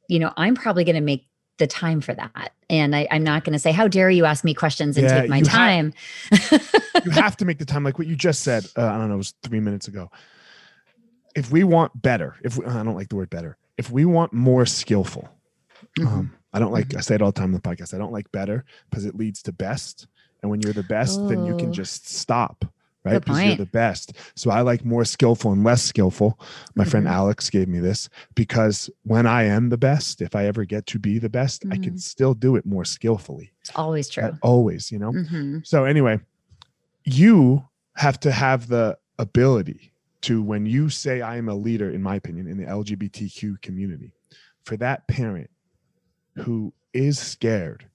You 0.08 0.20
know, 0.20 0.34
I'm 0.38 0.56
probably 0.56 0.84
going 0.84 0.96
to 0.96 1.02
make 1.02 1.28
the 1.58 1.68
time 1.68 2.02
for 2.02 2.14
that. 2.14 2.54
And 2.70 2.96
I, 2.96 3.02
am 3.12 3.24
not 3.24 3.44
going 3.44 3.54
to 3.54 3.60
say, 3.60 3.72
how 3.72 3.88
dare 3.88 4.10
you 4.10 4.26
ask 4.26 4.44
me 4.44 4.54
questions 4.54 4.98
and 4.98 5.08
yeah, 5.08 5.22
take 5.22 5.30
my 5.30 5.38
you 5.38 5.46
time. 5.46 5.94
you 6.32 7.12
have 7.12 7.38
to 7.38 7.46
make 7.46 7.60
the 7.60 7.66
time, 7.66 7.84
like 7.84 7.98
what 7.98 8.08
you 8.08 8.16
just 8.16 8.42
said. 8.42 8.66
Uh, 8.78 8.86
I 8.86 8.98
don't 8.98 9.10
know, 9.10 9.16
it 9.16 9.18
was 9.18 9.34
three 9.44 9.60
minutes 9.60 9.88
ago. 9.88 10.10
If 11.36 11.52
we 11.52 11.64
want 11.64 12.02
better, 12.02 12.36
if 12.44 12.58
we, 12.58 12.66
I 12.66 12.84
don't 12.84 12.96
like 12.96 13.10
the 13.10 13.16
word 13.16 13.30
better, 13.30 13.58
if 13.78 13.90
we 13.90 14.06
want 14.06 14.34
more 14.34 14.66
skillful, 14.66 15.30
mm-hmm. 15.98 16.08
um, 16.08 16.34
I 16.54 16.60
don't 16.60 16.72
like, 16.72 16.90
mm-hmm. 16.90 16.98
I 16.98 17.02
say 17.02 17.16
it 17.16 17.22
all 17.22 17.32
the 17.32 17.40
time 17.40 17.54
in 17.54 17.56
the 17.56 17.62
podcast. 17.62 17.94
I 17.94 17.98
don't 17.98 18.14
like 18.14 18.32
better 18.32 18.66
because 18.90 19.06
it 19.06 19.16
leads 19.16 19.42
to 19.44 19.52
best. 19.52 20.08
And 20.42 20.50
when 20.50 20.62
you're 20.62 20.74
the 20.74 20.84
best, 20.84 21.20
oh. 21.20 21.28
then 21.28 21.46
you 21.46 21.58
can 21.58 21.70
oh. 21.70 21.74
just 21.74 22.10
stop 22.10 22.66
right? 23.06 23.24
Because 23.24 23.44
you're 23.44 23.56
the 23.56 23.66
best. 23.66 24.14
So 24.36 24.50
I 24.50 24.62
like 24.62 24.84
more 24.84 25.06
skillful 25.06 25.52
and 25.52 25.64
less 25.64 25.84
skillful. 25.84 26.40
My 26.76 26.84
mm-hmm. 26.84 26.92
friend 26.92 27.08
Alex 27.08 27.50
gave 27.50 27.68
me 27.68 27.80
this 27.80 28.10
because 28.34 28.90
when 29.04 29.26
I 29.28 29.44
am 29.44 29.70
the 29.70 29.78
best, 29.78 30.22
if 30.22 30.36
I 30.36 30.46
ever 30.46 30.66
get 30.66 30.88
to 30.88 31.00
be 31.00 31.20
the 31.20 31.30
best, 31.30 31.62
mm-hmm. 31.62 31.74
I 31.74 31.76
can 31.76 31.92
mm-hmm. 31.92 31.98
still 31.98 32.34
do 32.34 32.56
it 32.56 32.66
more 32.66 32.84
skillfully. 32.84 33.54
It's 33.62 33.72
always 33.76 34.10
true. 34.10 34.38
always, 34.42 34.92
you 34.92 35.00
know? 35.00 35.12
Mm-hmm. 35.12 35.60
So 35.64 35.86
anyway, 35.86 36.20
you 37.04 37.64
have 37.96 38.20
to 38.22 38.32
have 38.32 38.68
the 38.68 38.98
ability 39.20 39.94
to, 40.22 40.42
when 40.42 40.66
you 40.66 40.90
say 40.90 41.22
I 41.22 41.38
am 41.38 41.48
a 41.48 41.56
leader, 41.56 41.92
in 41.92 42.02
my 42.02 42.16
opinion, 42.16 42.48
in 42.48 42.58
the 42.58 42.66
LGBTQ 42.66 43.62
community, 43.62 44.12
for 44.64 44.76
that 44.78 45.08
parent 45.08 45.50
who 46.36 46.74
is 46.94 47.20
scared, 47.20 47.86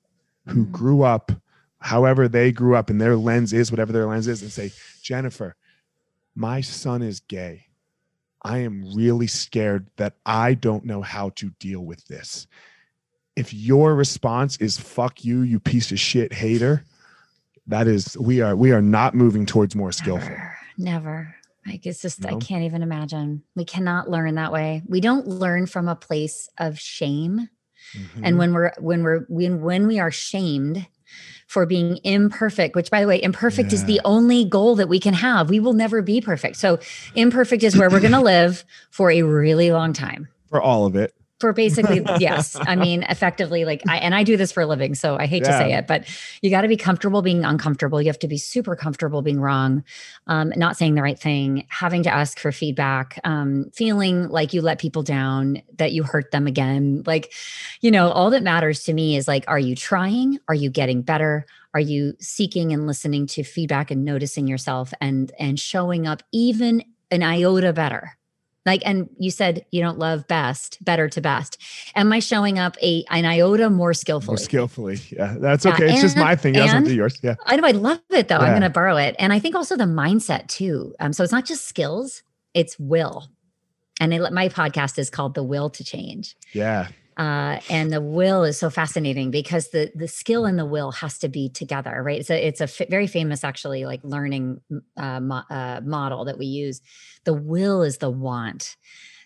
who 0.46 0.62
mm-hmm. 0.62 0.72
grew 0.72 1.02
up 1.02 1.32
however 1.80 2.28
they 2.28 2.52
grew 2.52 2.76
up 2.76 2.90
and 2.90 3.00
their 3.00 3.16
lens 3.16 3.52
is 3.52 3.70
whatever 3.70 3.92
their 3.92 4.06
lens 4.06 4.28
is 4.28 4.42
and 4.42 4.52
say 4.52 4.70
jennifer 5.02 5.56
my 6.34 6.60
son 6.60 7.02
is 7.02 7.20
gay. 7.20 7.66
I 8.42 8.58
am 8.58 8.94
really 8.94 9.26
scared 9.26 9.88
that 9.96 10.14
i 10.24 10.54
don't 10.54 10.84
know 10.84 11.02
how 11.02 11.30
to 11.30 11.50
deal 11.58 11.84
with 11.84 12.04
this. 12.06 12.46
If 13.36 13.52
your 13.52 13.94
response 13.94 14.56
is 14.56 14.78
fuck 14.78 15.24
you 15.24 15.42
you 15.42 15.60
piece 15.60 15.92
of 15.92 16.00
shit 16.00 16.32
hater 16.32 16.84
that 17.66 17.86
is 17.86 18.16
we 18.18 18.40
are 18.40 18.56
we 18.56 18.72
are 18.72 18.80
not 18.80 19.14
moving 19.14 19.44
towards 19.44 19.76
more 19.76 19.92
skillful. 19.92 20.30
Never, 20.30 20.56
never. 20.78 21.36
like 21.66 21.84
it's 21.84 22.00
just 22.00 22.22
no? 22.22 22.30
i 22.30 22.38
can't 22.38 22.64
even 22.64 22.82
imagine. 22.82 23.42
We 23.54 23.66
cannot 23.66 24.08
learn 24.08 24.36
that 24.36 24.52
way. 24.52 24.82
We 24.86 25.00
don't 25.00 25.26
learn 25.26 25.66
from 25.66 25.88
a 25.88 25.96
place 25.96 26.48
of 26.58 26.78
shame. 26.78 27.48
Mm-hmm. 27.96 28.24
and 28.24 28.38
when 28.38 28.52
we're 28.54 28.72
when 28.78 29.02
we're 29.02 29.20
when 29.28 29.62
when 29.62 29.86
we 29.86 29.98
are 29.98 30.10
shamed 30.10 30.86
for 31.50 31.66
being 31.66 31.98
imperfect, 32.04 32.76
which 32.76 32.92
by 32.92 33.00
the 33.00 33.08
way, 33.08 33.20
imperfect 33.20 33.70
yeah. 33.70 33.74
is 33.74 33.84
the 33.84 34.00
only 34.04 34.44
goal 34.44 34.76
that 34.76 34.88
we 34.88 35.00
can 35.00 35.12
have. 35.12 35.50
We 35.50 35.58
will 35.58 35.72
never 35.72 36.00
be 36.00 36.20
perfect. 36.20 36.54
So 36.54 36.78
imperfect 37.16 37.64
is 37.64 37.76
where 37.76 37.90
we're 37.90 37.98
going 37.98 38.12
to 38.12 38.20
live 38.36 38.64
for 38.90 39.10
a 39.10 39.22
really 39.22 39.72
long 39.72 39.92
time. 39.92 40.28
For 40.48 40.62
all 40.62 40.86
of 40.86 40.94
it 40.94 41.12
for 41.40 41.52
basically 41.52 42.02
yes 42.18 42.56
i 42.60 42.76
mean 42.76 43.02
effectively 43.04 43.64
like 43.64 43.82
i 43.88 43.96
and 43.96 44.14
i 44.14 44.22
do 44.22 44.36
this 44.36 44.52
for 44.52 44.60
a 44.60 44.66
living 44.66 44.94
so 44.94 45.16
i 45.16 45.26
hate 45.26 45.42
yeah. 45.42 45.50
to 45.50 45.58
say 45.58 45.72
it 45.72 45.86
but 45.86 46.06
you 46.42 46.50
got 46.50 46.62
to 46.62 46.68
be 46.68 46.76
comfortable 46.76 47.22
being 47.22 47.44
uncomfortable. 47.44 48.00
You 48.00 48.08
have 48.08 48.18
to 48.20 48.28
be 48.28 48.38
super 48.38 48.76
comfortable 48.76 49.22
being 49.22 49.40
wrong 49.40 49.84
um, 50.26 50.52
not 50.56 50.76
saying 50.76 50.94
the 50.94 51.02
right 51.02 51.18
thing 51.18 51.66
having 51.68 52.02
to 52.04 52.10
ask 52.12 52.38
for 52.38 52.52
feedback 52.52 53.18
um, 53.24 53.70
feeling 53.72 54.28
like 54.28 54.52
you 54.52 54.62
let 54.62 54.78
people 54.78 55.02
down 55.02 55.62
that 55.78 55.92
you 55.92 56.02
hurt 56.02 56.30
them 56.30 56.46
again. 56.46 57.02
Like 57.06 57.32
you 57.80 57.90
know 57.90 58.10
all 58.10 58.30
that 58.30 58.42
matters 58.42 58.84
to 58.84 58.92
me 58.92 59.16
is 59.16 59.28
like 59.28 59.44
are 59.48 59.58
you 59.58 59.74
trying? 59.74 60.38
Are 60.48 60.54
you 60.54 60.70
getting 60.70 61.02
better? 61.02 61.46
Are 61.74 61.80
you 61.80 62.14
seeking 62.18 62.72
and 62.72 62.86
listening 62.86 63.26
to 63.28 63.44
feedback 63.44 63.90
and 63.90 64.04
noticing 64.04 64.46
yourself 64.46 64.92
and 65.00 65.32
and 65.38 65.58
showing 65.58 66.06
up 66.06 66.22
even 66.32 66.84
an 67.10 67.22
iota 67.22 67.72
better 67.72 68.16
like 68.66 68.82
and 68.84 69.08
you 69.18 69.30
said 69.30 69.64
you 69.70 69.82
don't 69.82 69.98
love 69.98 70.26
best 70.28 70.82
better 70.84 71.08
to 71.08 71.20
best. 71.20 71.58
Am 71.94 72.12
i 72.12 72.18
showing 72.18 72.58
up 72.58 72.76
a 72.82 73.04
an 73.10 73.24
iota 73.24 73.70
more 73.70 73.94
skillfully? 73.94 74.32
More 74.32 74.38
skillfully 74.38 75.00
yeah. 75.10 75.36
That's 75.38 75.66
okay. 75.66 75.86
Yeah, 75.86 75.92
it's 75.92 76.02
and, 76.02 76.02
just 76.02 76.16
my 76.16 76.36
thing. 76.36 76.54
That's 76.54 76.88
do 76.88 76.94
yours 76.94 77.18
yeah. 77.22 77.36
I 77.46 77.56
know 77.56 77.66
i 77.66 77.72
love 77.72 78.00
it 78.10 78.28
though. 78.28 78.36
Yeah. 78.36 78.44
i'm 78.44 78.52
going 78.52 78.62
to 78.62 78.70
borrow 78.70 78.96
it. 78.96 79.16
And 79.18 79.32
i 79.32 79.38
think 79.38 79.54
also 79.54 79.76
the 79.76 79.84
mindset 79.84 80.48
too. 80.48 80.94
Um 81.00 81.12
so 81.12 81.22
it's 81.22 81.32
not 81.32 81.46
just 81.46 81.66
skills 81.66 82.22
it's 82.54 82.78
will. 82.78 83.28
And 84.00 84.12
my 84.32 84.48
podcast 84.48 84.98
is 84.98 85.10
called 85.10 85.34
the 85.34 85.44
will 85.44 85.70
to 85.70 85.84
change. 85.84 86.36
Yeah 86.52 86.88
uh, 87.20 87.60
and 87.68 87.92
the 87.92 88.00
will 88.00 88.44
is 88.44 88.58
so 88.58 88.70
fascinating 88.70 89.30
because 89.30 89.68
the 89.68 89.92
the 89.94 90.08
skill 90.08 90.46
and 90.46 90.58
the 90.58 90.64
will 90.64 90.90
has 90.90 91.18
to 91.18 91.28
be 91.28 91.50
together, 91.50 92.02
right? 92.02 92.18
It's 92.18 92.30
a 92.30 92.46
it's 92.46 92.60
a 92.62 92.64
f- 92.64 92.88
very 92.88 93.06
famous 93.06 93.44
actually 93.44 93.84
like 93.84 94.00
learning 94.02 94.62
uh, 94.96 95.20
mo- 95.20 95.44
uh, 95.50 95.82
model 95.84 96.24
that 96.24 96.38
we 96.38 96.46
use. 96.46 96.80
The 97.24 97.34
will 97.34 97.82
is 97.82 97.98
the 97.98 98.08
want, 98.08 98.76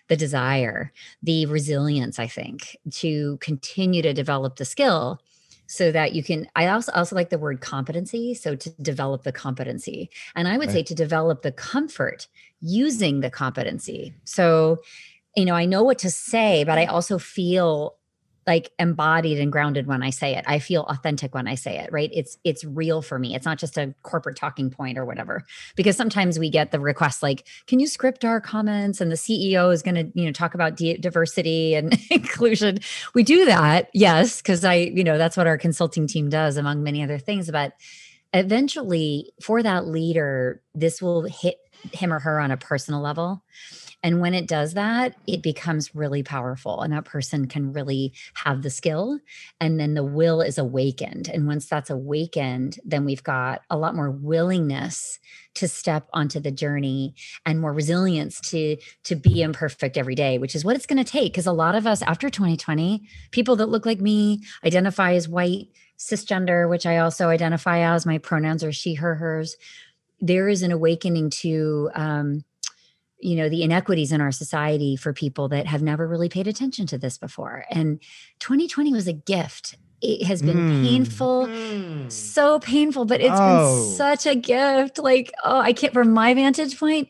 the 0.09 0.17
desire, 0.17 0.91
the 1.23 1.45
resilience. 1.45 2.19
I 2.19 2.27
think 2.27 2.75
to 2.95 3.37
continue 3.37 4.01
to 4.01 4.13
develop 4.13 4.57
the 4.57 4.65
skill 4.65 5.21
so 5.67 5.91
that 5.91 6.13
you 6.13 6.23
can 6.23 6.47
i 6.55 6.67
also 6.67 6.91
also 6.91 7.15
like 7.15 7.31
the 7.31 7.39
word 7.39 7.59
competency 7.59 8.35
so 8.35 8.55
to 8.55 8.69
develop 8.83 9.23
the 9.23 9.31
competency 9.31 10.11
and 10.35 10.47
i 10.47 10.59
would 10.59 10.67
right. 10.67 10.73
say 10.73 10.83
to 10.83 10.93
develop 10.93 11.41
the 11.41 11.51
comfort 11.51 12.27
using 12.61 13.21
the 13.21 13.31
competency 13.31 14.13
so 14.25 14.79
you 15.35 15.45
know, 15.45 15.55
I 15.55 15.65
know 15.65 15.83
what 15.83 15.99
to 15.99 16.11
say, 16.11 16.63
but 16.63 16.77
I 16.77 16.85
also 16.85 17.17
feel 17.17 17.97
like 18.47 18.71
embodied 18.77 19.39
and 19.39 19.51
grounded 19.51 19.87
when 19.87 20.03
I 20.03 20.11
say 20.11 20.35
it. 20.35 20.45
I 20.47 20.59
feel 20.59 20.83
authentic 20.83 21.33
when 21.33 21.47
I 21.47 21.55
say 21.55 21.79
it, 21.79 21.91
right? 21.91 22.11
It's 22.13 22.37
it's 22.43 22.63
real 22.63 23.01
for 23.01 23.17
me. 23.17 23.35
It's 23.35 23.45
not 23.45 23.57
just 23.57 23.77
a 23.77 23.93
corporate 24.03 24.35
talking 24.35 24.69
point 24.69 24.97
or 24.97 25.05
whatever. 25.05 25.43
Because 25.75 25.97
sometimes 25.97 26.37
we 26.37 26.49
get 26.49 26.71
the 26.71 26.79
request 26.79 27.23
like, 27.23 27.47
"Can 27.65 27.79
you 27.79 27.87
script 27.87 28.23
our 28.23 28.39
comments?" 28.39 29.01
and 29.01 29.11
the 29.11 29.15
CEO 29.15 29.73
is 29.73 29.81
going 29.81 29.95
to, 29.95 30.19
you 30.19 30.25
know, 30.25 30.31
talk 30.31 30.53
about 30.53 30.77
di- 30.77 30.97
diversity 30.97 31.73
and 31.73 31.99
inclusion. 32.11 32.79
We 33.15 33.23
do 33.23 33.45
that, 33.45 33.89
yes, 33.93 34.41
because 34.41 34.63
I, 34.63 34.75
you 34.75 35.03
know, 35.03 35.17
that's 35.17 35.37
what 35.37 35.47
our 35.47 35.57
consulting 35.57 36.05
team 36.07 36.29
does 36.29 36.57
among 36.57 36.83
many 36.83 37.01
other 37.03 37.17
things, 37.17 37.49
but 37.49 37.73
eventually 38.33 39.31
for 39.41 39.63
that 39.63 39.87
leader, 39.87 40.61
this 40.75 41.01
will 41.01 41.23
hit 41.23 41.57
him 41.93 42.11
or 42.11 42.19
her 42.19 42.39
on 42.39 42.51
a 42.51 42.57
personal 42.57 43.01
level 43.01 43.43
and 44.05 44.21
when 44.21 44.35
it 44.35 44.47
does 44.47 44.75
that, 44.75 45.15
it 45.25 45.41
becomes 45.41 45.95
really 45.95 46.21
powerful. 46.21 46.83
And 46.83 46.93
that 46.93 47.05
person 47.05 47.47
can 47.47 47.73
really 47.73 48.13
have 48.35 48.61
the 48.61 48.69
skill. 48.69 49.17
And 49.59 49.79
then 49.79 49.95
the 49.95 50.03
will 50.03 50.41
is 50.41 50.59
awakened. 50.59 51.27
And 51.27 51.47
once 51.47 51.65
that's 51.65 51.89
awakened, 51.89 52.79
then 52.85 53.03
we've 53.03 53.23
got 53.23 53.63
a 53.67 53.75
lot 53.75 53.95
more 53.95 54.11
willingness 54.11 55.17
to 55.55 55.67
step 55.67 56.07
onto 56.13 56.39
the 56.39 56.51
journey 56.51 57.15
and 57.47 57.59
more 57.59 57.73
resilience 57.73 58.39
to 58.41 58.77
to 59.05 59.15
be 59.15 59.41
imperfect 59.41 59.97
every 59.97 60.13
day 60.13 60.37
which 60.37 60.53
is 60.53 60.65
what 60.65 60.75
it's 60.75 60.85
going 60.85 61.01
to 61.01 61.09
take 61.09 61.31
because 61.31 61.47
a 61.47 61.53
lot 61.53 61.75
of 61.75 61.87
us 61.87 62.01
after 62.01 62.29
2020 62.29 63.07
people 63.31 63.55
that 63.55 63.69
look 63.69 63.85
like 63.85 64.01
me 64.01 64.41
identify 64.65 65.13
as 65.13 65.29
white 65.29 65.69
cisgender 65.97 66.69
which 66.69 66.85
i 66.85 66.97
also 66.97 67.29
identify 67.29 67.79
as 67.79 68.05
my 68.05 68.17
pronouns 68.17 68.65
are 68.65 68.73
she 68.73 68.95
her 68.95 69.15
hers 69.15 69.55
there 70.19 70.49
is 70.49 70.61
an 70.61 70.73
awakening 70.73 71.29
to 71.29 71.89
um, 71.95 72.43
you 73.19 73.35
know 73.35 73.49
the 73.49 73.63
inequities 73.63 74.11
in 74.11 74.21
our 74.21 74.31
society 74.31 74.95
for 74.95 75.13
people 75.13 75.47
that 75.49 75.67
have 75.67 75.81
never 75.81 76.07
really 76.07 76.29
paid 76.29 76.47
attention 76.47 76.85
to 76.87 76.97
this 76.97 77.17
before 77.17 77.65
and 77.71 77.99
2020 78.39 78.91
was 78.91 79.07
a 79.07 79.13
gift 79.13 79.77
it 80.01 80.25
has 80.25 80.41
been 80.41 80.57
mm. 80.57 80.87
painful 80.87 81.47
mm. 81.47 82.11
so 82.11 82.59
painful 82.59 83.05
but 83.05 83.21
it's 83.21 83.31
oh. 83.33 83.83
been 83.83 83.95
such 83.95 84.25
a 84.25 84.35
gift 84.35 84.97
like 84.97 85.31
oh 85.43 85.59
i 85.59 85.73
can't 85.73 85.93
from 85.93 86.11
my 86.11 86.33
vantage 86.33 86.77
point 86.77 87.07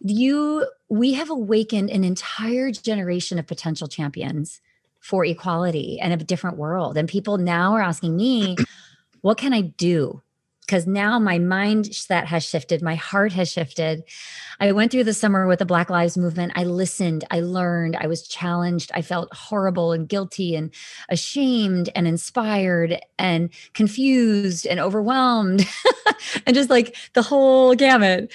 you 0.00 0.66
we 0.88 1.14
have 1.14 1.30
awakened 1.30 1.90
an 1.90 2.04
entire 2.04 2.70
generation 2.70 3.38
of 3.38 3.46
potential 3.46 3.88
champions 3.88 4.60
for 5.00 5.24
equality 5.24 6.00
and 6.00 6.12
a 6.12 6.24
different 6.24 6.56
world 6.56 6.96
and 6.96 7.08
people 7.08 7.36
now 7.36 7.74
are 7.74 7.82
asking 7.82 8.16
me 8.16 8.56
what 9.20 9.38
can 9.38 9.52
i 9.52 9.60
do 9.60 10.22
because 10.66 10.86
now 10.86 11.18
my 11.18 11.38
mindset 11.38 12.24
has 12.24 12.44
shifted, 12.44 12.80
my 12.82 12.94
heart 12.94 13.32
has 13.32 13.50
shifted. 13.50 14.02
I 14.60 14.72
went 14.72 14.90
through 14.92 15.04
the 15.04 15.12
summer 15.12 15.46
with 15.46 15.58
the 15.58 15.66
Black 15.66 15.90
Lives 15.90 16.16
Movement. 16.16 16.52
I 16.56 16.64
listened, 16.64 17.24
I 17.30 17.40
learned, 17.40 17.96
I 17.96 18.06
was 18.06 18.26
challenged. 18.26 18.90
I 18.94 19.02
felt 19.02 19.34
horrible 19.34 19.92
and 19.92 20.08
guilty 20.08 20.54
and 20.54 20.72
ashamed 21.10 21.90
and 21.94 22.06
inspired 22.06 22.98
and 23.18 23.50
confused 23.74 24.66
and 24.66 24.80
overwhelmed 24.80 25.66
and 26.46 26.54
just 26.54 26.70
like 26.70 26.96
the 27.12 27.22
whole 27.22 27.74
gamut. 27.74 28.32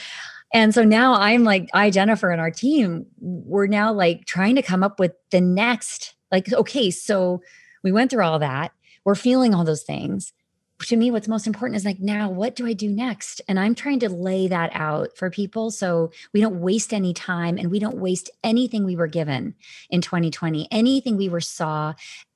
And 0.54 0.74
so 0.74 0.84
now 0.84 1.14
I'm 1.14 1.44
like, 1.44 1.70
I, 1.74 1.90
Jennifer, 1.90 2.32
and 2.32 2.42
our 2.42 2.52
team, 2.52 3.06
we're 3.20 3.68
now 3.68 3.92
like 3.92 4.26
trying 4.26 4.56
to 4.56 4.62
come 4.62 4.84
up 4.84 5.00
with 5.00 5.14
the 5.32 5.42
next, 5.42 6.16
like, 6.32 6.52
okay, 6.54 6.92
so 6.92 7.42
we 7.84 7.92
went 7.92 8.12
through 8.12 8.24
all 8.24 8.40
that. 8.40 8.72
We're 9.06 9.16
feeling 9.16 9.56
all 9.56 9.64
those 9.64 9.84
things 9.84 10.34
to 10.80 10.96
me 10.96 11.12
what's 11.12 11.28
most 11.28 11.48
important 11.48 11.76
is 11.76 11.86
like 11.86 12.00
now 12.00 12.30
what 12.30 12.56
do 12.56 12.66
i 12.66 12.74
do 12.74 12.90
next? 12.90 13.42
And 13.48 13.60
i'm 13.60 13.76
trying 13.76 14.00
to 14.00 14.10
lay 14.10 14.48
that 14.48 14.72
out 14.74 15.16
for 15.16 15.30
people 15.30 15.72
so 15.72 16.12
we 16.34 16.42
don't 16.42 16.62
waste 16.62 16.94
any 16.94 17.14
time 17.14 17.58
and 17.58 17.72
we 17.72 17.80
don't 17.80 17.98
waste 17.98 18.30
anything 18.44 18.86
we 18.86 18.96
were 18.96 19.08
given 19.08 19.56
in 19.90 20.02
2020 20.02 20.68
anything 20.72 21.18
we 21.18 21.30
were 21.30 21.42
saw 21.42 21.94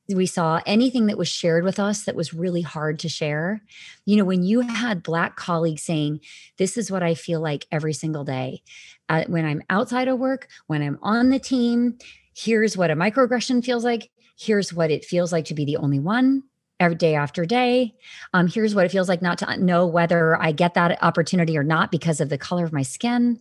we 0.09 0.25
saw 0.25 0.59
anything 0.65 1.05
that 1.05 1.17
was 1.17 1.29
shared 1.29 1.63
with 1.63 1.79
us 1.79 2.03
that 2.03 2.15
was 2.15 2.33
really 2.33 2.61
hard 2.61 2.99
to 2.99 3.09
share. 3.09 3.61
You 4.05 4.17
know 4.17 4.25
when 4.25 4.43
you 4.43 4.61
had 4.61 5.01
black 5.01 5.35
colleagues 5.35 5.83
saying 5.83 6.19
this 6.57 6.77
is 6.77 6.91
what 6.91 7.03
i 7.03 7.13
feel 7.13 7.39
like 7.39 7.65
every 7.71 7.93
single 7.93 8.23
day 8.23 8.61
uh, 9.09 9.23
when 9.27 9.45
i'm 9.45 9.61
outside 9.69 10.07
of 10.07 10.19
work 10.19 10.47
when 10.67 10.81
i'm 10.81 10.99
on 11.01 11.29
the 11.29 11.39
team 11.39 11.97
here's 12.35 12.75
what 12.75 12.91
a 12.91 12.95
microaggression 12.95 13.63
feels 13.63 13.83
like 13.83 14.11
here's 14.37 14.73
what 14.73 14.91
it 14.91 15.05
feels 15.05 15.31
like 15.31 15.45
to 15.45 15.53
be 15.53 15.65
the 15.65 15.77
only 15.77 15.99
one 15.99 16.43
every 16.83 16.95
day 16.95 17.15
after 17.15 17.45
day. 17.45 17.95
Um, 18.33 18.47
here's 18.47 18.75
what 18.75 18.85
it 18.85 18.91
feels 18.91 19.09
like 19.09 19.21
not 19.21 19.37
to 19.39 19.57
know 19.57 19.87
whether 19.87 20.39
I 20.41 20.51
get 20.51 20.73
that 20.75 21.01
opportunity 21.01 21.57
or 21.57 21.63
not 21.63 21.91
because 21.91 22.21
of 22.21 22.29
the 22.29 22.37
color 22.37 22.65
of 22.65 22.73
my 22.73 22.83
skin. 22.83 23.39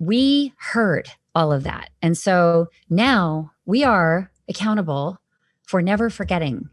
We 0.00 0.52
heard 0.58 1.08
all 1.34 1.52
of 1.52 1.64
that. 1.64 1.90
And 2.02 2.16
so 2.16 2.68
now 2.90 3.52
we 3.66 3.84
are 3.84 4.30
accountable 4.48 5.20
for 5.62 5.82
never 5.82 6.10
forgetting 6.10 6.68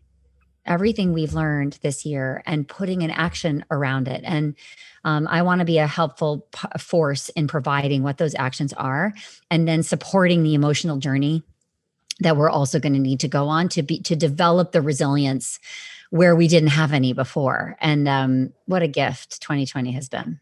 everything 0.65 1.11
we've 1.11 1.33
learned 1.33 1.79
this 1.81 2.05
year 2.05 2.43
and 2.45 2.67
putting 2.67 3.01
an 3.01 3.11
action 3.11 3.65
around 3.71 4.07
it. 4.07 4.21
And 4.23 4.55
um, 5.03 5.27
I 5.27 5.41
want 5.41 5.59
to 5.59 5.65
be 5.65 5.79
a 5.79 5.87
helpful 5.87 6.47
p- 6.51 6.67
force 6.77 7.29
in 7.29 7.47
providing 7.47 8.03
what 8.03 8.17
those 8.17 8.35
actions 8.35 8.71
are 8.73 9.13
and 9.49 9.67
then 9.67 9.81
supporting 9.81 10.43
the 10.43 10.53
emotional 10.53 10.97
journey 10.97 11.43
that 12.21 12.37
we're 12.37 12.49
also 12.49 12.79
going 12.79 12.93
to 12.93 12.99
need 12.99 13.19
to 13.19 13.27
go 13.27 13.47
on 13.47 13.69
to 13.69 13.83
be 13.83 13.99
to 14.01 14.15
develop 14.15 14.71
the 14.71 14.81
resilience 14.81 15.59
where 16.09 16.35
we 16.35 16.47
didn't 16.47 16.69
have 16.69 16.93
any 16.93 17.13
before. 17.13 17.77
And 17.79 18.07
um, 18.07 18.53
what 18.65 18.81
a 18.81 18.87
gift 18.87 19.41
2020 19.41 19.91
has 19.91 20.09
been. 20.09 20.39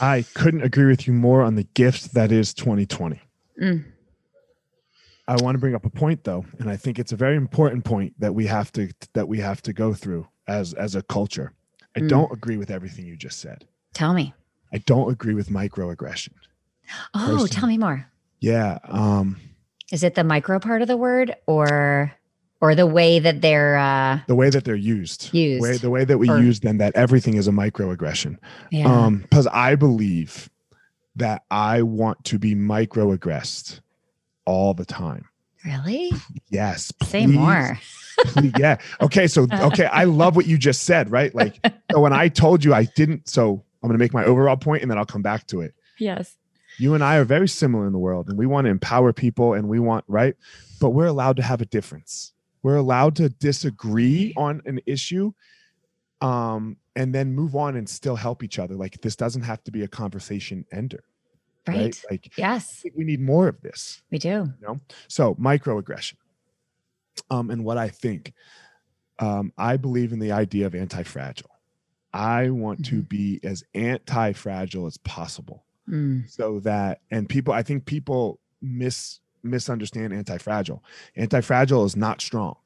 I 0.00 0.24
couldn't 0.34 0.62
agree 0.62 0.86
with 0.86 1.06
you 1.06 1.12
more 1.12 1.42
on 1.42 1.54
the 1.54 1.62
gift 1.62 2.14
that 2.14 2.30
is 2.30 2.52
2020 2.52 3.18
mm. 3.62 3.84
i 5.26 5.36
want 5.36 5.54
to 5.54 5.58
bring 5.58 5.74
up 5.74 5.86
a 5.86 5.90
point 5.90 6.22
though 6.24 6.44
and 6.58 6.68
i 6.68 6.76
think 6.76 6.98
it's 6.98 7.12
a 7.12 7.16
very 7.16 7.34
important 7.34 7.82
point 7.82 8.12
that 8.18 8.34
we 8.34 8.46
have 8.46 8.70
to 8.72 8.90
that 9.14 9.26
we 9.26 9.38
have 9.38 9.62
to 9.62 9.72
go 9.72 9.94
through 9.94 10.26
as 10.46 10.74
as 10.74 10.94
a 10.94 11.02
culture. 11.02 11.52
I 11.96 12.00
mm. 12.00 12.08
don't 12.08 12.32
agree 12.32 12.56
with 12.56 12.70
everything 12.70 13.06
you 13.06 13.16
just 13.16 13.40
said. 13.40 13.64
Tell 13.94 14.12
me. 14.12 14.34
I 14.72 14.78
don't 14.78 15.10
agree 15.10 15.34
with 15.34 15.48
microaggression. 15.48 16.34
Oh 17.14 17.26
personally. 17.26 17.48
tell 17.48 17.68
me 17.68 17.78
more. 17.78 18.06
Yeah 18.40 18.78
um 18.84 19.40
is 19.92 20.02
it 20.02 20.14
the 20.14 20.24
micro 20.24 20.58
part 20.58 20.82
of 20.82 20.88
the 20.88 20.96
word 20.96 21.34
or 21.46 22.12
or 22.60 22.74
the 22.74 22.86
way 22.86 23.18
that 23.18 23.40
they're 23.40 23.76
uh 23.76 24.20
the 24.26 24.34
way 24.34 24.50
that 24.50 24.64
they're 24.64 24.74
used. 24.74 25.32
used 25.32 25.62
way, 25.62 25.76
the 25.76 25.90
way 25.90 26.04
that 26.04 26.18
we 26.18 26.28
or, 26.28 26.38
use 26.38 26.60
them 26.60 26.78
that 26.78 26.94
everything 26.96 27.34
is 27.34 27.48
a 27.48 27.52
microaggression. 27.52 28.38
Yeah. 28.70 28.86
um 28.86 29.18
because 29.18 29.46
i 29.48 29.74
believe 29.74 30.50
that 31.16 31.44
i 31.50 31.82
want 31.82 32.24
to 32.24 32.38
be 32.38 32.54
microaggressed 32.54 33.80
all 34.44 34.74
the 34.74 34.84
time. 34.84 35.28
Really? 35.64 36.12
Yes 36.50 36.92
say 37.02 37.26
more. 37.26 37.78
please, 38.18 38.52
yeah. 38.58 38.78
Okay 39.00 39.26
so 39.26 39.46
okay 39.52 39.86
i 39.86 40.04
love 40.04 40.36
what 40.36 40.46
you 40.46 40.58
just 40.58 40.82
said 40.82 41.10
right? 41.10 41.34
Like 41.34 41.58
so 41.92 42.00
when 42.00 42.12
i 42.12 42.28
told 42.28 42.64
you 42.64 42.74
i 42.74 42.84
didn't 42.96 43.28
so 43.28 43.62
i'm 43.82 43.88
going 43.88 43.98
to 43.98 44.02
make 44.02 44.14
my 44.14 44.24
overall 44.24 44.56
point 44.56 44.82
and 44.82 44.90
then 44.90 44.98
i'll 44.98 45.06
come 45.06 45.22
back 45.22 45.46
to 45.48 45.60
it. 45.60 45.74
Yes 45.98 46.36
you 46.78 46.94
and 46.94 47.02
I 47.02 47.16
are 47.16 47.24
very 47.24 47.48
similar 47.48 47.86
in 47.86 47.92
the 47.92 47.98
world 47.98 48.28
and 48.28 48.38
we 48.38 48.46
want 48.46 48.66
to 48.66 48.70
empower 48.70 49.12
people 49.12 49.54
and 49.54 49.68
we 49.68 49.78
want, 49.78 50.04
right? 50.08 50.34
But 50.80 50.90
we're 50.90 51.06
allowed 51.06 51.36
to 51.36 51.42
have 51.42 51.60
a 51.60 51.66
difference. 51.66 52.32
We're 52.62 52.76
allowed 52.76 53.16
to 53.16 53.28
disagree 53.28 54.34
on 54.36 54.62
an 54.66 54.80
issue 54.86 55.32
um, 56.20 56.76
and 56.94 57.14
then 57.14 57.34
move 57.34 57.54
on 57.54 57.76
and 57.76 57.88
still 57.88 58.16
help 58.16 58.42
each 58.42 58.58
other. 58.58 58.74
Like 58.74 59.00
this 59.00 59.16
doesn't 59.16 59.42
have 59.42 59.62
to 59.64 59.70
be 59.70 59.82
a 59.82 59.88
conversation 59.88 60.64
ender. 60.72 61.04
Right. 61.66 61.76
right? 61.76 62.04
Like, 62.10 62.38
yes, 62.38 62.84
we 62.94 63.04
need 63.04 63.20
more 63.20 63.48
of 63.48 63.60
this. 63.60 64.02
We 64.10 64.18
do. 64.18 64.28
You 64.28 64.54
know? 64.60 64.78
So, 65.08 65.34
microaggression. 65.34 66.14
Um, 67.30 67.50
and 67.50 67.64
what 67.64 67.76
I 67.76 67.88
think, 67.88 68.32
um, 69.18 69.52
I 69.58 69.76
believe 69.76 70.12
in 70.12 70.20
the 70.20 70.32
idea 70.32 70.66
of 70.66 70.74
anti 70.74 71.02
fragile. 71.02 71.50
I 72.12 72.50
want 72.50 72.82
mm-hmm. 72.82 72.96
to 72.96 73.02
be 73.02 73.40
as 73.42 73.64
anti 73.74 74.32
fragile 74.32 74.86
as 74.86 74.96
possible 74.98 75.65
mm. 75.88 76.28
so 76.30 76.60
that 76.60 77.00
and 77.10 77.28
people 77.28 77.52
i 77.52 77.62
think 77.62 77.86
people 77.86 78.40
miss 78.62 79.20
misunderstand 79.46 80.12
anti-fragile. 80.12 80.82
Anti-fragile 81.16 81.84
is 81.84 81.96
not 81.96 82.20
strong. 82.20 82.56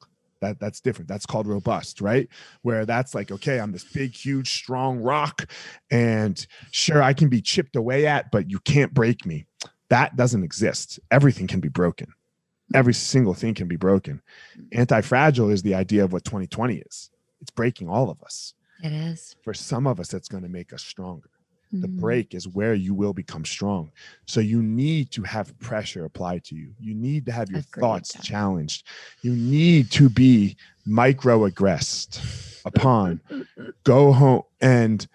That 0.41 0.59
that's 0.59 0.81
different. 0.81 1.07
That's 1.07 1.25
called 1.25 1.47
robust 1.47 2.01
right? 2.01 2.27
Where 2.63 2.85
that's 2.85 3.13
like 3.13 3.31
okay 3.31 3.59
i'm 3.59 3.71
this 3.71 3.83
big 3.83 4.15
huge 4.15 4.51
strong 4.51 4.99
rock 4.99 5.49
and 5.91 6.45
sure 6.71 7.01
i 7.01 7.13
can 7.13 7.29
be 7.29 7.41
chipped 7.41 7.75
away 7.75 8.07
at 8.07 8.31
but 8.31 8.49
you 8.49 8.59
can't 8.59 8.93
break 8.93 9.25
me. 9.25 9.45
That 9.89 10.15
doesn't 10.15 10.43
exist. 10.43 10.99
Everything 11.11 11.47
can 11.47 11.59
be 11.59 11.69
broken. 11.69 12.07
Every 12.73 12.93
single 12.93 13.33
thing 13.33 13.53
can 13.53 13.67
be 13.67 13.75
broken. 13.75 14.21
Anti-fragile 14.71 15.49
is 15.49 15.61
the 15.61 15.75
idea 15.75 16.05
of 16.05 16.13
what 16.13 16.23
2020 16.23 16.77
is. 16.77 17.11
It's 17.41 17.51
breaking 17.51 17.89
all 17.89 18.09
of 18.09 18.23
us. 18.23 18.53
It 18.81 18.93
is. 18.93 19.35
For 19.43 19.53
some 19.53 19.85
of 19.85 19.99
us 19.99 20.07
that's 20.07 20.29
going 20.29 20.43
to 20.43 20.49
make 20.49 20.71
us 20.71 20.81
stronger 20.81 21.30
the 21.71 21.87
mm-hmm. 21.87 21.99
break 21.99 22.33
is 22.35 22.47
where 22.47 22.73
you 22.73 22.93
will 22.93 23.13
become 23.13 23.45
strong. 23.45 23.91
So 24.25 24.39
you 24.39 24.61
need 24.61 25.11
to 25.11 25.23
have 25.23 25.57
pressure 25.59 26.05
applied 26.05 26.43
to 26.45 26.55
you. 26.55 26.73
You 26.79 26.93
need 26.93 27.25
to 27.27 27.31
have 27.31 27.49
your 27.49 27.59
Agreed. 27.59 27.81
thoughts 27.81 28.13
challenged. 28.21 28.85
You 29.21 29.33
need 29.33 29.89
to 29.91 30.09
be 30.09 30.57
microaggressed 30.87 32.61
upon. 32.65 33.21
Go 33.83 34.11
home. 34.11 34.43
And 34.59 35.07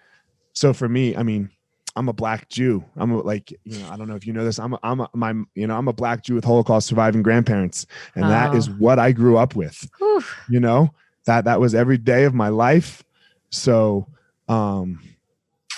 so 0.53 0.73
for 0.73 0.89
me, 0.89 1.15
I 1.15 1.23
mean, 1.23 1.49
I'm 1.95 2.09
a 2.09 2.13
black 2.13 2.47
Jew. 2.49 2.83
I'm 2.95 3.11
a, 3.11 3.21
like, 3.21 3.51
you 3.63 3.79
know, 3.79 3.89
I 3.89 3.97
don't 3.97 4.07
know 4.07 4.15
if 4.15 4.25
you 4.27 4.33
know 4.33 4.43
this. 4.43 4.59
I'm 4.59 4.73
a, 4.73 4.79
I'm 4.83 5.01
a, 5.01 5.09
my, 5.13 5.33
you 5.55 5.65
know, 5.65 5.75
I'm 5.75 5.87
a 5.87 5.93
black 5.93 6.23
Jew 6.23 6.35
with 6.35 6.45
Holocaust 6.45 6.87
surviving 6.87 7.23
grandparents, 7.23 7.87
and 8.13 8.23
that 8.25 8.53
is 8.53 8.69
Oh. 8.69 8.73
what 8.73 8.99
I 8.99 9.11
grew 9.11 9.37
up 9.37 9.55
with. 9.55 9.89
Whew. 9.97 10.23
You 10.47 10.59
know, 10.59 10.91
that 11.25 11.45
that 11.45 11.59
was 11.59 11.73
every 11.73 11.97
day 11.97 12.25
of 12.25 12.35
my 12.35 12.49
life. 12.49 13.03
So, 13.49 14.07
um, 14.47 14.99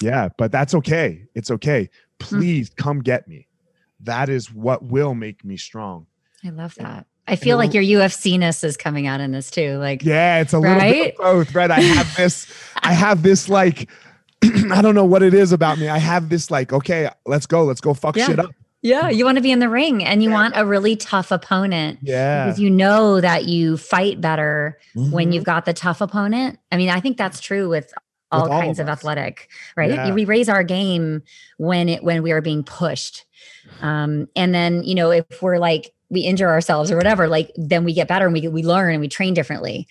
yeah, 0.02 0.30
but 0.38 0.52
that's 0.52 0.74
okay. 0.76 1.26
It's 1.36 1.52
okay. 1.52 1.90
Please 2.20 2.70
come 2.70 3.00
get 3.02 3.28
me. 3.28 3.48
That 4.02 4.30
is 4.30 4.52
what 4.54 4.84
will 4.84 5.14
make 5.16 5.44
me 5.44 5.58
strong. 5.58 6.08
I 6.46 6.50
love 6.50 6.76
that. 6.76 7.06
I 7.28 7.36
feel 7.36 7.58
like 7.58 7.74
your 7.76 7.84
UFC-ness 7.84 8.64
is 8.64 8.76
coming 8.76 9.06
out 9.06 9.20
in 9.22 9.32
this 9.32 9.52
too. 9.52 9.78
Like, 9.78 10.04
Yeah, 10.04 10.40
it's 10.42 10.54
a 10.54 10.60
little 10.60 10.80
bit 10.80 11.14
of 11.14 11.18
both, 11.18 11.54
right? 11.54 11.70
I 11.70 11.80
have 11.80 12.16
this, 12.16 12.48
I 12.82 12.94
have 12.94 13.22
this 13.22 13.48
like, 13.50 13.90
I 14.72 14.82
don't 14.82 14.96
know 14.96 15.06
what 15.06 15.22
it 15.22 15.34
is 15.36 15.52
about 15.52 15.78
me. 15.78 15.90
I 15.90 15.98
have 16.00 16.30
this 16.30 16.50
like, 16.50 16.74
okay, 16.74 17.10
let's 17.28 17.46
go, 17.46 17.66
let's 17.66 17.82
go 17.82 17.94
fuck 17.94 18.16
Yeah. 18.16 18.26
shit 18.26 18.40
up. 18.40 18.50
yeah, 18.82 19.10
you 19.10 19.26
want 19.26 19.36
to 19.36 19.42
be 19.42 19.52
in 19.52 19.60
the 19.60 19.70
ring 19.70 20.04
and 20.04 20.24
you 20.24 20.30
Yeah. 20.30 20.36
want 20.36 20.54
a 20.58 20.66
really 20.66 20.96
tough 20.96 21.30
opponent 21.32 22.00
Yeah. 22.02 22.46
because 22.46 22.60
you 22.60 22.70
know 22.72 23.20
that 23.22 23.46
you 23.46 23.76
fight 23.78 24.20
better 24.22 24.80
when 24.96 25.30
Mhm. 25.30 25.34
you've 25.34 25.44
got 25.44 25.66
the 25.66 25.74
tough 25.74 26.02
opponent. 26.02 26.58
I 26.72 26.78
mean, 26.78 26.90
I 26.90 27.00
think 27.00 27.18
that's 27.18 27.40
true 27.42 27.70
with 27.70 27.94
all 28.32 28.44
With 28.44 28.52
all 28.52 28.62
kinds 28.62 28.80
of 28.80 28.88
of, 28.88 28.92
athletic, 28.92 29.50
right? 29.76 29.92
Yeah. 29.92 30.14
We 30.14 30.26
raise 30.26 30.50
our 30.50 30.64
game 30.64 31.24
when 31.58 31.90
it 31.90 32.04
when 32.04 32.22
we 32.24 32.32
are 32.32 32.42
being 32.42 32.64
pushed. 32.64 33.26
Um, 33.82 34.28
and 34.36 34.54
then, 34.54 34.84
you 34.84 34.96
know, 34.96 35.12
if 35.12 35.26
we're 35.42 35.58
like 35.58 35.92
we 36.10 36.22
injure 36.22 36.50
ourselves 36.50 36.92
or 36.92 36.98
whatever, 36.98 37.28
like 37.28 37.52
then 37.56 37.84
we 37.84 37.94
get 37.94 38.08
better 38.08 38.26
and 38.26 38.34
we 38.34 38.48
we 38.48 38.64
learn 38.64 38.92
and 38.94 39.02
we 39.02 39.08
train 39.08 39.34
differently. 39.34 39.88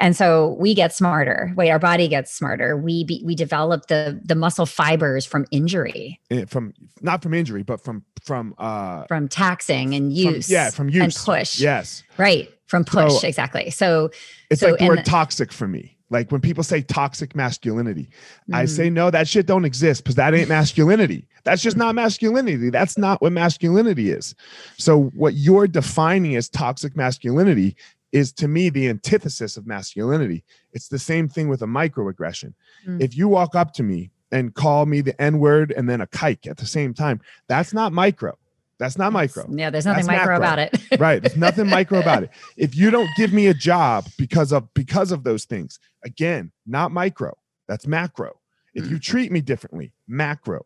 And 0.00 0.16
so 0.16 0.56
we 0.58 0.74
get 0.74 0.92
smarter. 0.92 1.52
Wait, 1.56 1.70
our 1.70 1.78
body 1.78 2.08
gets 2.08 2.32
smarter. 2.34 2.76
We 2.76 3.04
be, 3.04 3.22
we 3.24 3.34
develop 3.36 3.86
the 3.86 4.20
the 4.24 4.34
muscle 4.34 4.66
fibers 4.66 5.24
from 5.24 5.46
injury, 5.52 6.20
Eh, 6.30 6.46
from 6.46 6.74
not 7.00 7.22
from 7.22 7.32
injury, 7.32 7.62
but 7.62 7.80
from 7.80 8.04
from 8.24 8.54
uh 8.58 9.04
from 9.06 9.28
taxing 9.28 9.94
and 9.94 10.06
from- 10.10 10.34
use. 10.34 10.50
yeah, 10.50 10.70
from 10.70 10.88
use 10.88 11.02
and 11.02 11.14
push. 11.14 11.60
Yes. 11.60 12.02
Right. 12.18 12.50
From 12.66 12.84
push. 12.84 13.20
So- 13.20 13.28
exactly. 13.28 13.70
So 13.70 14.10
It's 14.50 14.60
So, 14.62 14.70
like 14.70 14.80
the 14.80 14.88
word 14.88 15.04
toxic 15.04 15.52
for 15.52 15.68
me. 15.68 15.96
Like 16.10 16.30
when 16.30 16.40
people 16.40 16.62
say 16.62 16.82
toxic 16.82 17.34
masculinity, 17.34 18.08
I 18.52 18.64
mm, 18.64 18.68
say 18.68 18.90
no, 18.90 19.10
that 19.10 19.26
shit 19.26 19.46
don't 19.46 19.64
exist 19.64 20.04
because 20.04 20.16
that 20.16 20.34
ain't 20.34 20.48
masculinity. 20.48 21.26
That's 21.44 21.62
just 21.62 21.76
not 21.76 21.94
masculinity. 21.94 22.70
That's 22.70 22.98
not 22.98 23.20
what 23.20 23.32
masculinity 23.32 24.10
is. 24.10 24.34
So 24.76 25.04
what 25.14 25.34
you're 25.34 25.66
defining 25.66 26.36
as 26.36 26.48
toxic 26.48 26.96
masculinity 26.96 27.76
is 28.12 28.32
to 28.32 28.48
me 28.48 28.68
the 28.70 28.88
antithesis 28.88 29.56
of 29.56 29.66
masculinity. 29.66 30.44
It's 30.72 30.88
the 30.88 30.98
same 30.98 31.28
thing 31.28 31.48
with 31.48 31.62
a 31.62 31.66
microaggression. 31.66 32.54
Mm. 32.86 33.02
If 33.02 33.16
you 33.16 33.26
walk 33.26 33.54
up 33.56 33.72
to 33.74 33.82
me 33.82 34.10
and 34.30 34.54
call 34.54 34.86
me 34.86 35.00
the 35.00 35.20
N 35.20 35.38
word 35.38 35.72
and 35.76 35.88
then 35.88 36.00
a 36.00 36.06
kike 36.06 36.46
at 36.46 36.58
the 36.58 36.66
same 36.66 36.94
time, 36.94 37.20
that's 37.48 37.74
not 37.74 37.92
micro. 37.92 38.38
That's 38.78 38.98
not 38.98 39.12
micro. 39.12 39.46
Yeah, 39.50 39.70
there's 39.70 39.86
nothing 39.86 40.06
That's 40.06 40.18
micro 40.18 40.38
macro. 40.40 40.46
about 40.46 40.58
it. 40.58 40.76
right 41.00 41.22
there's 41.22 41.36
nothing 41.36 41.68
micro 41.78 42.00
about 42.00 42.22
it 42.24 42.30
if 42.56 42.76
you 42.76 42.90
don't 42.90 43.08
give 43.16 43.32
me 43.32 43.46
a 43.46 43.54
job 43.54 44.06
because 44.18 44.52
of 44.52 44.72
because 44.74 45.12
of 45.12 45.22
those 45.24 45.44
things 45.44 45.78
again 46.04 46.50
not 46.66 46.90
micro 46.92 47.32
that's 47.68 47.86
macro 47.86 48.32
if 48.74 48.88
you 48.90 48.98
treat 48.98 49.30
me 49.32 49.40
differently 49.40 49.92
macro 50.08 50.64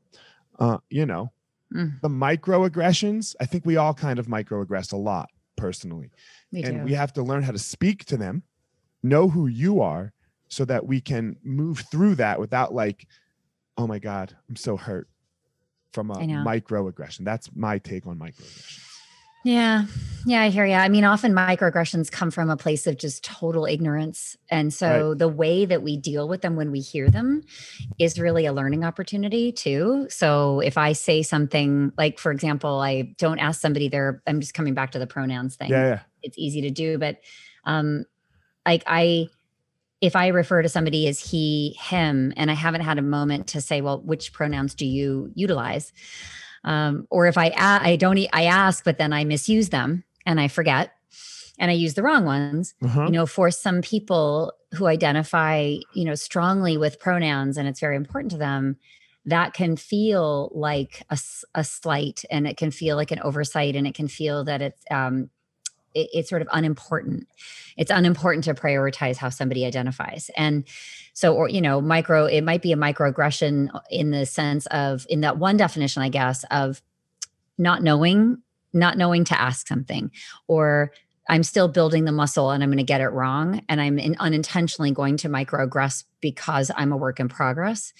uh 0.59 0.78
you 0.90 1.04
know 1.06 1.30
Mm. 1.74 2.00
the 2.00 2.09
microaggressions 2.09 3.36
i 3.40 3.44
think 3.44 3.66
we 3.66 3.76
all 3.76 3.92
kind 3.92 4.18
of 4.18 4.26
microaggress 4.26 4.92
a 4.94 4.96
lot 4.96 5.28
personally 5.56 6.11
We 6.50 6.62
and 6.62 6.78
do. 6.78 6.84
we 6.84 6.94
have 6.94 7.12
to 7.12 7.22
learn 7.22 7.42
how 7.42 7.52
to 7.52 7.59
speak 7.59 8.06
to 8.06 8.16
them 8.16 8.42
know 9.02 9.28
who 9.28 9.48
you 9.48 9.82
are 9.82 10.14
so 10.48 10.64
that 10.64 10.86
we 10.86 11.02
can 11.02 11.36
move 11.44 11.84
through 11.90 12.14
that 12.16 12.40
without 12.40 12.72
like 12.72 13.06
oh 13.76 13.86
my 13.86 13.98
god 13.98 14.34
i'm 14.48 14.56
so 14.56 14.78
hurt 14.78 15.09
from 15.93 16.11
a 16.11 16.16
microaggression 16.16 17.24
that's 17.24 17.51
my 17.55 17.78
take 17.78 18.07
on 18.07 18.18
microaggression 18.18 18.84
Yeah. 19.45 19.84
Yeah, 20.26 20.43
I 20.43 20.49
hear 20.51 20.66
you. 20.66 20.74
I 20.74 20.89
mean, 20.89 21.05
often 21.05 21.32
microaggressions 21.32 22.11
come 22.11 22.30
from 22.30 22.51
a 22.51 22.57
place 22.57 22.86
of 22.86 22.99
just 22.99 23.24
total 23.24 23.64
ignorance. 23.66 24.36
And 24.51 24.74
so 24.74 25.14
the 25.14 25.28
way 25.28 25.64
that 25.64 25.80
we 25.82 25.97
deal 25.97 26.28
with 26.28 26.43
them 26.43 26.57
when 26.57 26.70
we 26.70 26.80
hear 26.80 27.09
them 27.09 27.43
is 27.99 28.18
really 28.18 28.45
a 28.47 28.53
learning 28.53 28.84
opportunity 28.84 29.53
too. 29.53 30.07
So 30.11 30.61
if 30.61 30.76
I 30.76 30.93
say 30.93 31.22
something 31.22 31.93
like, 31.97 32.18
for 32.18 32.32
example, 32.32 32.80
I 32.80 33.14
don't 33.16 33.39
ask 33.39 33.61
somebody 33.61 33.89
their, 33.89 34.22
I'm 34.26 34.41
just 34.41 34.55
coming 34.55 34.74
back 34.74 34.91
to 34.91 34.99
the 34.99 35.07
pronouns 35.07 35.57
thing. 35.57 35.70
yeah 35.70 35.86
yeah 35.86 36.01
It's 36.22 36.36
easy 36.36 36.61
to 36.62 36.70
do, 36.70 36.99
but 36.99 37.18
um, 37.64 38.05
like 38.66 38.82
I, 38.86 39.28
if 40.01 40.14
I 40.14 40.28
refer 40.28 40.62
to 40.62 40.68
somebody 40.68 41.09
as 41.09 41.18
he, 41.18 41.76
him, 41.80 42.32
and 42.36 42.51
I 42.51 42.55
haven't 42.55 42.82
had 42.82 42.99
a 42.99 43.03
moment 43.03 43.49
to 43.49 43.61
say, 43.61 43.80
well, 43.80 44.01
which 44.01 44.32
pronouns 44.32 44.74
do 44.74 44.86
you 44.86 45.30
utilize? 45.34 45.92
Um, 46.64 47.07
or 47.11 47.26
if 47.26 47.38
I, 47.38 47.53
I 47.57 47.96
don't, 47.96 48.18
I 48.32 48.44
ask, 48.44 48.84
but 48.84 48.99
then 48.99 49.12
I 49.12 49.24
misuse 49.24 49.70
them 49.70 50.05
and 50.26 50.40
I 50.40 50.49
forget 50.49 50.92
and 51.59 51.70
I 51.70 51.74
use 51.74 51.94
the 51.94 52.03
wrong 52.03 52.24
ones. 52.24 52.74
uh-huh. 52.82 53.07
You 53.07 53.11
know, 53.11 53.26
for 53.26 53.51
some 53.51 53.80
people 53.82 54.53
who 54.74 54.86
identify, 54.86 55.76
you 55.94 56.05
know, 56.05 56.14
strongly 56.14 56.76
with 56.76 57.01
pronouns 57.01 57.57
and 57.57 57.66
it's 57.66 57.80
very 57.80 57.96
important 57.96 58.30
to 58.32 58.38
them, 58.38 58.76
that 59.24 59.53
can 59.53 59.76
feel 59.76 60.51
like 60.55 61.03
a, 61.11 61.18
a 61.55 61.64
slight 61.64 62.24
and 62.30 62.46
it 62.46 62.57
can 62.57 62.70
feel 62.70 62.96
like 62.96 63.11
an 63.11 63.20
oversight 63.20 63.76
and 63.76 63.86
it 63.86 63.94
can 63.94 64.09
feel 64.09 64.44
that 64.44 64.62
it's, 64.62 64.82
um, 64.90 65.30
it- 65.99 66.11
it's 66.12 66.30
sort 66.30 66.42
of 66.42 66.49
unimportant. 66.53 67.26
It's 67.76 67.90
unimportant 67.90 68.44
to 68.44 68.55
prioritize 68.55 69.16
how 69.16 69.28
somebody 69.28 69.64
identifies. 69.64 70.30
And 70.36 70.64
so, 71.12 71.34
or, 71.34 71.49
you 71.49 71.61
know, 71.61 71.80
micro, 71.80 72.26
it 72.26 72.42
might 72.42 72.62
be 72.62 72.72
a 72.72 72.76
microaggression 72.76 73.68
in 73.90 74.11
the 74.11 74.26
sense 74.26 74.66
of, 74.66 75.07
in 75.09 75.20
that 75.22 75.38
one 75.38 75.57
definition, 75.57 76.03
I 76.03 76.09
guess, 76.09 76.44
of 76.51 76.82
not 77.57 77.82
knowing, 77.82 78.38
not 78.72 78.96
knowing 78.96 79.24
to 79.24 79.40
ask 79.40 79.66
something, 79.66 80.11
or 80.46 80.92
I'm 81.28 81.42
still 81.42 81.68
building 81.68 82.05
the 82.05 82.12
muscle 82.12 82.51
and 82.51 82.62
I'm 82.62 82.70
going 82.70 82.78
to 82.78 82.84
get 82.84 83.01
it 83.01 83.09
wrong. 83.09 83.62
And 83.68 83.80
I'm 83.80 83.99
in, 83.99 84.16
unintentionally 84.18 84.92
going 84.92 85.16
to 85.18 85.28
microaggress 85.28 86.05
because 86.20 86.70
I'm 86.74 86.92
a 86.92 86.96
work 86.96 87.20
in 87.20 87.28
progress. 87.28 87.92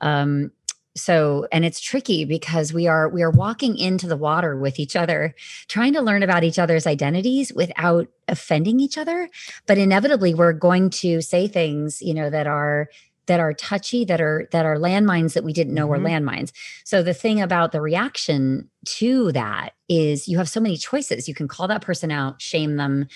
Um, 0.00 0.50
so 0.96 1.46
and 1.52 1.64
it's 1.64 1.80
tricky 1.80 2.24
because 2.24 2.72
we 2.72 2.88
are 2.88 3.08
we 3.08 3.22
are 3.22 3.30
walking 3.30 3.76
into 3.76 4.08
the 4.08 4.16
water 4.16 4.56
with 4.56 4.78
each 4.78 4.96
other 4.96 5.34
trying 5.68 5.92
to 5.92 6.00
learn 6.00 6.22
about 6.22 6.42
each 6.42 6.58
other's 6.58 6.86
identities 6.86 7.52
without 7.54 8.08
offending 8.26 8.80
each 8.80 8.98
other. 8.98 9.28
But 9.66 9.78
inevitably 9.78 10.34
we're 10.34 10.52
going 10.52 10.90
to 10.90 11.20
say 11.20 11.46
things 11.46 12.02
you 12.02 12.14
know 12.14 12.30
that 12.30 12.46
are 12.46 12.88
that 13.30 13.38
are 13.38 13.54
touchy 13.54 14.04
that 14.04 14.20
are 14.20 14.48
that 14.50 14.66
are 14.66 14.74
landmines 14.76 15.34
that 15.34 15.44
we 15.44 15.52
didn't 15.52 15.72
know 15.72 15.86
Mhm. 15.86 15.90
were 15.90 15.98
landmines. 16.00 16.50
So 16.84 17.00
the 17.00 17.14
thing 17.14 17.40
about 17.40 17.70
the 17.70 17.80
reaction 17.80 18.68
to 18.98 19.30
that 19.30 19.74
is 19.88 20.26
you 20.26 20.36
have 20.38 20.48
so 20.48 20.58
many 20.58 20.76
choices. 20.76 21.28
You 21.28 21.34
can 21.34 21.46
call 21.46 21.68
that 21.68 21.80
person 21.80 22.10
out 22.10 22.42
shame 22.42 22.74
them 22.76 23.06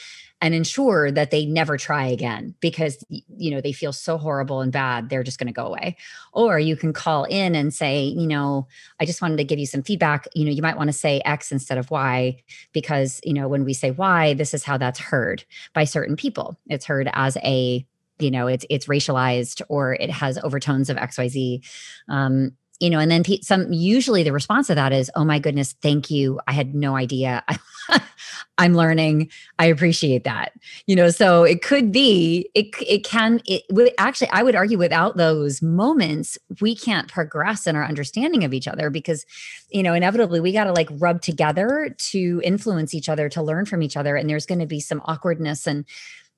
and 0.40 0.54
ensure 0.54 1.10
that 1.10 1.32
they 1.32 1.46
never 1.46 1.76
try 1.76 2.06
again 2.06 2.54
because 2.60 3.04
you 3.08 3.50
know 3.50 3.60
they 3.60 3.72
feel 3.72 3.92
so 3.92 4.16
horrible 4.16 4.60
and 4.60 4.70
bad 4.70 5.08
they're 5.08 5.24
just 5.24 5.38
going 5.40 5.48
to 5.48 5.52
go 5.52 5.66
away. 5.66 5.96
Or 6.32 6.60
you 6.60 6.76
can 6.76 6.92
call 6.92 7.24
in 7.24 7.56
and 7.56 7.74
say 7.74 8.04
you 8.04 8.28
know 8.28 8.68
i 9.00 9.04
just 9.04 9.20
wanted 9.20 9.38
to 9.38 9.44
give 9.44 9.58
you 9.58 9.66
some 9.66 9.82
feedback. 9.82 10.28
You 10.36 10.44
know 10.44 10.52
you 10.52 10.62
might 10.62 10.76
want 10.76 10.90
to 10.90 10.92
say 11.04 11.20
x 11.24 11.50
instead 11.50 11.78
of 11.78 11.90
y 11.90 12.36
because 12.72 13.20
you 13.24 13.32
know 13.34 13.48
when 13.48 13.64
we 13.64 13.74
say 13.74 13.90
y 13.90 14.34
this 14.34 14.54
is 14.54 14.62
how 14.62 14.78
that's 14.78 15.00
heard 15.00 15.42
by 15.72 15.82
certain 15.82 16.14
people. 16.14 16.56
It's 16.68 16.84
heard 16.86 17.10
as 17.14 17.36
a 17.38 17.84
you 18.18 18.30
know 18.30 18.46
it's 18.46 18.64
it's 18.70 18.86
racialized 18.86 19.62
or 19.68 19.94
it 19.94 20.10
has 20.10 20.38
overtones 20.38 20.88
of 20.90 20.96
xyz 20.96 21.64
um 22.08 22.52
you 22.80 22.90
know 22.90 22.98
and 22.98 23.10
then 23.10 23.22
pe- 23.22 23.40
some 23.40 23.72
usually 23.72 24.22
the 24.22 24.32
response 24.32 24.66
to 24.66 24.74
that 24.74 24.92
is 24.92 25.10
oh 25.14 25.24
my 25.24 25.38
goodness 25.38 25.74
thank 25.80 26.10
you. 26.10 26.40
I 26.46 26.52
had 26.52 26.74
no 26.74 26.96
idea. 26.96 27.44
I'm 28.58 28.74
learning. 28.74 29.30
I 29.58 29.66
appreciate 29.66 30.24
that. 30.24 30.52
You 30.86 30.96
know 30.96 31.10
so 31.10 31.44
it 31.44 31.62
could 31.62 31.92
be 31.92 32.50
it 32.54 32.74
it 32.86 33.04
can 33.04 33.40
it 33.46 33.62
would 33.70 33.92
actually 33.98 34.28
i 34.30 34.42
would 34.42 34.54
argue 34.54 34.78
without 34.78 35.16
those 35.16 35.62
moments 35.62 36.36
we 36.60 36.74
can't 36.74 37.08
progress 37.08 37.66
in 37.66 37.76
our 37.76 37.84
understanding 37.84 38.44
of 38.44 38.52
each 38.52 38.68
other 38.68 38.90
because 38.90 39.24
you 39.70 39.82
know 39.82 39.94
inevitably 39.94 40.40
we 40.40 40.52
got 40.52 40.64
to 40.64 40.72
like 40.72 40.88
rub 40.92 41.20
together 41.20 41.94
to 41.98 42.40
influence 42.44 42.94
each 42.94 43.08
other 43.08 43.28
to 43.28 43.42
learn 43.42 43.66
from 43.66 43.82
each 43.82 43.96
other 43.96 44.16
and 44.16 44.28
there's 44.28 44.46
going 44.46 44.58
to 44.58 44.66
be 44.66 44.80
some 44.80 45.00
awkwardness 45.04 45.66
and 45.66 45.84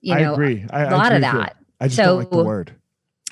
you 0.01 0.15
know 0.15 0.31
I 0.31 0.35
agree. 0.35 0.67
I, 0.71 0.83
a 0.83 0.91
lot 0.91 1.13
of 1.13 1.25
I 1.25 1.29
agree 1.29 1.31
too. 1.31 1.39
that 1.39 1.57
I 1.81 1.89
just 1.89 1.99
don't 1.99 2.19
like 2.19 2.31
the 2.31 2.37
So, 2.37 2.45
word. 2.45 2.75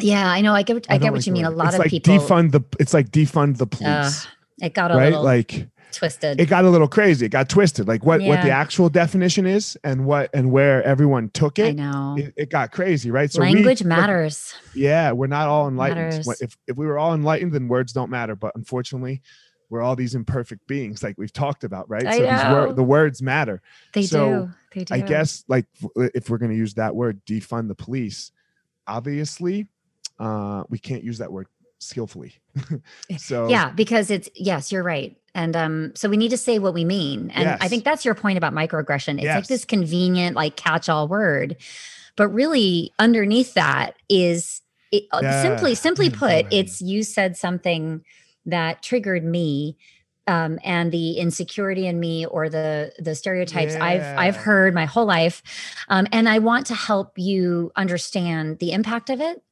yeah 0.00 0.28
i 0.30 0.40
know 0.40 0.52
i 0.54 0.62
get 0.62 0.74
what- 0.74 0.86
i, 0.90 0.94
don't 0.94 1.02
get 1.02 1.12
what 1.12 1.18
like 1.20 1.26
you 1.26 1.32
mean 1.32 1.44
a 1.44 1.50
lot 1.50 1.66
it's 1.66 1.74
of 1.74 1.78
like 1.80 1.90
people 1.90 2.14
defund 2.18 2.52
the. 2.52 2.60
It's 2.80 2.92
like 2.94 3.10
defund 3.10 3.58
the 3.58 3.66
police, 3.66 4.26
uh, 4.26 4.28
it 4.62 4.74
got 4.74 4.90
a 4.90 4.96
right? 4.96 5.06
little 5.10 5.22
Like 5.24 5.68
twisted 5.92 6.40
it 6.40 6.46
got 6.46 6.64
a 6.64 6.70
little 6.70 6.88
crazy. 6.88 7.26
It 7.26 7.28
got 7.28 7.48
twisted. 7.48 7.86
Like 7.86 8.04
what 8.04 8.20
what 8.22 8.42
the 8.42 8.50
actual 8.50 8.88
definition 8.88 9.46
is 9.46 9.76
and 9.84 10.04
what 10.06 10.28
and 10.34 10.50
where 10.50 10.82
everyone 10.82 11.30
took 11.30 11.58
it. 11.60 11.66
i 11.66 11.68
it. 11.68 11.76
know 11.76 12.16
It, 12.18 12.34
it 12.36 12.50
got 12.50 12.72
crazy, 12.72 13.12
right? 13.12 13.30
So 13.30 13.40
language 13.40 13.80
look, 13.80 13.86
matters 13.88 14.52
Yeah, 14.74 15.12
we're 15.12 15.28
not 15.28 15.46
all 15.46 15.68
enlightened. 15.68 16.26
Matters. 16.26 16.40
If 16.42 16.56
if 16.66 16.76
we 16.76 16.86
were 16.86 16.98
all 16.98 17.14
enlightened, 17.14 17.52
then 17.52 17.68
words 17.68 17.92
don't 17.92 18.10
matter. 18.10 18.34
But 18.34 18.56
unfortunately, 18.56 19.22
we're 19.70 19.82
all 19.82 19.94
these 19.94 20.16
imperfect 20.16 20.66
beings, 20.66 21.02
like 21.04 21.16
we've 21.16 21.32
talked 21.32 21.62
about, 21.62 21.88
right? 21.88 22.06
I 22.06 22.18
these 22.18 22.52
wor- 22.52 22.72
the 22.72 22.82
words 22.82 23.22
matter. 23.22 23.62
they 23.92 24.02
So, 24.02 24.46
do 24.46 24.52
they 24.74 24.84
do 24.84 24.94
I 24.94 25.00
guess 25.00 25.44
like 25.48 25.66
if 25.96 26.28
we're 26.28 26.38
going 26.38 26.50
to 26.50 26.56
use 26.56 26.74
that 26.74 26.94
word 26.94 27.24
defund 27.26 27.68
the 27.68 27.74
police, 27.74 28.32
obviously 28.86 29.68
uh 30.18 30.62
we 30.68 30.78
can't 30.78 31.02
use 31.02 31.18
that 31.18 31.32
word 31.32 31.46
skillfully. 31.78 32.34
so 33.18 33.48
yeah, 33.48 33.70
because 33.70 34.10
it's 34.10 34.28
yes, 34.34 34.72
you're 34.72 34.82
right. 34.82 35.16
And 35.34 35.56
um, 35.56 35.92
so 35.96 36.08
we 36.08 36.16
need 36.16 36.28
to 36.30 36.36
say 36.36 36.60
what 36.60 36.74
we 36.74 36.84
mean. 36.84 37.30
And 37.30 37.58
I 37.60 37.66
think 37.66 37.82
that's 37.82 38.04
your 38.04 38.14
point 38.14 38.38
about 38.38 38.52
microaggression. 38.52 39.16
It's 39.20 39.34
like 39.34 39.48
this 39.48 39.64
convenient, 39.64 40.36
like 40.36 40.54
catch-all 40.54 41.08
word. 41.08 41.56
But 42.16 42.28
really 42.28 42.92
underneath 43.00 43.54
that 43.54 43.96
is 44.08 44.62
it, 44.92 45.04
uh, 45.10 45.20
Yeah. 45.22 45.42
simply, 45.42 45.74
simply 45.74 46.08
put, 46.10 46.46
it's 46.52 46.80
you 46.80 47.02
said 47.02 47.36
something 47.36 48.04
that 48.46 48.82
triggered 48.82 49.24
me. 49.24 49.76
Um, 50.26 50.58
and 50.64 50.90
the 50.90 51.18
insecurity 51.18 51.86
in 51.86 52.00
me 52.00 52.24
or 52.24 52.48
the 52.48 52.92
the 52.98 53.14
stereotypes 53.14 53.74
I've 53.74 54.18
I've 54.18 54.36
heard 54.36 54.72
my 54.72 54.86
whole 54.86 55.04
life. 55.04 55.42
Um, 55.88 56.06
and 56.12 56.28
I 56.28 56.38
want 56.38 56.66
to 56.68 56.74
help 56.74 57.18
you 57.18 57.72
understand 57.76 58.58
the 58.58 58.72
impact 58.72 59.10
of 59.10 59.20
it. 59.20 59.42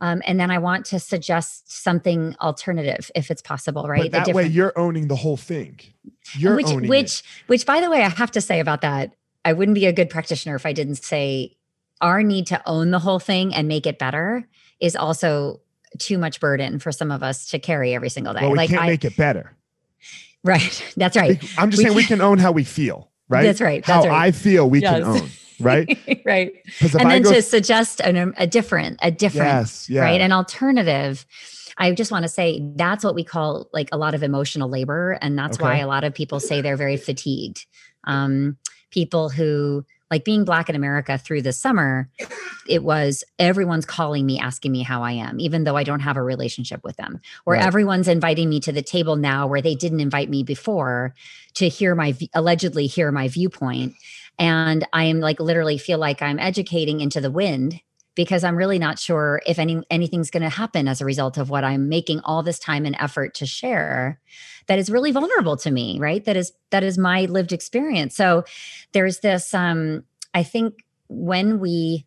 Um, 0.00 0.20
and 0.26 0.38
then 0.38 0.50
I 0.50 0.58
want 0.58 0.84
to 0.86 1.00
suggest 1.00 1.72
something 1.72 2.36
alternative 2.40 3.10
if 3.14 3.30
it's 3.30 3.40
possible, 3.40 3.84
right? 3.88 4.10
but 4.10 4.26
that 4.26 4.34
way 4.34 4.46
you're 4.46 4.78
owning 4.78 5.08
the 5.08 5.16
whole 5.16 5.38
thing. 5.38 5.80
You're 6.34 6.56
which 6.56 6.66
owning 6.66 6.90
which 6.90 7.20
it. 7.20 7.22
which 7.46 7.66
by 7.66 7.80
the 7.80 7.88
way, 7.88 8.02
I 8.02 8.08
have 8.08 8.30
to 8.32 8.40
say 8.40 8.60
about 8.60 8.82
that, 8.82 9.14
I 9.44 9.52
wouldn't 9.52 9.74
be 9.74 9.86
a 9.86 9.92
good 9.92 10.10
practitioner 10.10 10.54
if 10.56 10.66
I 10.66 10.72
didn't 10.72 10.96
say 10.96 11.56
our 12.00 12.22
need 12.22 12.46
to 12.48 12.60
own 12.68 12.90
the 12.90 12.98
whole 12.98 13.18
thing 13.18 13.54
and 13.54 13.68
make 13.68 13.86
it 13.86 13.98
better 13.98 14.46
is 14.80 14.96
also 14.96 15.60
too 15.98 16.18
much 16.18 16.40
burden 16.40 16.78
for 16.78 16.92
some 16.92 17.10
of 17.10 17.22
us 17.22 17.48
to 17.50 17.58
carry 17.58 17.94
every 17.94 18.10
single 18.10 18.34
day. 18.34 18.40
Well, 18.42 18.50
we 18.50 18.56
like 18.56 18.70
can't 18.70 18.82
I 18.82 18.86
make 18.88 19.04
it 19.04 19.16
better. 19.16 19.56
Right. 20.44 20.92
That's 20.96 21.16
right. 21.16 21.42
I'm 21.58 21.70
just 21.70 21.78
We 21.78 21.84
saying 21.84 21.96
we 21.96 22.02
can- 22.04 22.18
can 22.18 22.20
own 22.26 22.38
how 22.38 22.52
we 22.52 22.64
feel, 22.64 23.10
right? 23.28 23.42
That's 23.42 23.60
right. 23.60 23.84
How 23.84 23.94
That's 24.02 24.06
right. 24.08 24.26
I 24.28 24.30
feel, 24.30 24.68
we 24.68 24.80
can 24.80 25.02
own, 25.02 25.28
right? 25.60 25.86
right. 26.24 26.52
And 26.80 27.02
I 27.02 27.04
then 27.04 27.22
go, 27.22 27.32
to 27.32 27.42
suggest 27.42 28.00
an, 28.00 28.34
a 28.36 28.46
different, 28.46 28.98
a 29.02 29.10
different 29.10 29.46
yes, 29.48 29.88
yeah, 29.90 30.02
right? 30.02 30.20
An 30.20 30.32
alternative. 30.32 31.26
I 31.78 31.92
just 31.92 32.10
want 32.10 32.22
to 32.22 32.28
say 32.28 32.62
that's 32.74 33.04
what 33.04 33.14
we 33.14 33.22
call 33.22 33.68
like 33.72 33.90
a 33.92 33.98
lot 33.98 34.14
of 34.14 34.22
emotional 34.22 34.68
labor. 34.68 35.18
And 35.20 35.38
that's 35.38 35.58
why 35.58 35.76
a 35.78 35.86
lot 35.86 36.04
of 36.04 36.14
people 36.14 36.40
say 36.40 36.62
they're 36.62 36.76
very 36.76 36.96
fatigued. 36.96 37.66
Um, 38.04 38.56
people 38.90 39.28
who 39.28 39.84
like 40.10 40.24
being 40.24 40.44
black 40.44 40.68
in 40.68 40.76
America 40.76 41.18
through 41.18 41.42
the 41.42 41.52
summer, 41.52 42.08
it 42.68 42.82
was 42.82 43.24
everyone's 43.38 43.86
calling 43.86 44.24
me, 44.24 44.38
asking 44.38 44.72
me 44.72 44.82
how 44.82 45.02
I 45.02 45.12
am, 45.12 45.40
even 45.40 45.64
though 45.64 45.76
I 45.76 45.84
don't 45.84 46.00
have 46.00 46.16
a 46.16 46.22
relationship 46.22 46.84
with 46.84 46.96
them. 46.96 47.20
Or 47.44 47.54
Right. 47.54 47.64
everyone's 47.64 48.08
inviting 48.08 48.48
me 48.48 48.60
to 48.60 48.72
the 48.72 48.82
table 48.82 49.16
now 49.16 49.46
where 49.46 49.62
they 49.62 49.74
didn't 49.74 50.00
invite 50.00 50.30
me 50.30 50.42
before 50.42 51.14
to 51.54 51.68
hear 51.68 51.94
my 51.94 52.16
allegedly 52.34 52.86
hear 52.86 53.10
my 53.10 53.28
viewpoint. 53.28 53.94
And 54.38 54.86
I 54.92 55.04
am 55.04 55.20
like 55.20 55.40
literally 55.40 55.78
feel 55.78 55.98
like 55.98 56.22
I'm 56.22 56.38
educating 56.38 57.00
into 57.00 57.20
the 57.20 57.30
wind 57.30 57.80
because 58.16 58.42
I'm 58.42 58.56
really 58.56 58.80
not 58.80 58.98
sure 58.98 59.40
if 59.46 59.60
any 59.60 59.80
anything's 59.88 60.30
going 60.30 60.42
to 60.42 60.48
happen 60.48 60.88
as 60.88 61.00
a 61.00 61.04
result 61.04 61.38
of 61.38 61.50
what 61.50 61.62
I'm 61.62 61.88
making 61.88 62.20
all 62.24 62.42
this 62.42 62.58
time 62.58 62.84
and 62.84 62.96
effort 62.98 63.34
to 63.34 63.46
share 63.46 64.18
that 64.66 64.80
is 64.80 64.90
really 64.90 65.12
vulnerable 65.12 65.56
to 65.58 65.70
me, 65.70 66.00
right? 66.00 66.24
That 66.24 66.36
is 66.36 66.52
that 66.70 66.82
is 66.82 66.98
my 66.98 67.26
lived 67.26 67.52
experience. 67.52 68.16
So 68.16 68.44
there's 68.92 69.20
this 69.20 69.54
um 69.54 70.02
I 70.34 70.42
think 70.42 70.84
when 71.08 71.60
we 71.60 72.06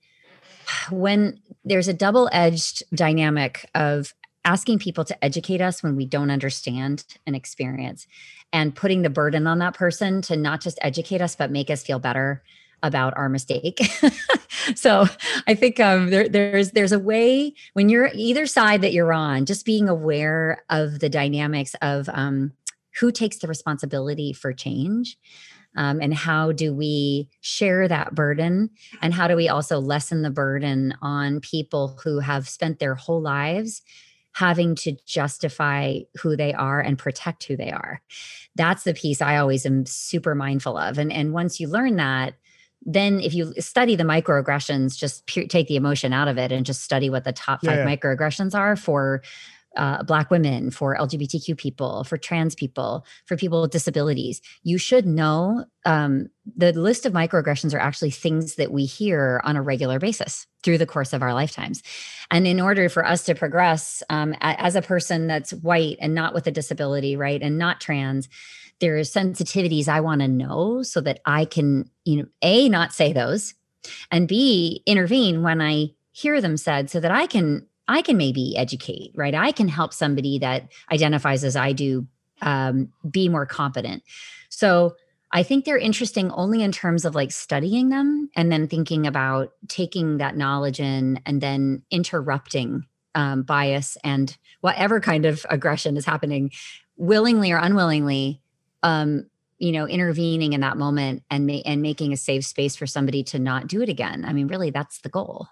when 0.90 1.40
there's 1.64 1.88
a 1.88 1.94
double-edged 1.94 2.84
dynamic 2.94 3.70
of 3.74 4.14
asking 4.46 4.80
people 4.80 5.04
to 5.06 5.24
educate 5.24 5.62
us 5.62 5.84
when 5.84 5.96
we 5.96 6.06
don't 6.06 6.32
understand 6.32 7.04
an 7.28 7.36
experience 7.36 8.08
and 8.52 8.76
putting 8.76 9.02
the 9.02 9.10
burden 9.10 9.46
on 9.46 9.60
that 9.60 9.74
person 9.74 10.22
to 10.24 10.36
not 10.36 10.62
just 10.62 10.80
educate 10.82 11.22
us 11.22 11.36
but 11.36 11.52
make 11.52 11.70
us 11.70 11.84
feel 11.84 12.00
better 12.00 12.44
about 12.84 13.16
our 13.18 13.30
mistake. 13.30 13.80
so 14.76 15.06
I 15.48 15.56
think 15.56 15.80
um, 15.80 16.10
there, 16.10 16.30
there's 16.30 16.72
there's 16.72 16.92
a 16.92 17.00
way 17.00 17.54
when 17.74 17.90
you're 17.90 18.10
either 18.14 18.46
side 18.46 18.82
that 18.82 18.94
you're 18.94 19.14
on, 19.14 19.46
just 19.46 19.66
being 19.66 19.90
aware 19.90 20.64
of 20.70 21.00
the 21.00 21.10
dynamics 21.10 21.76
of 21.82 22.10
um, 22.10 22.54
who 23.00 23.12
takes 23.12 23.38
the 23.38 23.48
responsibility 23.48 24.34
for 24.34 24.54
change. 24.54 25.18
Um, 25.76 26.02
and 26.02 26.14
how 26.14 26.52
do 26.52 26.74
we 26.74 27.30
share 27.42 27.88
that 27.88 28.16
burden? 28.16 28.72
And 29.02 29.14
how 29.14 29.28
do 29.28 29.36
we 29.36 29.50
also 29.50 29.80
lessen 29.80 30.24
the 30.24 30.30
burden 30.30 30.96
on 31.02 31.40
people 31.42 32.00
who 32.04 32.20
have 32.20 32.50
spent 32.50 32.80
their 32.80 32.96
whole 32.96 33.22
lives 33.22 33.82
having 34.34 34.74
to 34.74 34.96
justify 35.06 36.00
who 36.22 36.36
they 36.36 36.54
are 36.54 36.80
and 36.80 36.98
protect 36.98 37.44
who 37.44 37.56
they 37.56 37.72
are? 37.72 38.02
That's 38.56 38.84
the 38.84 38.94
piece 38.96 39.22
I 39.22 39.38
always 39.38 39.66
am 39.66 39.86
super 39.86 40.34
mindful 40.34 40.78
of. 40.78 40.98
And, 40.98 41.14
and 41.14 41.34
once 41.34 41.60
you 41.60 41.68
learn 41.68 41.98
that, 41.98 42.34
then 42.86 43.20
if 43.20 43.34
you 43.34 43.54
study 43.60 43.96
the 43.96 44.04
microaggressions 44.04 44.98
just 44.98 45.28
take 45.28 45.68
the 45.68 45.76
emotion 45.76 46.14
out 46.14 46.28
of 46.28 46.38
it 46.38 46.52
and 46.52 46.66
just 46.66 46.82
study 46.82 47.10
what 47.10 47.24
the 47.24 47.34
top 47.34 47.64
five 47.66 47.80
Yeah. 47.80 47.86
microaggressions 47.86 48.56
are 48.56 48.76
for 48.76 49.22
uh, 49.78 50.02
black 50.04 50.32
women 50.32 50.72
for 50.72 50.96
lgbtq 50.98 51.56
people 51.58 52.04
for 52.04 52.18
trans 52.18 52.56
people 52.56 53.06
for 53.26 53.38
people 53.38 53.62
with 53.62 53.70
disabilities 53.70 54.42
you 54.64 54.80
should 54.80 55.06
know 55.06 55.64
um, 55.86 56.28
the 56.58 56.74
list 56.74 57.06
of 57.06 57.14
microaggressions 57.14 57.74
are 57.76 57.80
actually 57.80 58.10
things 58.10 58.56
that 58.56 58.72
we 58.72 58.86
hear 58.86 59.40
on 59.44 59.56
a 59.56 59.62
regular 59.62 60.00
basis 60.00 60.48
through 60.64 60.78
the 60.80 60.88
course 60.88 61.14
of 61.14 61.22
our 61.22 61.36
lifetimes 61.36 61.84
and 62.32 62.48
in 62.48 62.60
order 62.60 62.90
for 62.90 63.06
us 63.06 63.24
to 63.24 63.36
progress 63.36 64.02
um, 64.10 64.34
as 64.42 64.76
a 64.76 64.82
person 64.82 65.28
that's 65.28 65.54
white 65.54 65.98
and 66.02 66.16
not 66.16 66.34
with 66.34 66.48
a 66.48 66.52
disability 66.52 67.16
right 67.16 67.42
and 67.44 67.60
not 67.60 67.80
trans 67.80 68.28
there's 68.80 69.12
sensitivities 69.12 69.88
I 69.88 70.00
want 70.00 70.22
to 70.22 70.28
know 70.28 70.84
so 70.84 71.02
that 71.02 71.20
I 71.26 71.46
can, 71.46 71.90
you 72.06 72.18
know, 72.18 72.26
A, 72.42 72.70
not 72.70 72.94
say 72.94 73.14
those, 73.14 73.54
and 74.12 74.28
B, 74.28 74.84
intervene 74.86 75.42
when 75.42 75.62
I 75.62 75.92
hear 76.12 76.42
them 76.42 76.58
said 76.58 76.90
so 76.90 77.00
that 77.00 77.12
I 77.12 77.28
can 77.28 77.66
I 77.88 78.04
can 78.04 78.18
maybe 78.18 78.56
educate, 78.56 79.12
right? 79.16 79.34
I 79.34 79.52
can 79.52 79.68
help 79.68 79.94
somebody 79.94 80.38
that 80.40 80.70
identifies 80.92 81.44
as 81.44 81.56
I 81.56 81.72
do 81.72 82.08
um, 82.42 82.94
be 83.10 83.30
more 83.30 83.48
competent. 83.48 84.04
So 84.50 84.96
I 85.32 85.42
think 85.42 85.66
they're 85.66 85.78
interesting 85.78 86.32
only 86.32 86.62
in 86.62 86.72
terms 86.72 87.04
of 87.04 87.16
like 87.16 87.32
studying 87.32 87.90
them 87.90 88.30
and 88.36 88.52
then 88.52 88.68
thinking 88.68 89.08
about 89.08 89.54
taking 89.68 90.18
that 90.18 90.38
knowledge 90.38 90.80
in 90.80 91.20
and 91.26 91.42
then 91.42 91.82
interrupting 91.90 92.86
um, 93.16 93.42
bias 93.42 93.98
and 94.04 94.38
whatever 94.62 95.00
kind 95.00 95.26
of 95.26 95.46
aggression 95.50 95.98
is 95.98 96.06
happening 96.06 96.52
willingly 96.96 97.52
or 97.52 97.58
unwillingly 97.58 98.42
um 98.84 99.30
you 99.58 99.72
know 99.72 99.88
intervening 99.88 100.54
in 100.54 100.62
that 100.62 100.78
moment 100.78 101.24
and 101.30 101.46
ma- 101.46 101.62
and 101.66 101.82
making 101.82 102.14
a 102.14 102.18
safe 102.18 102.46
space 102.46 102.76
for 102.76 102.88
somebody 102.88 103.24
to 103.24 103.40
not 103.40 103.68
do 103.68 103.82
it 103.82 103.90
again. 103.90 104.24
I 104.26 104.34
mean 104.34 104.48
really 104.48 104.70
that's 104.72 105.00
the 105.02 105.10
goal. 105.10 105.48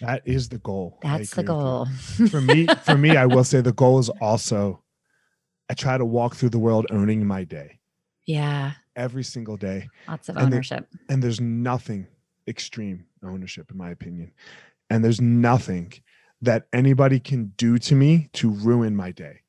That 0.00 0.22
is 0.24 0.48
the 0.48 0.58
goal. 0.58 0.98
That's 1.02 1.30
the 1.34 1.42
agree 1.42 1.54
with 1.54 2.18
you. 2.20 2.26
goal. 2.26 2.28
For 2.30 2.40
me 2.40 2.66
for 2.84 2.96
me 2.98 3.16
i 3.16 3.26
will 3.26 3.44
say 3.52 3.60
the 3.60 3.72
goal 3.72 3.98
is 3.98 4.08
also 4.20 4.82
i 5.70 5.74
try 5.74 5.98
to 5.98 6.04
walk 6.04 6.34
through 6.36 6.50
the 6.50 6.58
world 6.58 6.86
owning 6.90 7.26
my 7.26 7.44
day. 7.44 7.78
Yeah. 8.26 8.72
Every 8.96 9.22
single 9.24 9.56
day. 9.56 9.88
Lots 10.08 10.28
of 10.28 10.36
And 10.36 10.52
ownership. 10.52 10.86
and 11.08 11.22
there's 11.22 11.40
nothing 11.40 12.06
extreme 12.48 13.06
ownership 13.22 13.70
in 13.70 13.76
my 13.76 13.90
opinion. 13.90 14.32
And 14.90 15.04
there's 15.04 15.20
nothing 15.20 15.92
that 16.40 16.66
anybody 16.72 17.20
can 17.20 17.52
do 17.56 17.78
to 17.78 17.94
me 17.94 18.30
to 18.32 18.50
ruin 18.50 18.96
my 18.96 19.12
day. 19.12 19.40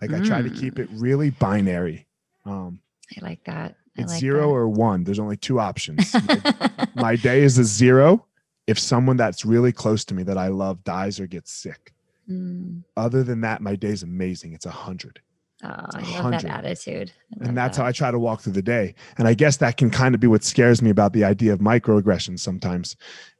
Like 0.00 0.12
i 0.12 0.20
try 0.20 0.42
to 0.42 0.50
keep 0.50 0.78
it 0.78 0.88
really 0.92 1.30
binary 1.30 2.06
um 2.44 2.78
i 3.16 3.24
like 3.24 3.44
that 3.44 3.76
I 3.96 4.02
it's 4.02 4.12
like 4.12 4.20
zero 4.20 4.48
that. 4.48 4.54
or 4.54 4.68
one 4.68 5.04
there's 5.04 5.18
only 5.18 5.36
two 5.36 5.60
options 5.60 6.14
my, 6.94 7.16
day 7.16 7.42
is 7.42 7.58
a 7.58 7.64
zero 7.64 8.26
if 8.66 8.78
someone 8.78 9.16
that's 9.16 9.44
really 9.44 9.72
close 9.72 10.04
to 10.06 10.14
me 10.14 10.22
that 10.24 10.38
i 10.38 10.48
love 10.48 10.82
dies 10.84 11.20
or 11.20 11.26
gets 11.26 11.52
sick 11.52 11.92
Mm. 12.30 12.84
other 12.96 13.24
than 13.24 13.40
that 13.40 13.60
my 13.60 13.74
day's 13.74 14.04
amazing 14.04 14.52
it's 14.52 14.64
a 14.66 14.70
hundred 14.70 15.20
Oh, 15.64 15.68
I 15.68 16.20
love 16.20 16.30
that 16.32 16.44
attitude. 16.44 17.12
Love 17.38 17.48
and 17.48 17.56
that's 17.56 17.76
that. 17.76 17.82
how 17.84 17.88
I 17.88 17.92
try 17.92 18.10
to 18.10 18.18
walk 18.18 18.40
through 18.40 18.54
the 18.54 18.62
day. 18.62 18.96
And 19.16 19.28
I 19.28 19.34
guess 19.34 19.58
that 19.58 19.76
can 19.76 19.90
kind 19.90 20.12
of 20.12 20.20
be 20.20 20.26
what 20.26 20.42
scares 20.42 20.82
me 20.82 20.90
about 20.90 21.12
the 21.12 21.22
idea 21.22 21.52
of 21.52 21.60
microaggressions 21.60 22.40
sometimes 22.40 22.96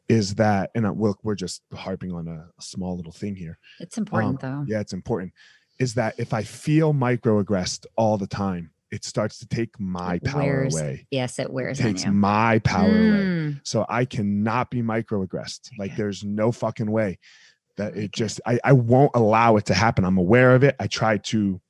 is 0.09 0.37
that, 0.37 0.71
and 0.77 0.87
uh, 0.87 0.93
we'll, 0.93 1.19
we're 1.25 1.35
just 1.35 1.63
harping 1.75 2.13
on 2.13 2.29
a, 2.29 2.47
small 2.61 2.97
little 2.97 3.11
thing 3.13 3.35
here. 3.35 3.59
It's 3.81 3.99
important 3.99 4.39
though. 4.41 4.49
um, 4.49 4.67
Yeah, 4.69 4.79
it's 4.79 4.93
important. 4.93 5.33
Is 5.81 5.95
that 5.95 6.15
if 6.17 6.33
I 6.33 6.45
feel 6.45 6.95
microaggressed 6.95 7.87
all 7.97 8.19
the 8.19 8.29
time, 8.29 8.71
it 8.93 9.05
starts 9.05 9.39
to 9.39 9.47
take 9.47 9.79
my 9.81 10.17
It 10.17 10.25
power 10.25 10.43
wears 10.43 10.75
away. 10.79 11.07
Yes, 11.11 11.39
it 11.39 11.45
It 11.47 11.53
wears 11.53 11.81
on 11.81 11.87
takes 11.87 12.05
you. 12.05 12.13
my 12.13 12.59
power 12.61 12.89
away. 12.89 13.25
Mm. 13.25 13.61
So 13.65 13.87
I 13.89 14.05
cannot 14.05 14.71
be 14.71 14.83
microaggressed. 14.83 15.71
Like 15.79 15.97
there's 15.97 16.23
no 16.23 16.53
fucking 16.53 16.91
way 16.91 17.19
that 17.77 17.97
it 17.97 18.13
just 18.13 18.41
I, 18.47 18.61
I 18.63 18.73
won't 18.75 19.13
allow 19.15 19.57
it 19.57 19.65
to 19.67 19.75
happen. 19.75 20.05
I'm 20.05 20.19
aware 20.19 20.55
of 20.55 20.63
it. 20.63 20.77
I 20.79 20.87
try 20.87 21.17
to 21.19 21.61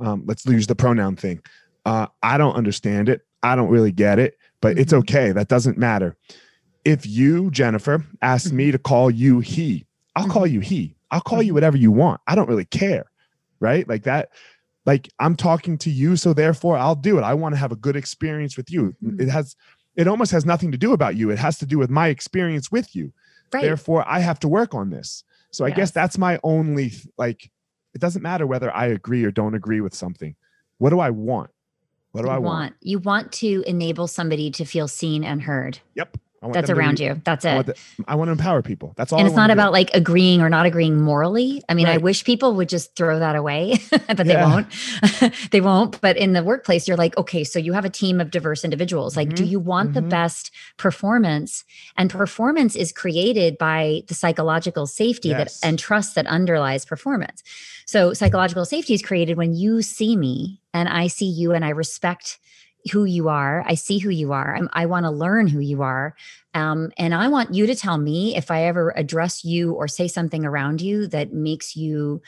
um 0.00 0.22
let's 0.26 0.44
use 0.46 0.66
the 0.66 0.74
pronoun 0.74 1.16
thing. 1.16 1.40
Uh 1.84 2.06
I 2.22 2.38
don't 2.38 2.54
understand 2.56 3.08
it. 3.10 3.20
I 3.42 3.54
don't 3.54 3.68
really 3.68 3.92
get 3.92 4.18
it, 4.18 4.38
but 4.60 4.78
it's 4.78 4.92
Mhm. 4.92 4.98
okay. 5.00 5.32
That 5.32 5.48
doesn't 5.48 5.76
matter. 5.78 6.16
If 6.84 7.06
you, 7.06 7.50
Jennifer, 7.50 8.04
ask 8.22 8.50
me 8.52 8.70
to 8.70 8.78
call 8.78 9.10
you 9.10 9.40
he, 9.40 9.86
I'll 10.16 10.28
call 10.28 10.46
you 10.46 10.60
he. 10.60 10.96
I'll 11.10 11.20
call 11.20 11.42
you 11.42 11.52
Mhm. 11.52 11.54
whatever 11.54 11.76
you 11.76 11.92
want. 11.92 12.20
I 12.26 12.34
don't 12.34 12.48
really 12.48 12.64
care. 12.64 13.04
Right? 13.60 13.86
Like 13.88 14.04
that 14.04 14.30
like 14.88 15.08
I'm 15.18 15.36
talking 15.36 15.76
to 15.84 15.90
you 15.90 16.16
so 16.16 16.32
therefore 16.32 16.76
I'll 16.78 16.94
do 17.10 17.18
it. 17.18 17.22
I 17.22 17.34
want 17.34 17.52
to 17.54 17.58
have 17.58 17.72
a 17.72 17.76
good 17.86 17.96
experience 17.96 18.56
with 18.56 18.68
you. 18.70 18.82
Mhm. 19.04 19.20
It 19.20 19.28
has 19.28 19.54
it 20.00 20.06
almost 20.08 20.32
has 20.32 20.44
nothing 20.46 20.70
to 20.72 20.78
do 20.78 20.92
about 20.92 21.14
you. 21.16 21.30
It 21.30 21.38
has 21.38 21.58
to 21.58 21.66
do 21.66 21.76
with 21.78 21.90
my 21.90 22.08
experience 22.08 22.72
with 22.72 22.96
you 22.96 23.12
Right. 23.52 23.62
therefore 23.62 24.02
i 24.06 24.18
have 24.28 24.38
to 24.40 24.48
work 24.48 24.74
on 24.74 24.90
this 24.90 25.24
so 25.50 25.64
i 25.64 25.70
guess 25.70 25.90
that's 25.90 26.18
my 26.18 26.38
only 26.42 26.92
like 27.16 27.50
it 27.94 28.00
doesn't 28.00 28.22
matter 28.22 28.46
whether 28.46 28.70
I 28.82 28.86
agree 28.98 29.24
or 29.24 29.30
don't 29.30 29.54
agree 29.54 29.80
with 29.80 29.94
something. 29.94 30.36
What 30.76 30.90
do 30.90 31.00
I 31.00 31.10
want? 31.10 31.50
What 32.12 32.22
do 32.22 32.28
you 32.28 32.34
I 32.34 32.38
want? 32.38 32.74
You 32.80 32.98
want 32.98 33.32
to 33.44 33.64
enable 33.66 34.06
somebody 34.06 34.50
to 34.52 34.64
feel 34.64 34.86
seen 34.88 35.24
and 35.24 35.42
heard. 35.42 35.80
Yep. 35.94 36.18
I 36.40 36.50
That's 36.52 36.70
around 36.70 37.00
you. 37.00 37.20
That's 37.24 37.44
I 37.44 37.50
it. 37.50 37.54
want, 37.56 37.66
the- 37.66 37.76
I 38.06 38.14
want 38.14 38.28
to 38.28 38.32
empower 38.32 38.62
people. 38.62 38.92
That's 38.96 39.12
all. 39.12 39.18
and 39.18 39.26
I 39.26 39.28
it's 39.28 39.36
not 39.36 39.42
wanna 39.42 39.54
do. 39.54 39.60
about 39.60 39.72
like 39.72 39.90
agreeing 39.94 40.40
or 40.40 40.48
not 40.48 40.66
agreeing 40.66 41.00
morally. 41.00 41.62
I 41.68 41.74
mean, 41.74 41.86
I 41.88 41.96
wish 41.98 42.22
people 42.24 42.54
would 42.54 42.68
just 42.68 42.94
throw 42.94 43.18
that 43.18 43.34
away, 43.34 43.78
but 43.90 44.18
they 44.26 44.36
won't. 44.36 44.66
they 45.50 45.60
won't. 45.60 46.00
But 46.00 46.16
in 46.16 46.34
the 46.34 46.44
workplace, 46.44 46.86
you're 46.86 46.96
like, 46.96 47.16
okay, 47.18 47.42
so 47.42 47.58
you 47.58 47.72
have 47.72 47.84
a 47.84 47.90
team 47.90 48.20
of 48.20 48.30
diverse 48.30 48.62
individuals. 48.64 49.16
Like, 49.16 49.34
do 49.34 49.42
Mhm, 49.44 49.48
you 49.48 49.58
want 49.60 49.94
the 49.94 50.00
mhm. 50.00 50.10
best 50.10 50.52
performance? 50.76 51.64
And 51.96 52.08
performance 52.10 52.76
is 52.76 52.92
created 52.92 53.58
by 53.58 54.02
the 54.06 54.14
psychological 54.14 54.86
safety 54.86 55.30
Yes. 55.30 55.60
that 55.60 55.66
and 55.68 55.78
trust 55.78 56.14
that 56.14 56.26
underlies 56.28 56.84
performance. 56.84 57.42
So 57.84 58.12
psychological 58.12 58.64
safety 58.64 58.94
is 58.94 59.02
created 59.02 59.36
when 59.36 59.54
you 59.54 59.82
see 59.82 60.16
me 60.16 60.60
and 60.72 60.88
I 60.88 61.08
see 61.08 61.26
you 61.26 61.52
and 61.52 61.64
I 61.64 61.70
respect 61.70 62.38
who 62.90 63.04
you 63.04 63.28
are. 63.28 63.64
I 63.66 63.74
see 63.74 63.98
who 63.98 64.10
you 64.10 64.32
are. 64.32 64.56
I'm, 64.56 64.68
I 64.72 64.86
want 64.86 65.04
to 65.04 65.10
learn 65.10 65.46
who 65.46 65.60
you 65.60 65.82
are. 65.82 66.14
Um, 66.54 66.90
and 66.98 67.14
I 67.14 67.28
want 67.28 67.54
you 67.54 67.66
to 67.66 67.74
tell 67.74 67.98
me 67.98 68.36
if 68.36 68.50
I 68.50 68.64
ever 68.64 68.92
address 68.96 69.44
you 69.44 69.72
or 69.74 69.86
say 69.86 70.08
something 70.08 70.44
around 70.44 70.80
you 70.80 71.06
that 71.08 71.32
makes 71.32 71.76
you 71.76 72.20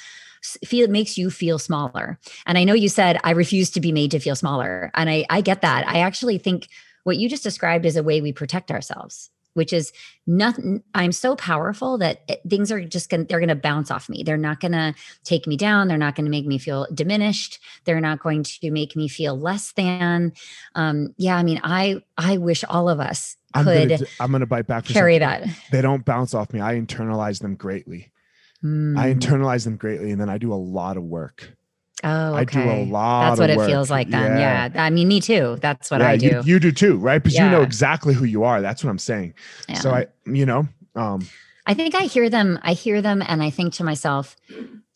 feel 0.64 0.88
makes 0.88 1.18
you 1.18 1.30
feel 1.30 1.58
smaller. 1.58 2.18
And 2.46 2.56
I 2.56 2.64
know 2.64 2.74
you 2.74 2.88
said 2.88 3.18
I 3.24 3.32
refuse 3.32 3.70
to 3.70 3.80
be 3.80 3.92
made 3.92 4.10
to 4.12 4.20
feel 4.20 4.36
smaller, 4.36 4.90
and 4.94 5.10
I 5.10 5.26
I 5.30 5.40
get 5.40 5.62
that. 5.62 5.86
I 5.88 6.00
actually 6.00 6.38
think 6.38 6.68
what 7.04 7.16
you 7.16 7.28
just 7.28 7.42
described 7.42 7.86
is 7.86 7.96
a 7.96 8.02
way 8.02 8.20
we 8.20 8.32
protect 8.32 8.70
ourselves, 8.70 9.30
which 9.54 9.72
is 9.72 9.92
nothing. 10.26 10.82
I'm 10.94 11.12
so 11.12 11.34
powerful 11.36 11.98
that 11.98 12.20
it- 12.28 12.40
things 12.48 12.70
are 12.70 12.84
just 12.84 13.10
gonna 13.10 13.24
they're 13.24 13.40
gonna 13.40 13.54
bounce 13.54 13.90
off 13.90 14.08
me. 14.08 14.22
They're 14.22 14.36
not 14.36 14.60
gonna 14.60 14.94
take 15.24 15.46
me 15.46 15.56
down. 15.56 15.88
They're 15.88 15.98
not 15.98 16.14
gonna 16.14 16.30
make 16.30 16.46
me 16.46 16.58
feel 16.58 16.86
diminished. 16.94 17.58
They're 17.84 18.00
not 18.00 18.20
going 18.20 18.42
to 18.44 18.70
make 18.70 18.94
me 18.96 19.08
feel 19.08 19.38
less 19.38 19.72
than. 19.72 20.32
Um, 20.74 21.14
yeah, 21.16 21.36
I 21.36 21.42
mean, 21.42 21.60
I 21.64 22.02
I 22.16 22.36
wish 22.38 22.64
all 22.64 22.88
of 22.88 23.00
us 23.00 23.36
I'm 23.54 23.64
could 23.64 23.88
gonna, 23.88 23.98
d- 23.98 24.06
I'm 24.20 24.30
gonna 24.32 24.46
bite 24.46 24.66
back. 24.66 24.86
for 24.86 24.92
carry 24.92 25.18
that. 25.18 25.44
They 25.72 25.82
don't 25.82 26.04
bounce 26.04 26.34
off 26.34 26.52
me. 26.52 26.60
I 26.60 26.74
internalize 26.74 27.40
them 27.40 27.54
greatly. 27.56 28.12
I 28.62 28.66
Mm. 28.66 29.18
internalize 29.18 29.64
them 29.64 29.76
greatly, 29.76 30.10
and 30.10 30.20
then 30.20 30.28
I 30.28 30.36
do 30.36 30.52
a 30.52 30.54
lot 30.54 30.96
of 30.98 31.02
work. 31.02 31.56
Oh, 32.02 32.34
I 32.34 32.44
do 32.44 32.60
a 32.60 32.84
lot. 32.84 33.28
That's 33.28 33.40
what 33.40 33.50
it 33.50 33.56
work. 33.56 33.68
feels 33.68 33.90
like 33.90 34.08
then. 34.08 34.38
Yeah. 34.38 34.70
I 34.74 34.90
mean, 34.90 35.08
me 35.08 35.20
too. 35.20 35.58
That's 35.60 35.90
what 35.90 36.00
Yeah, 36.00 36.08
I 36.08 36.16
do. 36.16 36.26
You, 36.26 36.42
you 36.44 36.60
do 36.60 36.72
too, 36.72 36.96
right? 36.96 37.22
Because 37.22 37.38
you 37.38 37.48
know 37.48 37.62
exactly 37.62 38.14
who 38.14 38.24
you 38.24 38.44
are. 38.44 38.60
That's 38.60 38.82
what 38.82 38.90
I'm 38.90 38.98
saying. 38.98 39.34
So 39.80 39.90
I, 39.90 40.06
you 40.26 40.46
know, 40.46 40.66
um, 40.94 41.26
I 41.66 41.74
think 41.74 41.94
I 41.94 42.04
hear 42.04 42.30
them. 42.30 42.58
I 42.62 42.72
hear 42.72 43.02
them, 43.02 43.22
and 43.26 43.42
I 43.42 43.50
think 43.50 43.74
to 43.74 43.84
myself, 43.84 44.36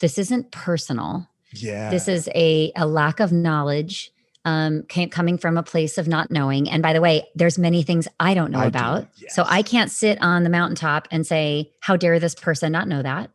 "This 0.01 0.19
isn't 0.19 0.51
personal. 0.51 1.29
yeah, 1.53 1.91
This 1.91 2.09
is 2.09 2.29
a 2.35 2.73
a 2.77 2.87
lack 2.87 3.21
of 3.21 3.33
knowledge." 3.33 4.11
Um, 4.47 4.83
came, 4.91 5.09
coming 5.09 5.39
from 5.39 5.57
a 5.57 5.63
place 5.63 5.97
of 5.97 6.07
not 6.07 6.31
knowing. 6.31 6.69
And 6.69 6.83
by 6.83 6.93
the 6.93 7.01
way, 7.01 7.27
there's 7.35 7.59
many 7.59 7.83
things 7.83 8.07
I 8.21 8.35
don't 8.35 8.51
know 8.51 8.59
I 8.59 8.65
do, 8.65 8.69
about. 8.69 9.09
So 9.29 9.43
I 9.47 9.63
can't 9.63 9.91
sit 9.91 10.21
on 10.21 10.45
the 10.45 10.51
mountaintop 10.51 11.09
and 11.11 11.27
say, 11.27 11.71
How 11.81 11.97
dare 11.97 12.21
this 12.21 12.35
person 12.35 12.71
not 12.71 12.87
know 12.87 13.01
that? 13.01 13.31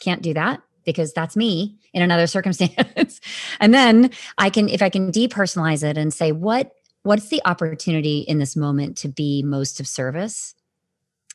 Can't 0.00 0.22
do 0.22 0.32
that 0.32 0.62
because 0.84 1.12
that's 1.12 1.36
me 1.36 1.78
in 1.92 2.02
another 2.02 2.26
circumstance. 2.28 3.20
and 3.60 3.72
then 3.72 4.10
I 4.38 4.50
can, 4.50 4.68
if 4.68 4.82
I 4.82 4.88
can 4.88 5.12
depersonalize 5.12 5.82
it 5.82 5.96
and 5.96 6.12
say, 6.12 6.32
what 6.32 6.72
what's 7.04 7.28
the 7.28 7.42
opportunity 7.44 8.20
in 8.20 8.38
this 8.38 8.54
moment 8.54 8.96
to 8.96 9.08
be 9.08 9.42
most 9.42 9.80
of 9.80 9.88
service 9.88 10.54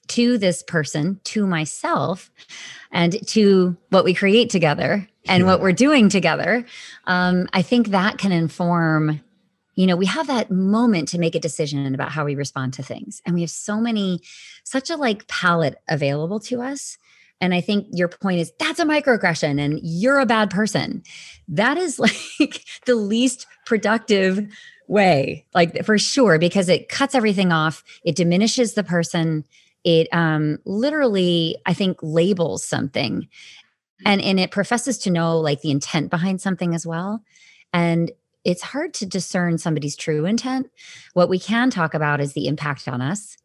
to 0.07 0.37
this 0.37 0.63
person, 0.63 1.19
to 1.25 1.45
myself, 1.45 2.31
and 2.91 3.25
to 3.27 3.75
what 3.89 4.05
we 4.05 4.13
create 4.13 4.49
together 4.49 5.07
and 5.27 5.45
what 5.45 5.59
we're 5.59 5.73
doing 5.73 6.07
together. 6.07 6.65
Um, 7.05 7.47
I 7.51 7.61
think 7.61 7.89
that 7.89 8.17
can 8.17 8.31
inform. 8.31 9.21
You 9.75 9.85
know, 9.85 9.95
we 9.95 10.07
have 10.07 10.27
that 10.27 10.49
moment 10.49 11.09
to 11.09 11.19
make 11.19 11.35
a 11.35 11.39
decision 11.39 11.93
about 11.93 12.11
how 12.11 12.25
we 12.25 12.35
respond 12.35 12.73
to 12.75 12.83
things, 12.83 13.21
and 13.25 13.35
we 13.35 13.41
have 13.41 13.51
so 13.51 13.79
many, 13.79 14.21
such 14.63 14.89
a 14.89 14.95
like 14.95 15.27
palette 15.27 15.77
available 15.87 16.39
to 16.41 16.61
us. 16.61 16.97
And 17.39 17.53
I 17.53 17.61
think 17.61 17.87
your 17.91 18.07
point 18.07 18.39
is 18.39 18.51
that's 18.59 18.79
a 18.79 18.85
microaggression, 18.85 19.59
and 19.59 19.79
you're 19.83 20.19
a 20.19 20.25
bad 20.25 20.49
person. 20.49 21.03
That 21.47 21.77
is 21.77 21.99
like 22.39 22.65
the 22.85 22.95
least 22.95 23.45
productive 23.65 24.47
way, 24.87 25.45
like 25.53 25.85
for 25.85 25.97
sure, 25.97 26.39
because 26.39 26.69
it 26.69 26.89
cuts 26.89 27.15
everything 27.15 27.51
off. 27.51 27.83
It 28.03 28.15
diminishes 28.15 28.73
the 28.73 28.83
person. 28.83 29.45
It 29.83 30.07
um, 30.11 30.57
literally, 30.65 31.57
I 31.65 31.73
think, 31.73 31.97
labels 32.01 32.63
something, 32.63 33.27
and 34.05 34.21
and 34.21 34.39
it 34.39 34.51
professes 34.51 34.97
to 34.99 35.11
know 35.11 35.39
like 35.39 35.61
the 35.61 35.71
intent 35.71 36.09
behind 36.09 36.41
something 36.41 36.73
as 36.73 36.85
well. 36.85 37.23
And 37.73 38.11
it's 38.43 38.63
hard 38.63 38.93
to 38.95 39.05
discern 39.05 39.57
somebody's 39.57 39.95
true 39.95 40.25
intent. 40.25 40.71
What 41.13 41.29
we 41.29 41.37
can 41.37 41.69
talk 41.69 41.93
about 41.93 42.21
is 42.21 42.33
the 42.33 42.47
impact 42.47 42.87
on 42.87 43.01
us. 43.01 43.37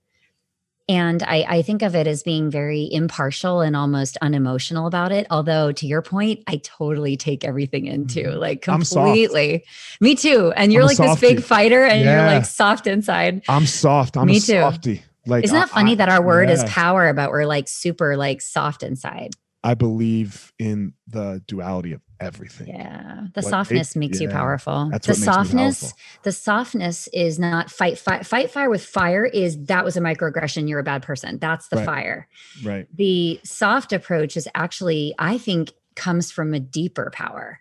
And 0.92 1.22
I, 1.22 1.46
I 1.48 1.62
think 1.62 1.80
of 1.80 1.94
it 1.94 2.06
as 2.06 2.22
being 2.22 2.50
very 2.50 2.86
impartial 2.92 3.62
and 3.62 3.74
almost 3.74 4.18
unemotional 4.20 4.86
about 4.86 5.10
it. 5.10 5.26
Although, 5.30 5.72
to 5.72 5.86
your 5.86 6.02
point, 6.02 6.42
I 6.46 6.56
totally 6.62 7.16
take 7.16 7.44
everything 7.44 7.86
into 7.86 8.24
Mhm. 8.24 8.38
like 8.38 8.60
completely. 8.60 9.64
Me 10.02 10.14
too. 10.14 10.52
And 10.54 10.70
you're 10.70 10.82
I'm 10.82 10.88
like 10.88 10.98
this 10.98 11.18
big 11.20 11.42
fighter 11.42 11.82
and 11.82 12.04
Yeah. 12.04 12.16
you're 12.26 12.34
like 12.34 12.44
soft 12.44 12.86
inside. 12.86 13.42
I'm 13.48 13.64
soft. 13.64 14.18
I'm 14.18 14.26
Me 14.26 14.34
too. 14.38 14.60
softy. 14.60 15.02
Like, 15.26 15.44
Isn't 15.44 15.56
that 15.56 15.70
I- 15.72 15.74
funny 15.74 15.92
I- 15.92 15.94
that 15.96 16.08
our 16.10 16.20
word 16.22 16.50
is 16.50 16.62
power, 16.64 17.14
but 17.14 17.30
we're 17.30 17.46
like 17.46 17.68
super 17.68 18.16
like 18.18 18.42
soft 18.42 18.82
inside? 18.82 19.30
I 19.64 19.72
believe 19.74 20.52
in 20.58 20.92
the 21.06 21.40
duality 21.46 21.92
of 21.92 22.00
everything. 22.22 22.68
Yeah. 22.68 23.26
The 23.34 23.40
What 23.42 23.50
softness 23.50 23.94
makes- 23.96 24.12
makes 24.12 24.20
you 24.20 24.28
powerful. 24.28 24.88
That's 24.90 25.06
the 25.06 25.12
what 25.12 25.18
makes 25.18 25.26
me 25.26 25.32
softness, 25.32 25.80
powerful. 25.82 25.98
the 26.22 26.32
softness 26.32 27.08
is 27.12 27.38
not 27.38 27.70
fight, 27.70 27.98
fight, 27.98 28.24
fight 28.26 28.50
fire 28.50 28.70
with 28.70 28.84
fire 28.84 29.24
is 29.24 29.58
that 29.66 29.84
was 29.84 29.96
a 29.96 30.00
microaggression. 30.00 30.68
You're 30.68 30.78
a 30.80 30.84
bad 30.84 31.02
person. 31.02 31.38
That's 31.38 31.68
the 31.68 31.76
Right. 31.76 31.86
fire. 31.86 32.28
Right. 32.62 32.86
The 32.96 33.40
soft 33.44 33.92
approach 33.92 34.36
is 34.36 34.48
actually, 34.54 35.14
I 35.18 35.38
think, 35.38 35.72
comes 35.96 36.30
from 36.30 36.54
a 36.54 36.60
deeper 36.60 37.10
power. 37.12 37.60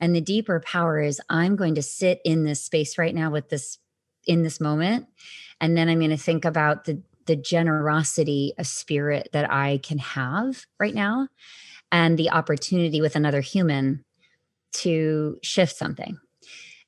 And 0.00 0.14
the 0.14 0.20
deeper 0.20 0.60
power 0.60 1.00
is 1.00 1.20
I'm 1.28 1.56
going 1.56 1.74
to 1.74 1.82
sit 1.82 2.20
in 2.24 2.44
this 2.44 2.62
space 2.62 2.98
right 2.98 3.14
now 3.14 3.30
with 3.30 3.48
this 3.50 3.78
in 4.26 4.42
this 4.42 4.60
moment. 4.60 5.06
And 5.60 5.76
then 5.76 5.88
I'm 5.88 5.98
going 5.98 6.10
to 6.10 6.16
think 6.16 6.44
about 6.44 6.84
the 6.84 7.02
the 7.26 7.36
generosity 7.36 8.54
of 8.58 8.66
spirit 8.66 9.28
that 9.32 9.50
I 9.52 9.78
can 9.82 9.98
have 9.98 10.66
right 10.80 10.94
now 10.94 11.28
and 11.92 12.18
the 12.18 12.30
opportunity 12.30 13.00
with 13.00 13.16
another 13.16 13.40
human 13.40 14.04
to 14.72 15.38
shift 15.42 15.76
something. 15.76 16.18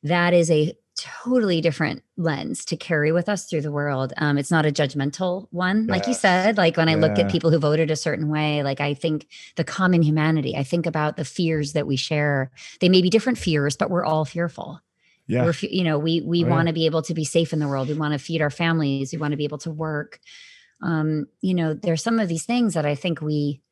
That 0.02 0.34
is 0.34 0.50
a 0.50 0.76
totally 0.96 1.60
different 1.60 2.02
lens 2.16 2.64
to 2.66 2.76
carry 2.76 3.12
with 3.12 3.28
us 3.28 3.46
through 3.46 3.62
the 3.62 3.72
world. 3.72 4.12
Um, 4.18 4.36
it's 4.38 4.50
not 4.50 4.66
a 4.66 4.70
judgmental 4.70 5.46
one, 5.50 5.86
like 5.86 6.06
you 6.06 6.14
said. 6.14 6.56
Like 6.58 6.76
when 6.76 6.88
I 6.88 6.94
look 6.94 7.18
at 7.18 7.30
people 7.30 7.50
who 7.50 7.58
voted 7.58 7.90
a 7.90 7.96
certain 7.96 8.28
way, 8.28 8.62
like 8.62 8.80
I 8.80 8.94
think 8.94 9.26
the 9.56 9.64
common 9.64 10.02
humanity, 10.02 10.54
I 10.56 10.62
think 10.64 10.86
about 10.86 11.16
the 11.16 11.24
fears 11.24 11.72
that 11.72 11.86
we 11.86 11.96
share. 11.96 12.50
They 12.80 12.88
may 12.88 13.00
be 13.02 13.10
different 13.10 13.38
fears, 13.38 13.76
but 13.76 13.90
we're 13.90 14.04
all 14.04 14.24
fearful. 14.24 14.80
Yeah. 15.26 15.44
We're, 15.44 15.54
you 15.62 15.82
know, 15.84 15.98
we 15.98 16.20
we 16.20 16.44
Oh, 16.44 16.48
want 16.48 16.68
to 16.68 16.74
be 16.74 16.86
able 16.86 17.02
to 17.02 17.14
be 17.14 17.24
safe 17.24 17.52
in 17.52 17.58
the 17.58 17.68
world. 17.68 17.88
We 17.88 17.94
want 17.94 18.12
to 18.12 18.18
feed 18.18 18.42
our 18.42 18.50
families. 18.50 19.12
We 19.12 19.18
want 19.18 19.32
to 19.32 19.36
be 19.38 19.44
able 19.44 19.58
to 19.58 19.70
work. 19.70 20.20
Um, 20.82 21.26
you 21.40 21.54
know, 21.54 21.74
there's 21.74 22.02
some 22.02 22.18
of 22.18 22.28
these 22.28 22.44
things 22.44 22.74
that 22.74 22.84
I 22.84 22.96
think 22.96 23.20
we 23.22 23.62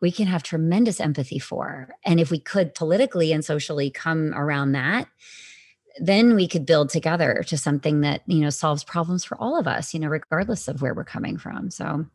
we 0.00 0.10
can 0.10 0.26
have 0.26 0.42
tremendous 0.42 1.00
empathy 1.00 1.38
for. 1.38 1.90
And 2.04 2.18
if 2.18 2.30
we 2.30 2.38
could 2.38 2.74
politically 2.74 3.32
and 3.32 3.44
socially 3.44 3.90
come 3.90 4.32
around 4.34 4.72
that, 4.72 5.08
then 5.98 6.34
we 6.34 6.48
could 6.48 6.64
build 6.64 6.88
together 6.88 7.44
to 7.48 7.58
something 7.58 8.00
that, 8.00 8.22
you 8.26 8.40
know, 8.40 8.50
solves 8.50 8.84
problems 8.84 9.24
for 9.24 9.36
all 9.38 9.58
of 9.58 9.66
us, 9.66 9.92
you 9.92 10.00
know, 10.00 10.08
regardless 10.08 10.68
of 10.68 10.80
where 10.80 10.94
we're 10.94 11.04
coming 11.04 11.36
from. 11.36 11.70
So 11.70 12.06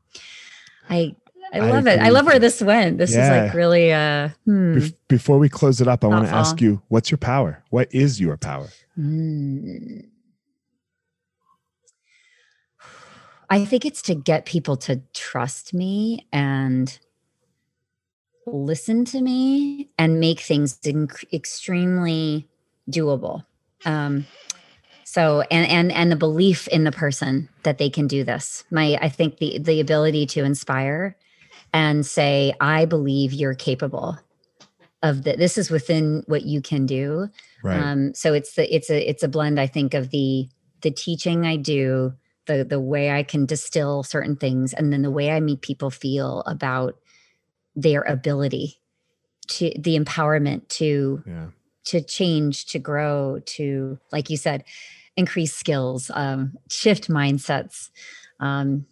I 0.89 1.15
I 1.53 1.59
I 1.59 1.69
love 1.69 1.85
it. 1.85 1.99
I 1.99 2.09
love 2.09 2.25
where 2.25 2.39
this 2.39 2.61
went. 2.61 2.97
This 2.97 3.11
is 3.11 3.17
like 3.17 3.53
really 3.53 3.93
uh 3.93 4.29
hmm. 4.45 4.77
Bef- 4.77 4.95
before 5.07 5.37
we 5.37 5.49
close 5.49 5.81
it 5.81 5.87
up, 5.87 6.03
I 6.03 6.07
want 6.07 6.27
to 6.27 6.33
ask 6.33 6.59
you, 6.61 6.81
what's 6.87 7.11
your 7.11 7.19
power? 7.19 7.63
What 7.69 7.93
is 7.93 8.19
your 8.19 8.37
power? 8.37 8.69
Mm. 8.97 10.05
I 13.47 13.63
think 13.63 13.85
it's 13.85 14.01
to 14.03 14.15
get 14.15 14.45
people 14.45 14.75
to 14.77 15.01
trust 15.13 15.73
me 15.73 16.25
and 16.33 16.97
listen 18.45 19.05
to 19.05 19.21
me 19.21 19.89
and 19.97 20.19
make 20.19 20.39
things 20.39 20.77
inc- 20.79 21.31
extremely 21.33 22.47
doable. 22.89 23.45
Um, 23.85 24.25
so 25.03 25.41
and 25.51 25.69
and 25.69 25.91
and 25.91 26.11
the 26.11 26.15
belief 26.15 26.67
in 26.67 26.83
the 26.83 26.91
person 26.91 27.49
that 27.63 27.77
they 27.77 27.89
can 27.89 28.07
do 28.07 28.23
this. 28.23 28.63
My 28.71 28.97
I 29.01 29.09
think 29.09 29.37
the 29.37 29.59
the 29.59 29.79
ability 29.79 30.25
to 30.27 30.43
inspire 30.43 31.15
and 31.73 32.05
say 32.05 32.53
I 32.59 32.85
believe 32.85 33.33
you're 33.33 33.55
capable 33.55 34.17
of 35.03 35.23
that. 35.23 35.37
This 35.37 35.57
is 35.57 35.69
within 35.69 36.23
what 36.27 36.43
you 36.43 36.61
can 36.61 36.85
do 36.85 37.29
Right. 37.63 37.79
um 37.79 38.13
so 38.13 38.33
it's 38.33 38.53
the 38.55 38.73
it's 38.75 38.91
a 38.91 39.09
it's 39.09 39.23
a 39.23 39.27
blend 39.27 39.59
i 39.59 39.65
think 39.65 39.95
of 39.95 40.11
the 40.11 40.47
the 40.81 40.91
teaching 40.91 41.47
i 41.47 41.55
do 41.55 42.13
the 42.45 42.63
the 42.63 42.79
way 42.79 43.09
i 43.09 43.23
can 43.23 43.47
distill 43.47 44.03
certain 44.03 44.35
things 44.35 44.71
and 44.71 44.93
then 44.93 45.01
the 45.01 45.09
way 45.09 45.31
i 45.31 45.39
make 45.39 45.61
people 45.61 45.89
feel 45.89 46.41
about 46.45 46.95
their 47.75 48.01
ability 48.01 48.79
to 49.47 49.71
the 49.77 49.97
empowerment 49.97 50.67
to 50.69 51.23
Yeah. 51.25 51.47
to 51.85 52.01
change, 52.01 52.65
to 52.67 52.79
grow, 52.79 53.39
to 53.45 53.99
like 54.11 54.29
you 54.31 54.37
said, 54.37 54.63
increase 55.15 55.53
skills, 55.53 56.09
um, 56.13 56.57
shift 56.69 57.09
mindsets. 57.09 57.89
Um, 58.39 58.87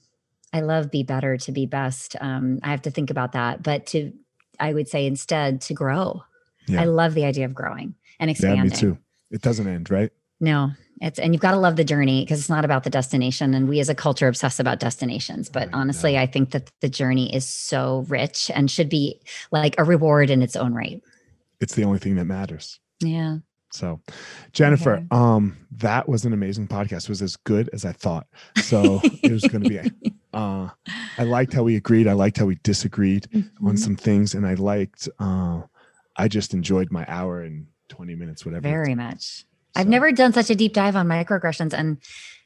I 0.53 0.61
love 0.61 0.91
be 0.91 1.01
better 1.01 1.38
to 1.38 1.51
be 1.51 1.65
best. 1.65 2.15
Um, 2.21 2.59
I 2.61 2.69
have 2.69 2.84
to 2.84 2.91
think 2.91 3.09
about 3.09 3.31
that, 3.31 3.63
but 3.63 3.88
to 3.88 4.13
I 4.59 4.73
would 4.73 4.88
say 4.88 5.07
instead 5.07 5.61
to 5.61 5.73
grow. 5.73 6.21
Yeah. 6.67 6.81
I 6.81 6.86
love 6.86 7.15
the 7.15 7.25
idea 7.25 7.45
of 7.45 7.55
growing 7.55 7.95
and 8.19 8.29
Yeah, 8.29 8.34
expanding. 8.34 8.63
me 8.65 8.69
too. 8.69 8.97
It 9.31 9.41
doesn't 9.41 9.67
end, 9.67 9.89
right? 9.89 10.11
No, 10.43 10.71
it's 10.99 11.19
and 11.19 11.33
you've 11.33 11.41
got 11.41 11.51
to 11.51 11.57
love 11.57 11.77
the 11.77 11.83
journey 11.85 12.23
because 12.25 12.39
it's 12.39 12.49
not 12.49 12.65
about 12.65 12.83
the 12.83 12.89
destination. 12.89 13.53
And 13.53 13.69
we 13.69 13.79
as 13.79 13.87
a 13.87 13.95
culture 13.95 14.27
obsess 14.27 14.59
about 14.59 14.79
destinations. 14.79 15.47
But 15.47 15.69
honestly, 15.71 16.17
I 16.17 16.25
think 16.25 16.51
that 16.51 16.69
the 16.81 16.89
journey 16.89 17.33
is 17.33 17.47
so 17.47 18.05
rich 18.09 18.51
and 18.53 18.69
should 18.69 18.89
be 18.89 19.21
like 19.51 19.75
a 19.77 19.85
reward 19.85 20.29
in 20.29 20.41
its 20.41 20.55
own 20.57 20.73
right. 20.73 21.01
It's 21.61 21.75
the 21.75 21.85
only 21.85 21.99
thing 21.99 22.15
that 22.15 22.25
matters. 22.25 22.79
Yeah. 22.99 23.37
So, 23.71 24.01
Jennifer, 24.51 24.95
Okay. 24.97 25.05
um, 25.11 25.57
that 25.71 26.07
was 26.09 26.25
an 26.25 26.33
amazing 26.33 26.67
podcast. 26.67 27.03
It 27.03 27.09
was 27.09 27.21
as 27.21 27.37
good 27.37 27.69
as 27.73 27.85
I 27.85 27.93
thought. 27.93 28.27
So 28.61 28.99
it 29.23 29.31
was 29.31 29.43
going 29.45 29.63
to 29.63 29.69
be. 29.69 29.79
Uh, 30.33 30.67
I 31.19 31.25
liked 31.25 31.53
how 31.53 31.61
we 31.61 31.75
agreed. 31.75 32.07
I 32.07 32.13
liked 32.13 32.39
how 32.39 32.45
we 32.47 32.55
disagreed 32.63 33.27
on 33.63 33.75
Mhm. 33.75 33.77
some 33.77 33.95
things, 33.95 34.33
and 34.33 34.47
I 34.47 34.55
liked. 34.55 35.07
Uh, 35.19 35.61
I 36.15 36.27
just 36.27 36.55
enjoyed 36.55 36.91
my 36.91 37.05
hour 37.07 37.41
and 37.43 37.67
twenty 37.87 38.15
minutes, 38.15 38.43
whatever. 38.43 38.63
Very 38.63 38.95
much. 38.95 39.45
I've 39.76 39.86
So, 39.86 39.89
never 39.89 40.11
done 40.11 40.34
such 40.34 40.49
a 40.49 40.55
deep 40.55 40.74
dive 40.74 40.95
on 40.95 41.07
microaggressions, 41.07 41.74
and 41.74 41.97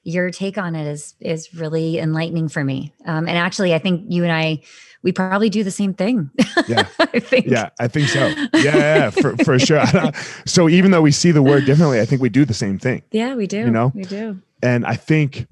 your 0.04 0.32
take 0.32 0.58
on 0.58 0.76
it 0.76 0.88
is 0.88 1.16
is 1.20 1.54
really 1.54 2.00
enlightening 2.00 2.48
for 2.48 2.64
me. 2.64 2.94
Um, 3.06 3.28
and 3.28 3.38
actually, 3.38 3.74
I 3.74 3.80
think 3.80 4.06
you 4.10 4.24
and 4.24 4.32
I 4.32 4.62
we 5.04 5.12
probably 5.12 5.50
do 5.50 5.64
the 5.64 5.72
same 5.72 5.94
thing. 5.94 6.30
Yeah. 6.68 6.88
I 7.00 7.20
think. 7.20 7.48
Yeah, 7.48 7.70
I 7.80 7.88
think 7.88 8.10
so. 8.10 8.28
Yeah, 8.28 8.48
yeah, 8.54 8.76
yeah, 8.76 9.10
for 9.10 9.38
for 9.38 9.60
sure. 9.60 9.84
so 10.46 10.68
even 10.70 10.92
though 10.92 11.02
we 11.02 11.12
see 11.12 11.32
the 11.32 11.44
word 11.44 11.66
differently, 11.66 12.00
I 12.00 12.06
think 12.06 12.22
we 12.22 12.30
do 12.30 12.46
the 12.46 12.54
same 12.54 12.80
thing. 12.80 13.04
Yeah, 13.12 13.36
we 13.36 13.48
do. 13.48 13.60
You 13.60 13.72
know? 13.72 13.92
we 13.94 14.04
do. 14.04 14.42
and 14.64 14.86
I 14.86 14.96
think 14.96 15.48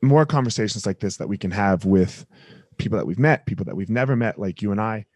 more 0.00 0.24
conversations 0.24 0.86
like 0.86 1.00
this 1.00 1.16
that 1.16 1.28
we 1.28 1.36
can 1.36 1.50
have 1.50 1.84
with 1.84 2.24
people 2.78 2.98
that 2.98 3.06
we've 3.06 3.18
met, 3.18 3.46
people 3.46 3.64
that 3.64 3.76
we've 3.76 3.90
never 3.90 4.16
met, 4.16 4.38
like 4.38 4.62
you 4.62 4.70
and 4.70 4.80
I. 4.80 5.06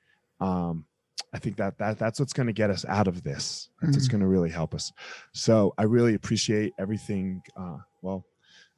Um, 0.40 0.84
I 1.32 1.38
think 1.38 1.56
that 1.56 1.78
that 1.78 1.98
that's 1.98 2.20
what's 2.20 2.32
going 2.32 2.46
to 2.48 2.52
get 2.52 2.70
us 2.70 2.84
out 2.86 3.08
of 3.08 3.22
this. 3.22 3.70
That's 3.80 3.96
what's 3.96 4.08
Mhm. 4.08 4.12
going 4.12 4.20
to 4.20 4.26
really 4.26 4.50
help 4.50 4.74
us. 4.74 4.92
So 5.32 5.72
I 5.78 5.84
really 5.84 6.14
appreciate 6.14 6.72
everything. 6.78 7.42
Uh, 7.56 7.78
well, 8.02 8.24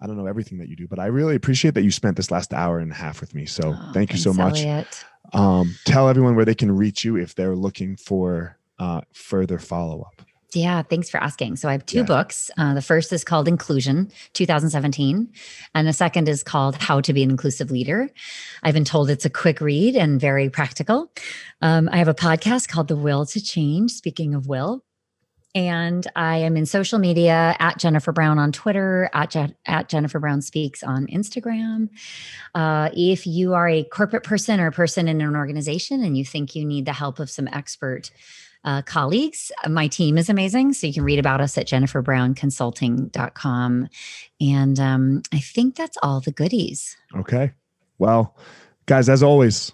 I 0.01 0.07
don't 0.07 0.17
know 0.17 0.27
everything 0.27 0.59
that 0.59 0.69
you 0.69 0.77
do, 0.77 0.87
but 0.87 0.99
I 0.99 1.07
really 1.07 1.35
appreciate 1.35 1.75
that 1.75 1.83
you 1.83 1.91
spent 1.91 2.17
this 2.17 2.31
last 2.31 2.53
hour 2.55 2.79
and 2.79 2.93
a 2.93 2.95
half 2.95 3.21
with 3.21 3.35
me. 3.35 3.47
So 3.47 3.77
Oh, 3.81 3.91
thank 3.93 4.13
you 4.13 4.19
so 4.19 4.33
much. 4.33 4.61
Um, 5.33 5.75
tell 5.85 6.09
everyone 6.09 6.37
where 6.37 6.45
they 6.45 6.55
can 6.55 6.71
reach 6.71 7.05
you 7.05 7.17
if 7.17 7.35
they're 7.35 7.57
looking 7.57 7.97
for 7.97 8.59
uh, 8.79 9.01
further 9.13 9.59
follow 9.59 10.03
up. 10.03 10.27
Yeah, 10.55 10.83
thanks 10.83 11.11
for 11.11 11.23
asking. 11.23 11.57
So 11.57 11.69
I 11.69 11.73
have 11.73 11.85
two 11.87 11.99
Yeah. 11.99 12.03
books. 12.05 12.51
Uh, 12.57 12.75
the 12.75 12.83
first 12.83 13.13
is 13.13 13.25
called 13.25 13.49
Inclusion 13.49 14.11
2017, 14.35 15.29
and 15.75 15.87
the 15.89 15.93
second 15.93 16.29
is 16.29 16.43
called 16.43 16.77
How 16.77 17.01
to 17.01 17.13
Be 17.13 17.23
an 17.23 17.31
Inclusive 17.31 17.71
Leader. 17.71 18.09
I've 18.63 18.75
been 18.75 18.85
told 18.85 19.11
it's 19.11 19.25
a 19.25 19.31
quick 19.31 19.61
read 19.61 19.97
and 19.97 20.21
very 20.21 20.49
practical. 20.51 21.11
Um, 21.61 21.89
I 21.93 21.97
have 21.99 22.09
a 22.09 22.15
podcast 22.15 22.69
called 22.69 22.89
The 22.89 22.97
Will 22.97 23.27
to 23.27 23.41
Change, 23.43 23.91
speaking 23.91 24.35
of 24.35 24.47
will. 24.47 24.85
And 25.57 26.05
I 26.17 26.39
am 26.39 26.57
in 26.57 26.67
social 26.67 26.99
media 26.99 27.55
at 27.61 27.79
Jennifer 27.79 28.11
Brown 28.11 28.41
on 28.41 28.51
Twitter, 28.51 29.09
at, 29.15 29.31
Je- 29.31 29.55
at 29.67 29.89
Jennifer 29.89 30.19
Brown 30.19 30.43
Speaks 30.43 30.83
on 30.83 31.07
Instagram. 31.07 31.91
Uh, 32.57 32.91
if 32.93 33.25
you 33.25 33.55
are 33.55 33.69
a 33.69 33.85
corporate 33.85 34.25
person 34.25 34.59
or 34.59 34.67
a 34.67 34.73
person 34.73 35.07
in 35.07 35.21
an 35.21 35.37
organization 35.37 36.03
and 36.03 36.19
you 36.19 36.25
think 36.25 36.57
you 36.57 36.65
need 36.65 36.87
the 36.87 36.93
help 36.93 37.21
of 37.21 37.31
some 37.31 37.47
expert 37.53 38.11
uh, 38.65 38.83
colleagues. 38.83 39.51
Uh, 39.65 39.69
My 39.69 39.89
team 39.89 40.19
is 40.19 40.29
amazing. 40.29 40.73
So 40.73 40.87
you 40.87 40.93
can 40.93 41.05
read 41.05 41.19
about 41.19 41.41
us 41.41 41.59
at 41.59 41.67
jenniferbrownconsulting.com. 41.67 43.89
And 44.41 44.81
um, 44.81 45.23
I 45.33 45.39
think 45.39 45.77
that's 45.77 45.99
all 46.03 46.21
the 46.21 46.33
goodies. 46.33 46.97
Okay. 47.17 47.53
Well, 47.99 48.37
guys, 48.87 49.09
as 49.09 49.23
always, 49.23 49.73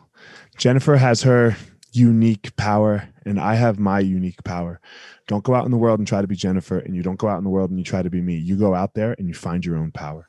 Jennifer 0.57 0.97
has 0.97 1.23
her 1.23 1.57
unique 1.93 2.55
power, 2.57 3.09
and 3.25 3.41
I 3.41 3.55
have 3.55 3.79
my 3.79 4.01
unique 4.01 4.43
power. 4.45 4.81
Don't 5.27 5.45
go 5.45 5.55
out 5.55 5.65
in 5.65 5.71
the 5.71 5.77
world 5.77 5.99
and 5.99 6.09
try 6.09 6.21
to 6.21 6.29
be 6.29 6.37
Jennifer, 6.37 6.79
and 6.79 6.95
you 6.95 7.03
don't 7.03 7.19
go 7.19 7.29
out 7.29 7.39
in 7.39 7.45
the 7.45 7.51
world 7.51 7.71
and 7.71 7.79
you 7.79 7.85
try 7.85 8.03
to 8.03 8.11
be 8.11 8.21
me. 8.21 8.37
You 8.37 8.57
go 8.57 8.75
out 8.75 8.95
there 8.95 9.15
and 9.19 9.29
you 9.29 9.35
find 9.35 9.65
your 9.65 9.77
own 9.77 9.93
power. 9.93 10.29